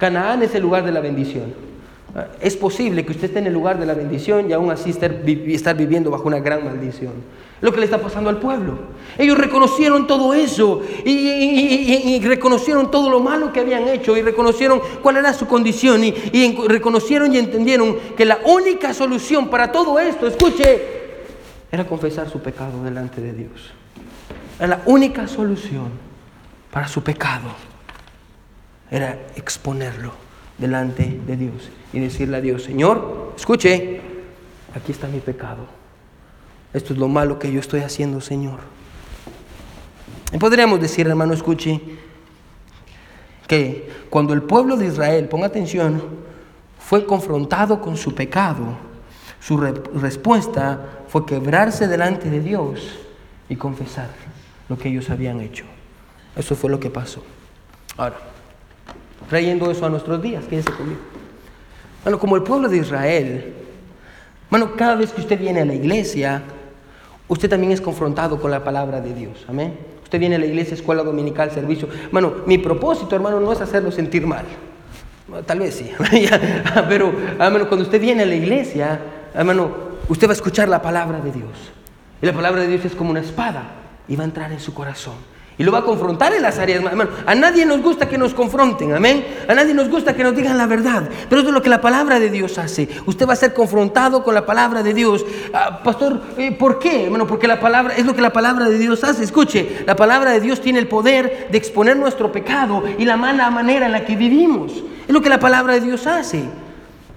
Canaán 0.00 0.42
es 0.42 0.54
el 0.54 0.62
lugar 0.62 0.82
de 0.82 0.92
la 0.92 1.00
bendición. 1.00 1.54
Es 2.40 2.56
posible 2.56 3.04
que 3.04 3.12
usted 3.12 3.26
esté 3.26 3.38
en 3.38 3.46
el 3.46 3.52
lugar 3.52 3.78
de 3.78 3.86
la 3.86 3.94
bendición 3.94 4.50
y 4.50 4.52
aún 4.52 4.70
así 4.70 4.90
estar, 4.90 5.76
viviendo 5.76 6.10
bajo 6.10 6.24
una 6.24 6.40
gran 6.40 6.64
maldición. 6.64 7.12
Lo 7.60 7.70
que 7.70 7.78
le 7.78 7.84
está 7.84 7.98
pasando 7.98 8.30
al 8.30 8.38
pueblo. 8.38 8.78
Ellos 9.18 9.36
reconocieron 9.36 10.06
todo 10.06 10.32
eso 10.32 10.82
y, 11.04 12.18
reconocieron 12.24 12.90
todo 12.90 13.10
lo 13.10 13.20
malo 13.20 13.52
que 13.52 13.60
habían 13.60 13.86
hecho 13.86 14.16
y 14.16 14.22
reconocieron 14.22 14.80
cuál 15.02 15.18
era 15.18 15.34
su 15.34 15.46
condición 15.46 16.02
y, 16.02 16.12
reconocieron 16.66 17.32
y 17.34 17.38
entendieron 17.38 17.96
que 18.16 18.24
la 18.24 18.38
única 18.46 18.94
solución 18.94 19.50
para 19.50 19.70
todo 19.70 20.00
esto, 20.00 20.26
escuche, 20.26 20.82
era 21.70 21.86
confesar 21.86 22.28
su 22.30 22.40
pecado 22.40 22.82
delante 22.82 23.20
de 23.20 23.34
Dios. 23.34 23.70
Era 24.58 24.66
la 24.66 24.82
única 24.86 25.28
solución 25.28 25.90
para 26.70 26.88
su 26.88 27.02
pecado. 27.02 27.69
Era 28.90 29.18
exponerlo 29.36 30.12
delante 30.58 31.20
de 31.26 31.36
Dios 31.36 31.70
y 31.92 32.00
decirle 32.00 32.36
a 32.36 32.40
Dios, 32.40 32.64
Señor, 32.64 33.34
escuche, 33.36 34.00
aquí 34.74 34.92
está 34.92 35.06
mi 35.08 35.20
pecado. 35.20 35.66
Esto 36.72 36.92
es 36.92 36.98
lo 36.98 37.08
malo 37.08 37.38
que 37.38 37.50
yo 37.50 37.60
estoy 37.60 37.80
haciendo, 37.80 38.20
Señor. 38.20 38.60
Y 40.32 40.38
podríamos 40.38 40.80
decir, 40.80 41.06
hermano, 41.08 41.34
escuche, 41.34 41.80
que 43.48 43.90
cuando 44.10 44.32
el 44.32 44.42
pueblo 44.42 44.76
de 44.76 44.86
Israel, 44.86 45.28
ponga 45.28 45.46
atención, 45.46 46.00
fue 46.78 47.04
confrontado 47.04 47.80
con 47.80 47.96
su 47.96 48.14
pecado, 48.14 48.76
su 49.40 49.56
respuesta 49.56 51.02
fue 51.08 51.26
quebrarse 51.26 51.88
delante 51.88 52.30
de 52.30 52.40
Dios 52.40 53.00
y 53.48 53.56
confesar 53.56 54.10
lo 54.68 54.78
que 54.78 54.88
ellos 54.88 55.10
habían 55.10 55.40
hecho. 55.40 55.64
Eso 56.36 56.54
fue 56.54 56.70
lo 56.70 56.78
que 56.78 56.90
pasó. 56.90 57.24
Ahora, 57.96 58.18
trayendo 59.30 59.70
eso 59.70 59.86
a 59.86 59.88
nuestros 59.88 60.20
días, 60.20 60.44
quédese 60.44 60.72
conmigo. 60.72 60.98
Bueno, 62.02 62.18
como 62.18 62.34
el 62.34 62.42
pueblo 62.42 62.68
de 62.68 62.78
Israel, 62.78 63.54
bueno, 64.50 64.74
cada 64.74 64.96
vez 64.96 65.12
que 65.12 65.20
usted 65.20 65.38
viene 65.38 65.60
a 65.60 65.64
la 65.64 65.74
iglesia, 65.74 66.42
usted 67.28 67.48
también 67.48 67.70
es 67.70 67.80
confrontado 67.80 68.40
con 68.40 68.50
la 68.50 68.64
palabra 68.64 69.00
de 69.00 69.14
Dios. 69.14 69.46
Amén. 69.48 69.78
Usted 70.02 70.18
viene 70.18 70.34
a 70.34 70.38
la 70.40 70.46
iglesia, 70.46 70.74
escuela 70.74 71.04
dominical, 71.04 71.52
servicio. 71.52 71.88
Bueno, 72.10 72.38
mi 72.46 72.58
propósito, 72.58 73.14
hermano, 73.14 73.38
no 73.38 73.52
es 73.52 73.60
hacerlo 73.60 73.92
sentir 73.92 74.26
mal. 74.26 74.44
Tal 75.46 75.60
vez 75.60 75.76
sí. 75.76 75.92
Pero, 76.88 77.12
hermano, 77.38 77.68
cuando 77.68 77.84
usted 77.84 78.00
viene 78.00 78.24
a 78.24 78.26
la 78.26 78.34
iglesia, 78.34 79.00
hermano, 79.32 79.70
usted 80.08 80.26
va 80.26 80.32
a 80.32 80.34
escuchar 80.34 80.68
la 80.68 80.82
palabra 80.82 81.20
de 81.20 81.30
Dios. 81.30 81.52
Y 82.20 82.26
la 82.26 82.32
palabra 82.32 82.62
de 82.62 82.66
Dios 82.66 82.84
es 82.84 82.96
como 82.96 83.10
una 83.10 83.20
espada 83.20 83.62
y 84.08 84.16
va 84.16 84.24
a 84.24 84.26
entrar 84.26 84.50
en 84.50 84.58
su 84.58 84.74
corazón. 84.74 85.14
Y 85.60 85.62
lo 85.62 85.72
va 85.72 85.80
a 85.80 85.84
confrontar 85.84 86.32
en 86.32 86.40
las 86.40 86.58
áreas, 86.58 86.82
hermano. 86.82 87.10
A 87.26 87.34
nadie 87.34 87.66
nos 87.66 87.82
gusta 87.82 88.08
que 88.08 88.16
nos 88.16 88.32
confronten, 88.32 88.94
amén. 88.94 89.26
A 89.46 89.54
nadie 89.54 89.74
nos 89.74 89.90
gusta 89.90 90.16
que 90.16 90.22
nos 90.22 90.34
digan 90.34 90.56
la 90.56 90.64
verdad. 90.64 91.06
Pero 91.28 91.42
eso 91.42 91.50
es 91.50 91.54
lo 91.54 91.60
que 91.60 91.68
la 91.68 91.82
palabra 91.82 92.18
de 92.18 92.30
Dios 92.30 92.56
hace. 92.56 92.88
Usted 93.04 93.28
va 93.28 93.34
a 93.34 93.36
ser 93.36 93.52
confrontado 93.52 94.24
con 94.24 94.34
la 94.34 94.46
palabra 94.46 94.82
de 94.82 94.94
Dios. 94.94 95.22
Ah, 95.52 95.82
pastor, 95.84 96.22
eh, 96.38 96.52
¿por 96.52 96.78
qué? 96.78 97.10
Bueno, 97.10 97.26
porque 97.26 97.46
la 97.46 97.60
palabra 97.60 97.94
es 97.94 98.06
lo 98.06 98.14
que 98.14 98.22
la 98.22 98.32
palabra 98.32 98.70
de 98.70 98.78
Dios 98.78 99.04
hace. 99.04 99.22
Escuche, 99.22 99.84
la 99.84 99.96
palabra 99.96 100.30
de 100.30 100.40
Dios 100.40 100.62
tiene 100.62 100.78
el 100.78 100.88
poder 100.88 101.48
de 101.50 101.58
exponer 101.58 101.94
nuestro 101.94 102.32
pecado 102.32 102.82
y 102.96 103.04
la 103.04 103.18
mala 103.18 103.50
manera 103.50 103.84
en 103.84 103.92
la 103.92 104.06
que 104.06 104.16
vivimos. 104.16 104.72
Es 105.06 105.12
lo 105.12 105.20
que 105.20 105.28
la 105.28 105.40
palabra 105.40 105.74
de 105.74 105.82
Dios 105.82 106.06
hace. 106.06 106.42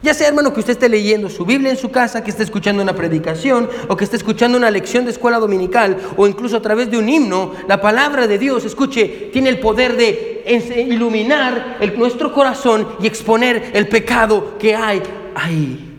Ya 0.03 0.13
sea, 0.13 0.27
hermano, 0.27 0.53
que 0.53 0.59
usted 0.59 0.73
esté 0.73 0.89
leyendo 0.89 1.29
su 1.29 1.45
Biblia 1.45 1.71
en 1.71 1.77
su 1.77 1.89
casa, 1.89 2.25
que 2.25 2.29
esté 2.29 2.43
escuchando 2.43 2.83
una 2.83 2.93
predicación, 2.93 3.69
o 3.87 3.95
que 3.95 4.03
esté 4.03 4.17
escuchando 4.17 4.57
una 4.57 4.69
lección 4.69 5.05
de 5.05 5.11
escuela 5.11 5.39
dominical, 5.39 5.97
o 6.17 6.27
incluso 6.27 6.57
a 6.57 6.61
través 6.61 6.91
de 6.91 6.97
un 6.97 7.07
himno, 7.07 7.53
la 7.69 7.79
palabra 7.79 8.27
de 8.27 8.37
Dios, 8.37 8.65
escuche, 8.65 9.29
tiene 9.31 9.49
el 9.49 9.61
poder 9.61 9.95
de 9.95 10.43
iluminar 10.89 11.77
nuestro 11.95 12.33
corazón 12.33 12.85
y 12.99 13.07
exponer 13.07 13.71
el 13.73 13.87
pecado 13.87 14.57
que 14.57 14.75
hay 14.75 15.01
ahí. 15.35 15.97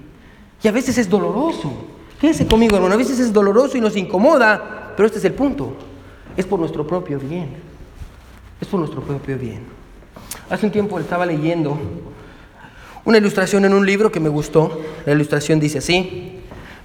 Y 0.63 0.69
a 0.69 0.73
veces 0.73 0.99
es 0.99 1.09
doloroso. 1.09 1.73
Quédese 2.21 2.47
conmigo, 2.47 2.77
hermano. 2.77 2.95
A 2.95 2.99
veces 2.99 3.19
es 3.19 3.33
doloroso 3.33 3.79
y 3.79 3.81
nos 3.81 3.97
incomoda, 3.97 4.93
pero 4.95 5.07
este 5.07 5.19
es 5.19 5.25
el 5.25 5.33
punto. 5.33 5.77
Es 6.37 6.45
por 6.45 6.59
nuestro 6.61 6.87
propio 6.87 7.19
bien. 7.19 7.55
Es 8.61 8.69
por 8.69 8.81
nuestro 8.81 9.01
propio 9.01 9.39
bien. 9.39 9.63
Hace 10.51 10.67
un 10.67 10.73
tiempo 10.73 11.01
estaba 11.01 11.25
leyendo 11.25 11.79
una 13.05 13.19
ilustración 13.19 13.65
en 13.65 13.75
un 13.75 13.87
libro 13.87 14.11
que 14.11 14.21
me 14.21 14.29
gustó. 14.29 14.81
La 15.07 15.13
ilustración 15.13 15.61
dice 15.61 15.79
así, 15.79 16.41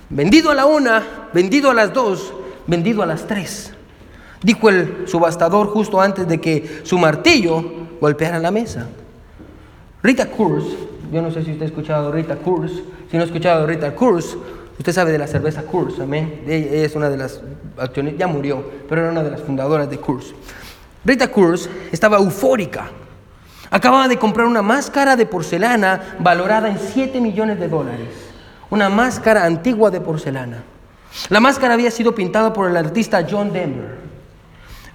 vendido 0.10 0.51
a 0.51 0.55
la 0.55 0.65
una, 0.65 1.29
vendido 1.34 1.69
a 1.71 1.73
las 1.73 1.93
dos, 1.93 2.34
vendido 2.67 3.03
a 3.03 3.05
las 3.05 3.27
tres. 3.27 3.73
Dijo 4.41 4.69
el 4.69 5.08
subastador 5.08 5.67
justo 5.67 5.99
antes 5.99 6.27
de 6.27 6.39
que 6.39 6.82
su 6.84 6.97
martillo 6.97 7.63
golpeara 7.99 8.39
la 8.39 8.51
mesa. 8.51 8.88
Rita 10.01 10.27
Kurz, 10.27 10.63
yo 11.12 11.21
no 11.21 11.32
sé 11.32 11.43
si 11.43 11.51
usted 11.51 11.63
ha 11.63 11.67
escuchado 11.67 12.12
Rita 12.12 12.38
Kurz, 12.38 12.71
si 13.12 13.17
no 13.17 13.23
ha 13.23 13.25
escuchado 13.25 13.67
Rita 13.67 13.93
Kurz, 13.93 14.38
usted 14.77 14.93
sabe 14.93 15.12
de 15.12 15.17
la 15.17 15.27
cerveza 15.27 15.63
Kurz, 15.63 15.99
amén. 15.99 16.41
Ella 16.47 16.86
es 16.86 16.95
una 16.95 17.10
de 17.10 17.17
las 17.17 17.41
accionistas, 17.77 18.19
ya 18.19 18.27
murió, 18.27 18.63
pero 18.88 19.01
era 19.01 19.12
una 19.12 19.23
de 19.23 19.32
las 19.32 19.41
fundadoras 19.41 19.89
de 19.89 19.97
Kurz. 19.97 20.34
Rita 21.03 21.27
Kurz 21.27 21.69
estaba 21.91 22.17
eufórica 22.17 22.89
Acababa 23.71 24.08
de 24.08 24.17
comprar 24.17 24.47
una 24.47 24.62
máscara 24.62 25.15
de 25.15 25.25
porcelana 25.25 26.15
valorada 26.19 26.69
en 26.69 26.79
7 26.79 27.21
millones 27.21 27.60
de 27.60 27.67
dólares. 27.67 28.10
Una 28.69 28.89
máscara 28.89 29.45
antigua 29.45 29.91
de 29.91 30.01
porcelana. 30.01 30.63
La 31.29 31.39
máscara 31.39 31.75
había 31.75 31.91
sido 31.91 32.15
pintada 32.15 32.53
por 32.53 32.69
el 32.69 32.77
artista 32.77 33.25
John 33.29 33.53
Denver. 33.53 33.99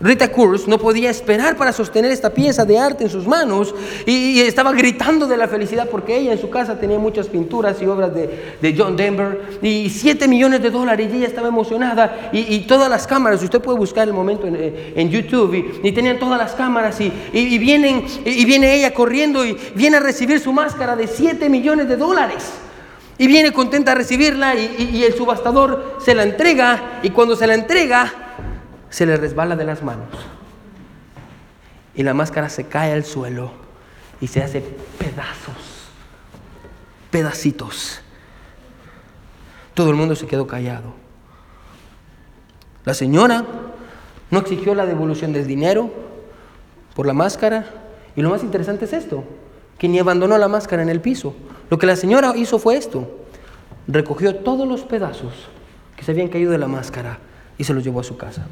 Rita 0.04 0.30
Kurz 0.30 0.68
no 0.68 0.76
podía 0.76 1.08
esperar 1.08 1.56
para 1.56 1.72
sostener 1.72 2.12
esta 2.12 2.28
pieza 2.28 2.66
de 2.66 2.78
arte 2.78 3.04
en 3.04 3.10
sus 3.10 3.26
manos 3.26 3.74
y, 4.04 4.38
estaba 4.40 4.72
gritando 4.72 5.26
de 5.26 5.38
la 5.38 5.48
felicidad 5.48 5.88
porque 5.88 6.18
ella 6.18 6.32
en 6.32 6.38
su 6.38 6.50
casa 6.50 6.78
tenía 6.78 6.98
muchas 6.98 7.28
pinturas 7.28 7.80
y 7.80 7.86
obras 7.86 8.12
de, 8.14 8.74
John 8.76 8.96
Denver 8.96 9.58
y 9.62 9.88
7 9.88 10.28
millones 10.28 10.60
de 10.60 10.70
dólares 10.70 11.08
y 11.10 11.16
ella 11.16 11.26
estaba 11.26 11.48
emocionada 11.48 12.28
y, 12.34 12.60
todas 12.66 12.90
las 12.90 13.06
cámaras, 13.06 13.42
usted 13.42 13.62
puede 13.62 13.78
buscar 13.78 14.06
el 14.06 14.12
momento 14.12 14.46
en, 14.46 14.56
eh, 14.58 15.08
YouTube 15.10 15.80
y, 15.82 15.92
tenían 15.92 16.18
todas 16.18 16.38
las 16.38 16.52
cámaras 16.52 17.00
y, 17.00 17.10
vienen, 17.58 18.04
y 18.26 18.44
viene 18.44 18.74
ella 18.74 18.92
corriendo 18.92 19.42
y 19.42 19.56
viene 19.74 19.96
a 19.96 20.00
recibir 20.00 20.38
su 20.38 20.52
máscara 20.52 20.96
de 20.96 21.06
7 21.06 21.48
millones 21.48 21.88
de 21.88 21.96
dólares. 21.96 22.44
Y 23.16 23.26
viene 23.26 23.52
contenta 23.52 23.92
a 23.92 23.94
recibirla 23.94 24.54
y 24.54 25.02
el 25.02 25.14
subastador 25.14 25.96
se 26.04 26.14
la 26.14 26.24
entrega 26.24 27.00
y 27.02 27.08
cuando 27.08 27.36
se 27.36 27.46
la 27.46 27.54
entrega 27.54 28.23
se 28.94 29.06
le 29.06 29.16
resbala 29.16 29.56
de 29.56 29.64
las 29.64 29.82
manos. 29.82 30.06
Y 31.96 32.04
la 32.04 32.14
máscara 32.14 32.48
se 32.48 32.68
cae 32.68 32.92
al 32.92 33.04
suelo 33.04 33.50
y 34.20 34.28
se 34.28 34.40
hace 34.40 34.60
pedazos, 35.00 35.90
pedacitos. 37.10 37.98
Todo 39.74 39.90
el 39.90 39.96
mundo 39.96 40.14
se 40.14 40.28
quedó 40.28 40.46
callado. 40.46 40.94
La 42.84 42.94
señora 42.94 43.44
no 44.30 44.38
exigió 44.38 44.76
la 44.76 44.86
devolución 44.86 45.32
del 45.32 45.48
dinero 45.48 45.92
por 46.94 47.04
la 47.04 47.14
máscara. 47.14 47.66
Y 48.14 48.22
lo 48.22 48.30
más 48.30 48.44
interesante 48.44 48.84
es 48.84 48.92
esto, 48.92 49.24
que 49.76 49.88
ni 49.88 49.98
abandonó 49.98 50.38
la 50.38 50.46
máscara 50.46 50.84
en 50.84 50.88
el 50.88 51.00
piso. 51.00 51.34
Lo 51.68 51.80
que 51.80 51.86
la 51.88 51.96
señora 51.96 52.32
hizo 52.36 52.60
fue 52.60 52.76
esto. 52.76 53.26
Recogió 53.88 54.36
todos 54.36 54.68
los 54.68 54.82
pedazos 54.82 55.32
que 55.96 56.04
se 56.04 56.12
habían 56.12 56.28
caído 56.28 56.52
de 56.52 56.58
la 56.58 56.68
máscara 56.68 57.18
y 57.58 57.64
se 57.64 57.74
los 57.74 57.82
llevó 57.82 57.98
a 57.98 58.04
su 58.04 58.16
casa. 58.16 58.46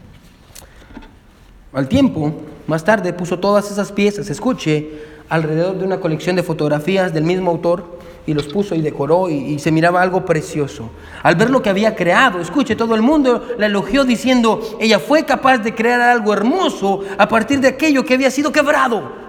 Al 1.72 1.88
tiempo, 1.88 2.34
más 2.66 2.84
tarde 2.84 3.14
puso 3.14 3.38
todas 3.38 3.70
esas 3.70 3.92
piezas, 3.92 4.28
escuche, 4.28 4.90
alrededor 5.30 5.78
de 5.78 5.86
una 5.86 6.00
colección 6.00 6.36
de 6.36 6.42
fotografías 6.42 7.14
del 7.14 7.24
mismo 7.24 7.50
autor 7.50 7.98
y 8.26 8.34
los 8.34 8.46
puso 8.46 8.74
y 8.74 8.82
decoró 8.82 9.30
y, 9.30 9.58
se 9.58 9.72
miraba 9.72 10.02
algo 10.02 10.26
precioso. 10.26 10.90
Al 11.22 11.34
ver 11.34 11.48
lo 11.48 11.62
que 11.62 11.70
había 11.70 11.96
creado, 11.96 12.40
escuche, 12.40 12.76
todo 12.76 12.94
el 12.94 13.00
mundo 13.00 13.42
la 13.56 13.66
elogió 13.66 14.04
diciendo, 14.04 14.60
ella 14.80 14.98
fue 14.98 15.24
capaz 15.24 15.58
de 15.58 15.74
crear 15.74 16.02
algo 16.02 16.34
hermoso 16.34 17.04
a 17.16 17.26
partir 17.26 17.60
de 17.60 17.68
aquello 17.68 18.04
que 18.04 18.14
había 18.14 18.30
sido 18.30 18.52
quebrado. 18.52 19.21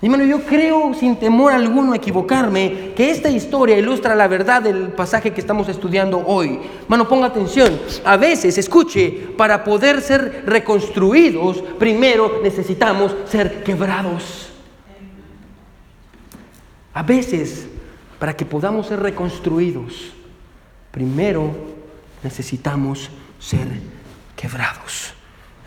Hermano, 0.00 0.24
yo 0.24 0.44
creo 0.44 0.94
sin 0.94 1.16
temor 1.16 1.52
alguno 1.52 1.92
equivocarme 1.92 2.92
que 2.94 3.10
esta 3.10 3.30
historia 3.30 3.76
ilustra 3.76 4.14
la 4.14 4.28
verdad 4.28 4.62
del 4.62 4.90
pasaje 4.92 5.32
que 5.32 5.40
estamos 5.40 5.68
estudiando 5.68 6.24
hoy. 6.24 6.60
Hermano, 6.82 7.08
ponga 7.08 7.26
atención. 7.26 7.80
A 8.04 8.16
veces, 8.16 8.58
escuche, 8.58 9.10
para 9.36 9.64
poder 9.64 10.00
ser 10.00 10.44
reconstruidos, 10.46 11.64
primero 11.80 12.40
necesitamos 12.44 13.16
ser 13.26 13.64
quebrados. 13.64 14.50
A 16.94 17.02
veces, 17.02 17.66
para 18.20 18.36
que 18.36 18.44
podamos 18.44 18.86
ser 18.86 19.00
reconstruidos, 19.00 20.12
primero 20.92 21.50
necesitamos 22.22 23.10
ser 23.40 23.66
quebrados. 24.36 25.12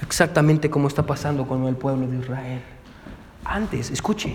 Exactamente 0.01 0.69
como 0.69 0.87
está 0.87 1.05
pasando 1.05 1.45
con 1.45 1.67
el 1.67 1.75
pueblo 1.75 2.07
de 2.07 2.17
Israel. 2.17 2.61
Antes, 3.43 3.91
escuche, 3.91 4.33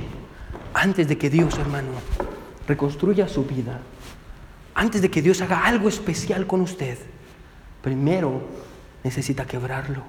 antes 0.75 1.09
de 1.09 1.17
que 1.17 1.31
Dios, 1.31 1.59
hermano, 1.59 1.89
reconstruya 2.67 3.29
su 3.29 3.45
vida, 3.45 3.81
antes 4.75 5.01
de 5.01 5.11
que 5.11 5.23
Dios 5.23 5.41
haga 5.41 5.65
algo 5.65 5.89
especial 5.89 6.47
con 6.47 6.61
usted, 6.61 6.99
primero 7.83 8.43
necesita 9.05 9.47
quebrarlo. 9.47 10.03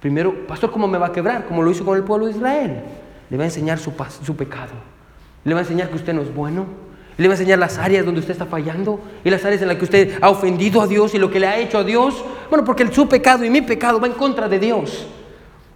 Primero, 0.00 0.46
pastor, 0.46 0.70
¿cómo 0.70 0.88
me 0.88 0.98
va 0.98 1.08
a 1.08 1.12
quebrar? 1.12 1.46
Como 1.46 1.62
lo 1.62 1.70
hizo 1.70 1.84
con 1.84 1.96
el 1.96 2.04
pueblo 2.04 2.26
de 2.26 2.32
Israel. 2.32 2.82
Le 3.30 3.36
va 3.36 3.42
a 3.44 3.46
enseñar 3.46 3.78
su, 3.78 3.92
su 4.24 4.36
pecado. 4.36 4.72
Le 5.44 5.54
va 5.54 5.60
a 5.60 5.62
enseñar 5.62 5.90
que 5.90 5.96
usted 5.96 6.14
no 6.14 6.22
es 6.22 6.34
bueno. 6.34 6.66
Le 7.16 7.26
va 7.26 7.34
a 7.34 7.36
enseñar 7.36 7.58
las 7.58 7.78
áreas 7.78 8.04
donde 8.04 8.20
usted 8.20 8.32
está 8.32 8.46
fallando 8.46 9.00
y 9.24 9.30
las 9.30 9.44
áreas 9.44 9.60
en 9.62 9.68
las 9.68 9.76
que 9.76 9.84
usted 9.84 10.18
ha 10.22 10.30
ofendido 10.30 10.80
a 10.80 10.86
Dios 10.86 11.14
y 11.14 11.18
lo 11.18 11.30
que 11.30 11.40
le 11.40 11.48
ha 11.48 11.58
hecho 11.58 11.78
a 11.78 11.84
Dios. 11.84 12.24
Bueno, 12.48 12.64
porque 12.64 12.86
su 12.92 13.08
pecado 13.08 13.44
y 13.44 13.50
mi 13.50 13.60
pecado 13.60 14.00
va 14.00 14.06
en 14.06 14.12
contra 14.12 14.48
de 14.48 14.60
Dios. 14.60 15.06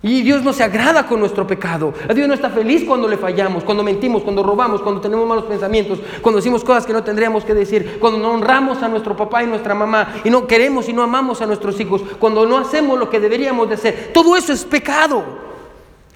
Y 0.05 0.23
Dios 0.23 0.43
no 0.43 0.53
se 0.53 0.65
agrada 0.65 1.07
con 1.07 1.21
nuestro 1.21 1.47
pecado. 1.47 1.95
Dios 2.13 2.27
no 2.27 2.35
está 2.35 2.51
feliz 2.51 2.85
cuando 2.85 3.07
le 3.07 3.17
fallamos, 3.17 3.63
cuando 3.63 3.85
mentimos, 3.85 4.23
cuando 4.23 4.43
robamos, 4.43 4.83
cuando 4.83 5.01
tenemos 5.01 5.29
malos 5.29 5.45
pensamientos, 5.45 6.01
cuando 6.21 6.39
decimos 6.39 6.65
cosas 6.65 6.85
que 6.85 6.93
no 6.93 7.05
tendríamos 7.05 7.45
que 7.45 7.55
decir, 7.55 7.99
cuando 8.01 8.19
no 8.19 8.33
honramos 8.33 8.83
a 8.83 8.89
nuestro 8.89 9.17
papá 9.17 9.45
y 9.45 9.47
nuestra 9.47 9.77
mamá 9.77 10.15
y 10.25 10.31
no 10.31 10.49
queremos 10.49 10.89
y 10.89 10.93
no 10.93 11.05
amamos 11.05 11.41
a 11.41 11.47
nuestros 11.47 11.79
hijos, 11.79 12.03
cuando 12.19 12.45
no 12.47 12.59
hacemos 12.59 12.99
lo 12.99 13.09
que 13.09 13.21
deberíamos 13.21 13.69
de 13.69 13.77
hacer. 13.77 14.11
Todo 14.13 14.37
eso 14.37 14.53
es 14.53 14.65
pecado. 14.65 15.23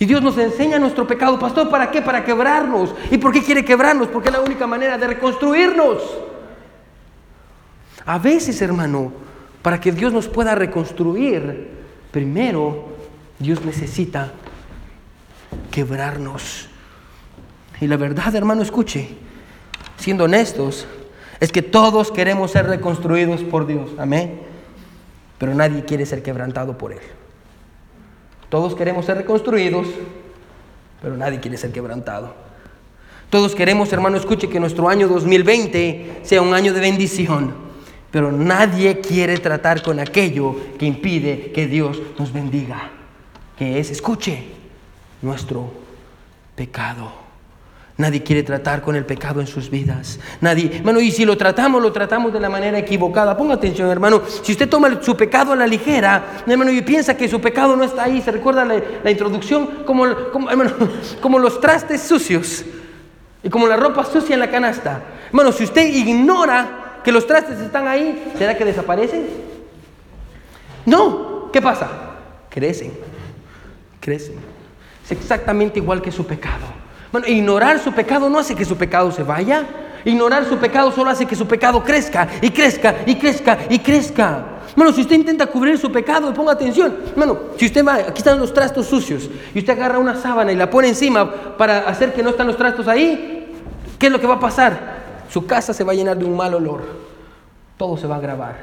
Y 0.01 0.05
Dios 0.05 0.20
nos 0.20 0.37
enseña 0.37 0.80
nuestro 0.80 1.07
pecado. 1.07 1.39
Pastor, 1.39 1.70
¿para 1.70 1.89
qué? 1.93 2.03
Para 2.03 2.24
quebrarnos. 2.24 2.93
¿Y 3.12 3.18
por 3.18 3.32
qué 3.32 3.43
quiere 3.43 3.64
quebrarnos? 3.64 4.09
Porque 4.09 4.30
es 4.30 4.34
la 4.34 4.41
única 4.41 4.66
manera 4.66 4.99
de 4.99 5.07
reconstruirnos. 5.07 6.03
A 8.05 8.18
veces, 8.18 8.61
hermano, 8.61 9.12
para 9.62 9.80
que 9.80 9.93
Dios 9.93 10.12
nos 10.12 10.26
pueda 10.26 10.57
reconstruir, 10.57 11.70
primero 12.11 12.95
Dios 13.39 13.64
necesita 13.64 14.32
quebrarnos. 15.70 16.68
Y 17.80 17.87
la 17.87 17.97
verdad, 17.97 18.34
hermano, 18.34 18.62
escuche, 18.62 19.11
siendo 19.99 20.24
honestos, 20.24 20.87
es 21.39 21.53
que 21.53 21.62
todos 21.62 22.11
queremos 22.11 22.53
ser 22.53 22.66
reconstruidos 22.66 23.43
por 23.43 23.66
Dios. 23.66 23.91
Amén. 23.99 24.41
Pero 25.39 25.55
nadie 25.55 25.84
quiere 25.84 26.07
ser 26.07 26.22
quebrantado 26.22 26.78
por 26.78 26.93
Él. 26.93 27.01
Todos 28.49 28.74
queremos 28.74 29.05
ser 29.05 29.18
reconstruidos, 29.18 29.87
pero 31.03 31.16
nadie 31.16 31.41
quiere 31.41 31.59
ser 31.59 31.72
quebrantado. 31.72 32.34
Todos 33.28 33.55
queremos, 33.55 33.93
hermano, 33.93 34.16
escuche, 34.16 34.49
que 34.49 34.61
nuestro 34.61 34.89
año 34.89 35.09
2020 35.09 36.20
sea 36.22 36.41
un 36.41 36.55
año 36.55 36.72
de 36.72 36.80
bendición, 36.80 37.55
pero 38.11 38.32
nadie 38.32 39.01
quiere 39.01 39.37
tratar 39.39 39.82
con 39.82 40.01
aquello 40.01 40.57
que 40.78 40.87
impide 40.87 41.51
que 41.53 41.66
Dios 41.66 42.01
nos 42.18 42.32
bendiga 42.32 42.95
que 43.57 43.78
es, 43.80 43.90
escuche, 43.90 44.44
nuestro 45.22 45.70
pecado. 46.54 47.26
Nadie 47.98 48.22
quiere 48.22 48.42
tratar 48.42 48.82
con 48.82 48.94
el 48.94 49.07
pecado 49.07 49.40
en 49.40 49.46
sus 49.46 49.70
vidas. 49.70 50.20
Nadie, 50.42 50.70
hermano, 50.76 51.00
y 51.00 51.11
si 51.11 51.24
lo 51.24 51.34
tratamos, 51.38 51.80
lo 51.80 51.92
tratamos 51.92 52.30
de 52.30 52.40
la 52.40 52.50
manera 52.50 52.78
equivocada. 52.78 53.34
Ponga 53.38 53.54
atención, 53.54 53.88
hermano. 53.88 54.20
Si 54.42 54.52
usted 54.52 54.68
toma 54.68 55.02
su 55.02 55.16
pecado 55.16 55.52
a 55.52 55.57
la 55.57 55.66
ligera, 55.66 56.42
hermano, 56.46 56.70
y 56.70 56.82
piensa 56.82 57.16
que 57.16 57.26
su 57.26 57.40
pecado 57.40 57.74
no 57.74 57.84
está 57.84 58.04
ahí, 58.04 58.20
se 58.20 58.32
recuerda 58.32 58.66
la, 58.66 59.11
introducción 59.11 59.84
como, 59.86 60.04
como, 60.30 60.50
hermano, 60.50 60.72
como 61.22 61.38
los 61.38 61.59
trastes 61.59 62.02
sucios 62.02 62.66
y 63.42 63.48
como 63.48 63.66
la 63.66 63.76
ropa 63.76 64.04
sucia 64.04 64.34
en 64.34 64.40
la 64.40 64.50
canasta. 64.50 65.02
Hermano, 65.28 65.50
si 65.52 65.64
usted 65.64 65.86
ignora 65.86 67.00
que 67.02 67.12
los 67.12 67.26
trastes 67.26 67.61
están 67.61 67.88
ahí, 67.88 68.30
¿será 68.36 68.59
que 68.59 68.64
desaparecen? 68.66 69.26
No. 70.84 71.50
¿Qué 71.50 71.62
pasa? 71.62 71.88
Crecen 72.50 73.15
crecen. 74.07 74.36
Es 75.04 75.11
exactamente 75.11 75.80
igual 75.80 76.00
que 76.00 76.12
su 76.12 76.24
pecado. 76.24 76.64
Bueno, 77.11 77.26
ignorar 77.26 77.80
su 77.80 77.92
pecado 77.92 78.30
no 78.30 78.38
hace 78.38 78.54
que 78.54 78.64
su 78.64 78.76
pecado 78.76 79.11
se 79.11 79.24
vaya. 79.24 79.64
Ignorar 80.04 80.44
su 80.44 80.57
pecado 80.59 80.92
solo 80.92 81.11
hace 81.11 81.26
que 81.26 81.34
su 81.34 81.48
pecado 81.48 81.82
crezca 81.82 82.28
y 82.40 82.50
crezca 82.50 82.94
y 83.04 83.16
crezca 83.16 83.59
y 83.68 83.80
crezca. 83.80 84.44
Bueno, 84.76 84.92
si 84.92 85.00
usted 85.00 85.16
intenta 85.16 85.46
cubrir 85.46 85.76
su 85.76 85.90
pecado, 85.90 86.32
ponga 86.32 86.52
atención. 86.52 86.96
Bueno, 87.16 87.36
si 87.57 87.66
usted 87.66 87.84
va, 87.84 87.94
aquí 87.94 88.18
están 88.18 88.38
los 88.38 88.54
trastos 88.54 88.86
sucios 88.86 89.28
y 89.52 89.59
usted 89.59 89.72
agarra 89.72 89.98
una 89.98 90.14
sábana 90.14 90.52
y 90.52 90.54
la 90.54 90.70
pone 90.70 90.88
encima 90.88 91.57
para 91.57 91.88
hacer 91.88 92.12
que 92.12 92.22
no 92.22 92.30
están 92.30 92.46
los 92.46 92.57
trastos 92.57 92.86
ahí, 92.86 93.52
¿qué 93.98 94.07
es 94.07 94.12
lo 94.12 94.20
que 94.20 94.26
va 94.28 94.34
a 94.34 94.40
pasar? 94.40 94.96
Su 95.28 95.46
casa 95.46 95.72
se 95.74 95.82
va 95.82 95.90
a 95.92 95.94
llenar 95.96 96.16
de 96.16 96.24
un 96.24 96.36
mal 96.36 96.54
olor. 96.54 96.84
Todo 97.76 97.96
se 97.96 98.07
va 98.07 98.14
a 98.14 98.18
agravar. 98.18 98.57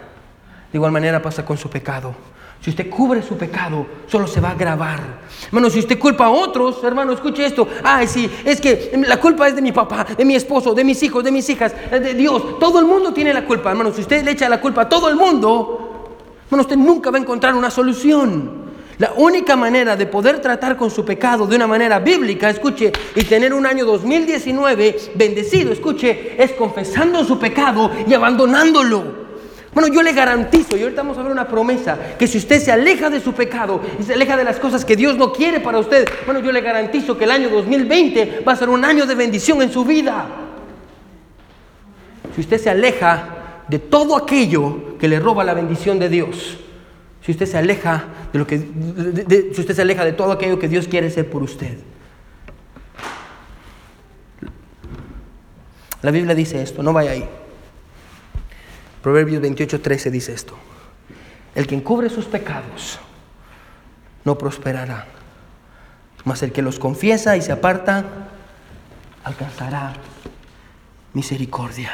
De 0.72 0.78
igual 0.78 0.94
manera 0.94 1.22
pasa 1.22 1.44
con 1.44 1.58
su 1.58 1.70
pecado. 1.70 2.16
Si 2.64 2.70
usted 2.70 2.90
cubre 2.90 3.22
su 3.22 3.36
pecado, 3.36 3.86
solo 4.08 4.26
se 4.26 4.40
va 4.40 4.50
a 4.50 4.52
agravar. 4.54 5.02
Hermano, 5.48 5.70
si 5.70 5.80
usted 5.80 6.00
culpa 6.00 6.28
a 6.28 6.30
otros, 6.30 6.82
hermano, 6.82 7.12
escuche 7.12 7.46
esto. 7.46 7.68
Ay, 7.84 8.08
sí, 8.08 8.30
es 8.46 8.62
que 8.62 8.94
la 9.06 9.20
culpa 9.20 9.50
es 9.50 9.56
de 9.56 9.62
mi 9.62 9.74
papá, 9.74 10.08
de 10.18 10.24
mi 10.24 10.34
esposo, 10.34 10.74
de 10.74 10.86
mis 10.86 11.04
hijos, 11.04 11.26
de 11.26 11.32
mis 11.34 11.50
hijas, 11.50 11.74
de 11.92 12.14
Dios. 12.14 12.58
Todo 12.60 12.80
el 12.80 12.86
mundo 12.86 13.12
tiene 13.12 13.34
la 13.34 13.44
culpa, 13.44 13.72
hermano. 13.72 13.92
Si 13.92 14.00
usted 14.00 14.24
le 14.24 14.32
echa 14.32 14.48
la 14.48 14.62
culpa 14.62 14.84
a 14.84 14.90
todo 14.90 15.10
el 15.10 15.18
mundo, 15.18 16.08
hermano, 16.46 16.62
usted 16.62 16.78
nunca 16.78 17.12
va 17.12 17.18
a 17.18 17.22
encontrar 17.22 17.54
una 17.54 17.70
solución. 17.70 18.64
La 18.98 19.12
única 19.18 19.58
manera 19.58 19.98
de 19.98 20.06
poder 20.06 20.40
tratar 20.40 20.78
con 20.78 20.90
su 20.90 21.04
pecado 21.04 21.46
de 21.46 21.58
una 21.58 21.68
manera 21.68 22.00
bíblica, 22.00 22.50
escuche, 22.50 22.94
y 23.14 23.26
tener 23.26 23.54
un 23.54 23.66
año 23.66 23.84
2019 23.84 25.12
bendecido, 25.16 25.74
escuche, 25.74 26.42
es 26.42 26.54
confesando 26.54 27.26
su 27.26 27.38
pecado 27.38 27.92
y 28.08 28.14
abandonándolo. 28.14 29.23
Bueno, 29.74 29.94
yo 29.94 30.04
le 30.04 30.14
garantizo, 30.14 30.78
y 30.78 30.84
ahorita 30.84 31.02
vamos 31.02 31.18
a 31.18 31.24
ver 31.24 31.32
una 31.32 31.48
promesa, 31.48 31.98
que 32.18 32.28
si 32.28 32.38
usted 32.38 32.62
se 32.62 32.72
aleja 32.72 33.10
de 33.10 33.20
su 33.20 33.34
pecado 33.34 33.82
y 34.00 34.04
se 34.04 34.14
aleja 34.14 34.38
de 34.38 34.44
las 34.44 34.60
cosas 34.60 34.86
que 34.86 34.96
Dios 34.96 35.18
no 35.18 35.34
quiere 35.34 35.60
para 35.60 35.80
usted, 35.80 36.08
bueno, 36.26 36.42
yo 36.42 36.52
le 36.52 36.62
garantizo 36.62 37.18
que 37.18 37.24
el 37.24 37.32
año 37.32 37.50
2020 37.50 38.44
va 38.48 38.54
a 38.54 38.56
ser 38.56 38.70
un 38.70 38.86
año 38.86 39.06
de 39.06 39.16
bendición 39.16 39.62
en 39.62 39.72
su 39.72 39.84
vida. 39.84 40.28
Si 42.36 42.42
usted 42.42 42.60
se 42.60 42.70
aleja 42.70 43.64
de 43.68 43.80
todo 43.80 44.16
aquello 44.16 44.98
que 45.00 45.08
le 45.08 45.20
roba 45.20 45.44
la 45.44 45.56
bendición 45.56 45.98
de 45.98 46.10
Dios, 46.10 46.60
si 47.22 47.32
usted 47.32 47.46
se 47.48 47.58
aleja 47.58 48.06
de 48.32 48.40
lo 48.40 48.46
que, 48.46 48.60
si 48.60 49.62
usted 49.62 49.74
se 49.74 49.82
aleja 49.82 50.06
de 50.06 50.14
todo 50.14 50.32
aquello 50.32 50.60
que 50.60 50.68
Dios 50.68 50.88
quiere 50.88 51.08
hacer 51.08 51.30
por 51.30 51.42
usted. 51.42 51.78
La 56.04 56.12
Biblia 56.12 56.36
dice 56.36 56.62
esto, 56.62 56.84
no 56.84 56.92
vaya 56.94 57.12
ahí. 57.12 57.28
Proverbios 59.04 59.42
28, 59.42 59.82
13 59.82 60.12
dice 60.12 60.32
esto. 60.32 60.56
El 61.56 61.68
que 61.68 61.76
encubre 61.76 62.10
sus 62.10 62.26
pecados 62.26 63.00
no 64.24 64.38
prosperará, 64.38 65.08
mas 66.24 66.42
el 66.42 66.54
que 66.54 66.62
los 66.62 66.80
confiesa 66.80 67.36
y 67.36 67.42
se 67.42 67.52
aparta 67.52 68.06
alcanzará 69.26 69.94
misericordia. 71.14 71.92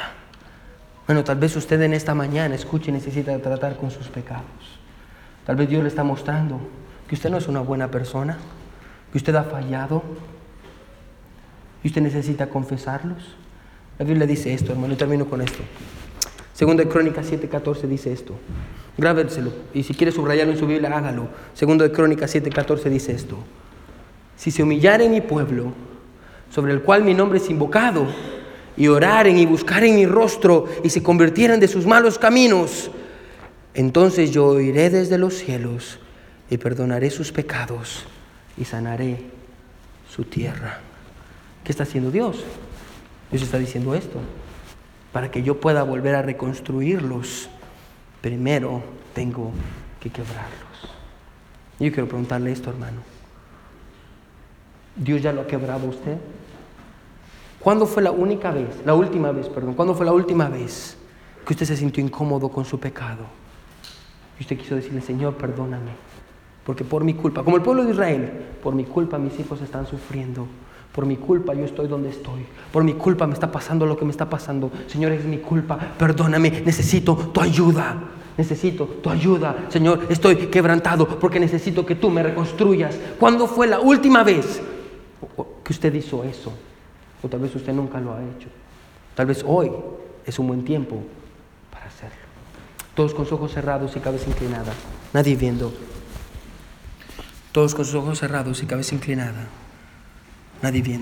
Bueno, 1.07 1.23
tal 1.23 1.37
vez 1.37 1.55
usted 1.55 1.81
en 1.81 1.95
esta 1.95 2.13
mañana 2.13 2.53
escuche 2.53 2.91
necesita 2.91 3.37
tratar 3.39 3.75
con 3.75 3.89
sus 3.89 4.07
pecados. 4.07 4.79
Tal 5.47 5.55
vez 5.55 5.67
Dios 5.67 5.81
le 5.81 5.89
está 5.89 6.03
mostrando 6.03 6.61
que 7.07 7.15
usted 7.15 7.31
no 7.31 7.37
es 7.37 7.47
una 7.47 7.61
buena 7.61 7.89
persona, 7.89 8.37
que 9.11 9.17
usted 9.17 9.33
ha 9.33 9.43
fallado 9.45 10.03
y 11.83 11.87
usted 11.87 12.03
necesita 12.03 12.49
confesarlos. 12.49 13.35
La 13.97 14.05
Biblia 14.05 14.27
dice 14.27 14.53
esto, 14.53 14.73
hermano, 14.73 14.93
y 14.93 14.97
termino 14.97 15.25
con 15.25 15.41
esto. 15.41 15.63
Segunda 16.59 16.83
de 16.83 16.89
Crónicas 16.89 17.25
7:14 17.31 17.87
dice 17.87 18.11
esto. 18.11 18.33
Grábenselo. 18.97 19.49
Y 19.73 19.83
si 19.83 19.93
quiere 19.93 20.11
subrayarlo 20.11 20.51
en 20.51 20.59
su 20.59 20.67
Biblia, 20.67 20.93
hágalo. 20.93 21.29
Segundo 21.53 21.85
de 21.85 21.91
Crónicas 21.93 22.35
7:14 22.35 22.89
dice 22.89 23.13
esto. 23.13 23.37
Si 24.35 24.51
se 24.51 24.63
humillare 24.63 25.07
mi 25.07 25.21
pueblo, 25.21 25.71
sobre 26.53 26.73
el 26.73 26.81
cual 26.81 27.05
mi 27.05 27.13
nombre 27.13 27.37
es 27.37 27.49
invocado, 27.49 28.07
y 28.75 28.89
oraren 28.89 29.37
y 29.39 29.45
buscaren 29.45 29.95
mi 29.95 30.05
rostro, 30.05 30.65
y 30.83 30.89
se 30.89 31.01
convirtieran 31.01 31.61
de 31.61 31.69
sus 31.69 31.85
malos 31.85 32.19
caminos, 32.19 32.91
entonces 33.73 34.31
yo 34.31 34.47
oiré 34.47 34.89
desde 34.89 35.17
los 35.17 35.35
cielos 35.35 35.97
y 36.49 36.57
perdonaré 36.57 37.09
sus 37.09 37.31
pecados 37.31 38.03
y 38.57 38.65
sanaré 38.65 39.21
su 40.13 40.25
tierra. 40.25 40.81
¿Qué 41.63 41.71
está 41.71 41.83
haciendo 41.83 42.11
Dios? 42.11 42.43
Dios 43.31 43.43
está 43.43 43.57
diciendo 43.57 43.95
esto. 43.95 44.19
Para 45.11 45.31
que 45.31 45.41
yo 45.41 45.59
pueda 45.59 45.83
volver 45.83 46.15
a 46.15 46.21
reconstruirlos, 46.21 47.49
primero 48.21 48.83
tengo 49.13 49.51
que 49.99 50.09
quebrarlos. 50.09 50.69
Yo 51.79 51.91
quiero 51.91 52.07
preguntarle 52.07 52.51
esto, 52.51 52.69
hermano. 52.69 53.01
¿Dios 54.95 55.21
ya 55.21 55.31
lo 55.31 55.41
ha 55.41 55.47
quebrado 55.47 55.87
a 55.87 55.89
usted? 55.89 56.17
¿Cuándo 57.59 57.85
fue 57.85 58.03
la 58.03 58.11
única 58.11 58.51
vez, 58.51 58.81
la 58.85 58.93
última 58.93 59.31
vez, 59.31 59.49
perdón, 59.49 59.73
cuándo 59.73 59.93
fue 59.93 60.05
la 60.05 60.13
última 60.13 60.47
vez 60.49 60.97
que 61.45 61.53
usted 61.53 61.65
se 61.65 61.77
sintió 61.77 62.03
incómodo 62.03 62.49
con 62.49 62.63
su 62.65 62.79
pecado? 62.79 63.25
Y 64.39 64.43
usted 64.43 64.57
quiso 64.57 64.75
decirle, 64.75 65.01
Señor, 65.01 65.35
perdóname, 65.35 65.91
porque 66.65 66.85
por 66.85 67.03
mi 67.03 67.13
culpa, 67.13 67.43
como 67.43 67.57
el 67.57 67.61
pueblo 67.61 67.83
de 67.83 67.91
Israel, 67.91 68.31
por 68.63 68.75
mi 68.75 68.85
culpa 68.85 69.17
mis 69.17 69.37
hijos 69.39 69.61
están 69.61 69.87
sufriendo. 69.87 70.47
Por 70.93 71.05
mi 71.05 71.17
culpa 71.17 71.53
yo 71.53 71.65
estoy 71.65 71.87
donde 71.87 72.09
estoy. 72.09 72.45
Por 72.71 72.83
mi 72.83 72.93
culpa 72.93 73.27
me 73.27 73.33
está 73.33 73.51
pasando 73.51 73.85
lo 73.85 73.95
que 73.97 74.05
me 74.05 74.11
está 74.11 74.29
pasando. 74.29 74.71
Señor, 74.87 75.11
es 75.11 75.23
mi 75.25 75.37
culpa. 75.37 75.77
Perdóname. 75.77 76.61
Necesito 76.65 77.15
tu 77.15 77.41
ayuda. 77.41 77.95
Necesito 78.37 78.85
tu 78.85 79.09
ayuda. 79.09 79.65
Señor, 79.69 80.07
estoy 80.09 80.47
quebrantado 80.47 81.07
porque 81.19 81.39
necesito 81.39 81.85
que 81.85 81.95
tú 81.95 82.09
me 82.09 82.23
reconstruyas. 82.23 82.97
¿Cuándo 83.19 83.47
fue 83.47 83.67
la 83.67 83.79
última 83.79 84.23
vez 84.23 84.61
que 85.63 85.73
usted 85.73 85.93
hizo 85.93 86.23
eso? 86.23 86.51
O 87.21 87.27
tal 87.27 87.41
vez 87.41 87.53
usted 87.55 87.73
nunca 87.73 87.99
lo 87.99 88.13
ha 88.13 88.23
hecho. 88.23 88.47
Tal 89.13 89.25
vez 89.25 89.43
hoy 89.45 89.71
es 90.25 90.39
un 90.39 90.47
buen 90.47 90.63
tiempo 90.63 91.03
para 91.69 91.87
hacerlo. 91.87 92.15
Todos 92.95 93.13
con 93.13 93.25
sus 93.25 93.33
ojos 93.33 93.53
cerrados 93.53 93.95
y 93.95 93.99
cabeza 93.99 94.29
inclinada. 94.29 94.73
Nadie 95.13 95.35
viendo. 95.35 95.71
Todos 97.51 97.75
con 97.75 97.85
sus 97.85 97.95
ojos 97.95 98.19
cerrados 98.19 98.63
y 98.63 98.65
cabeza 98.65 98.95
inclinada. 98.95 99.47
Nadie 100.61 100.81
viendo. 100.81 100.97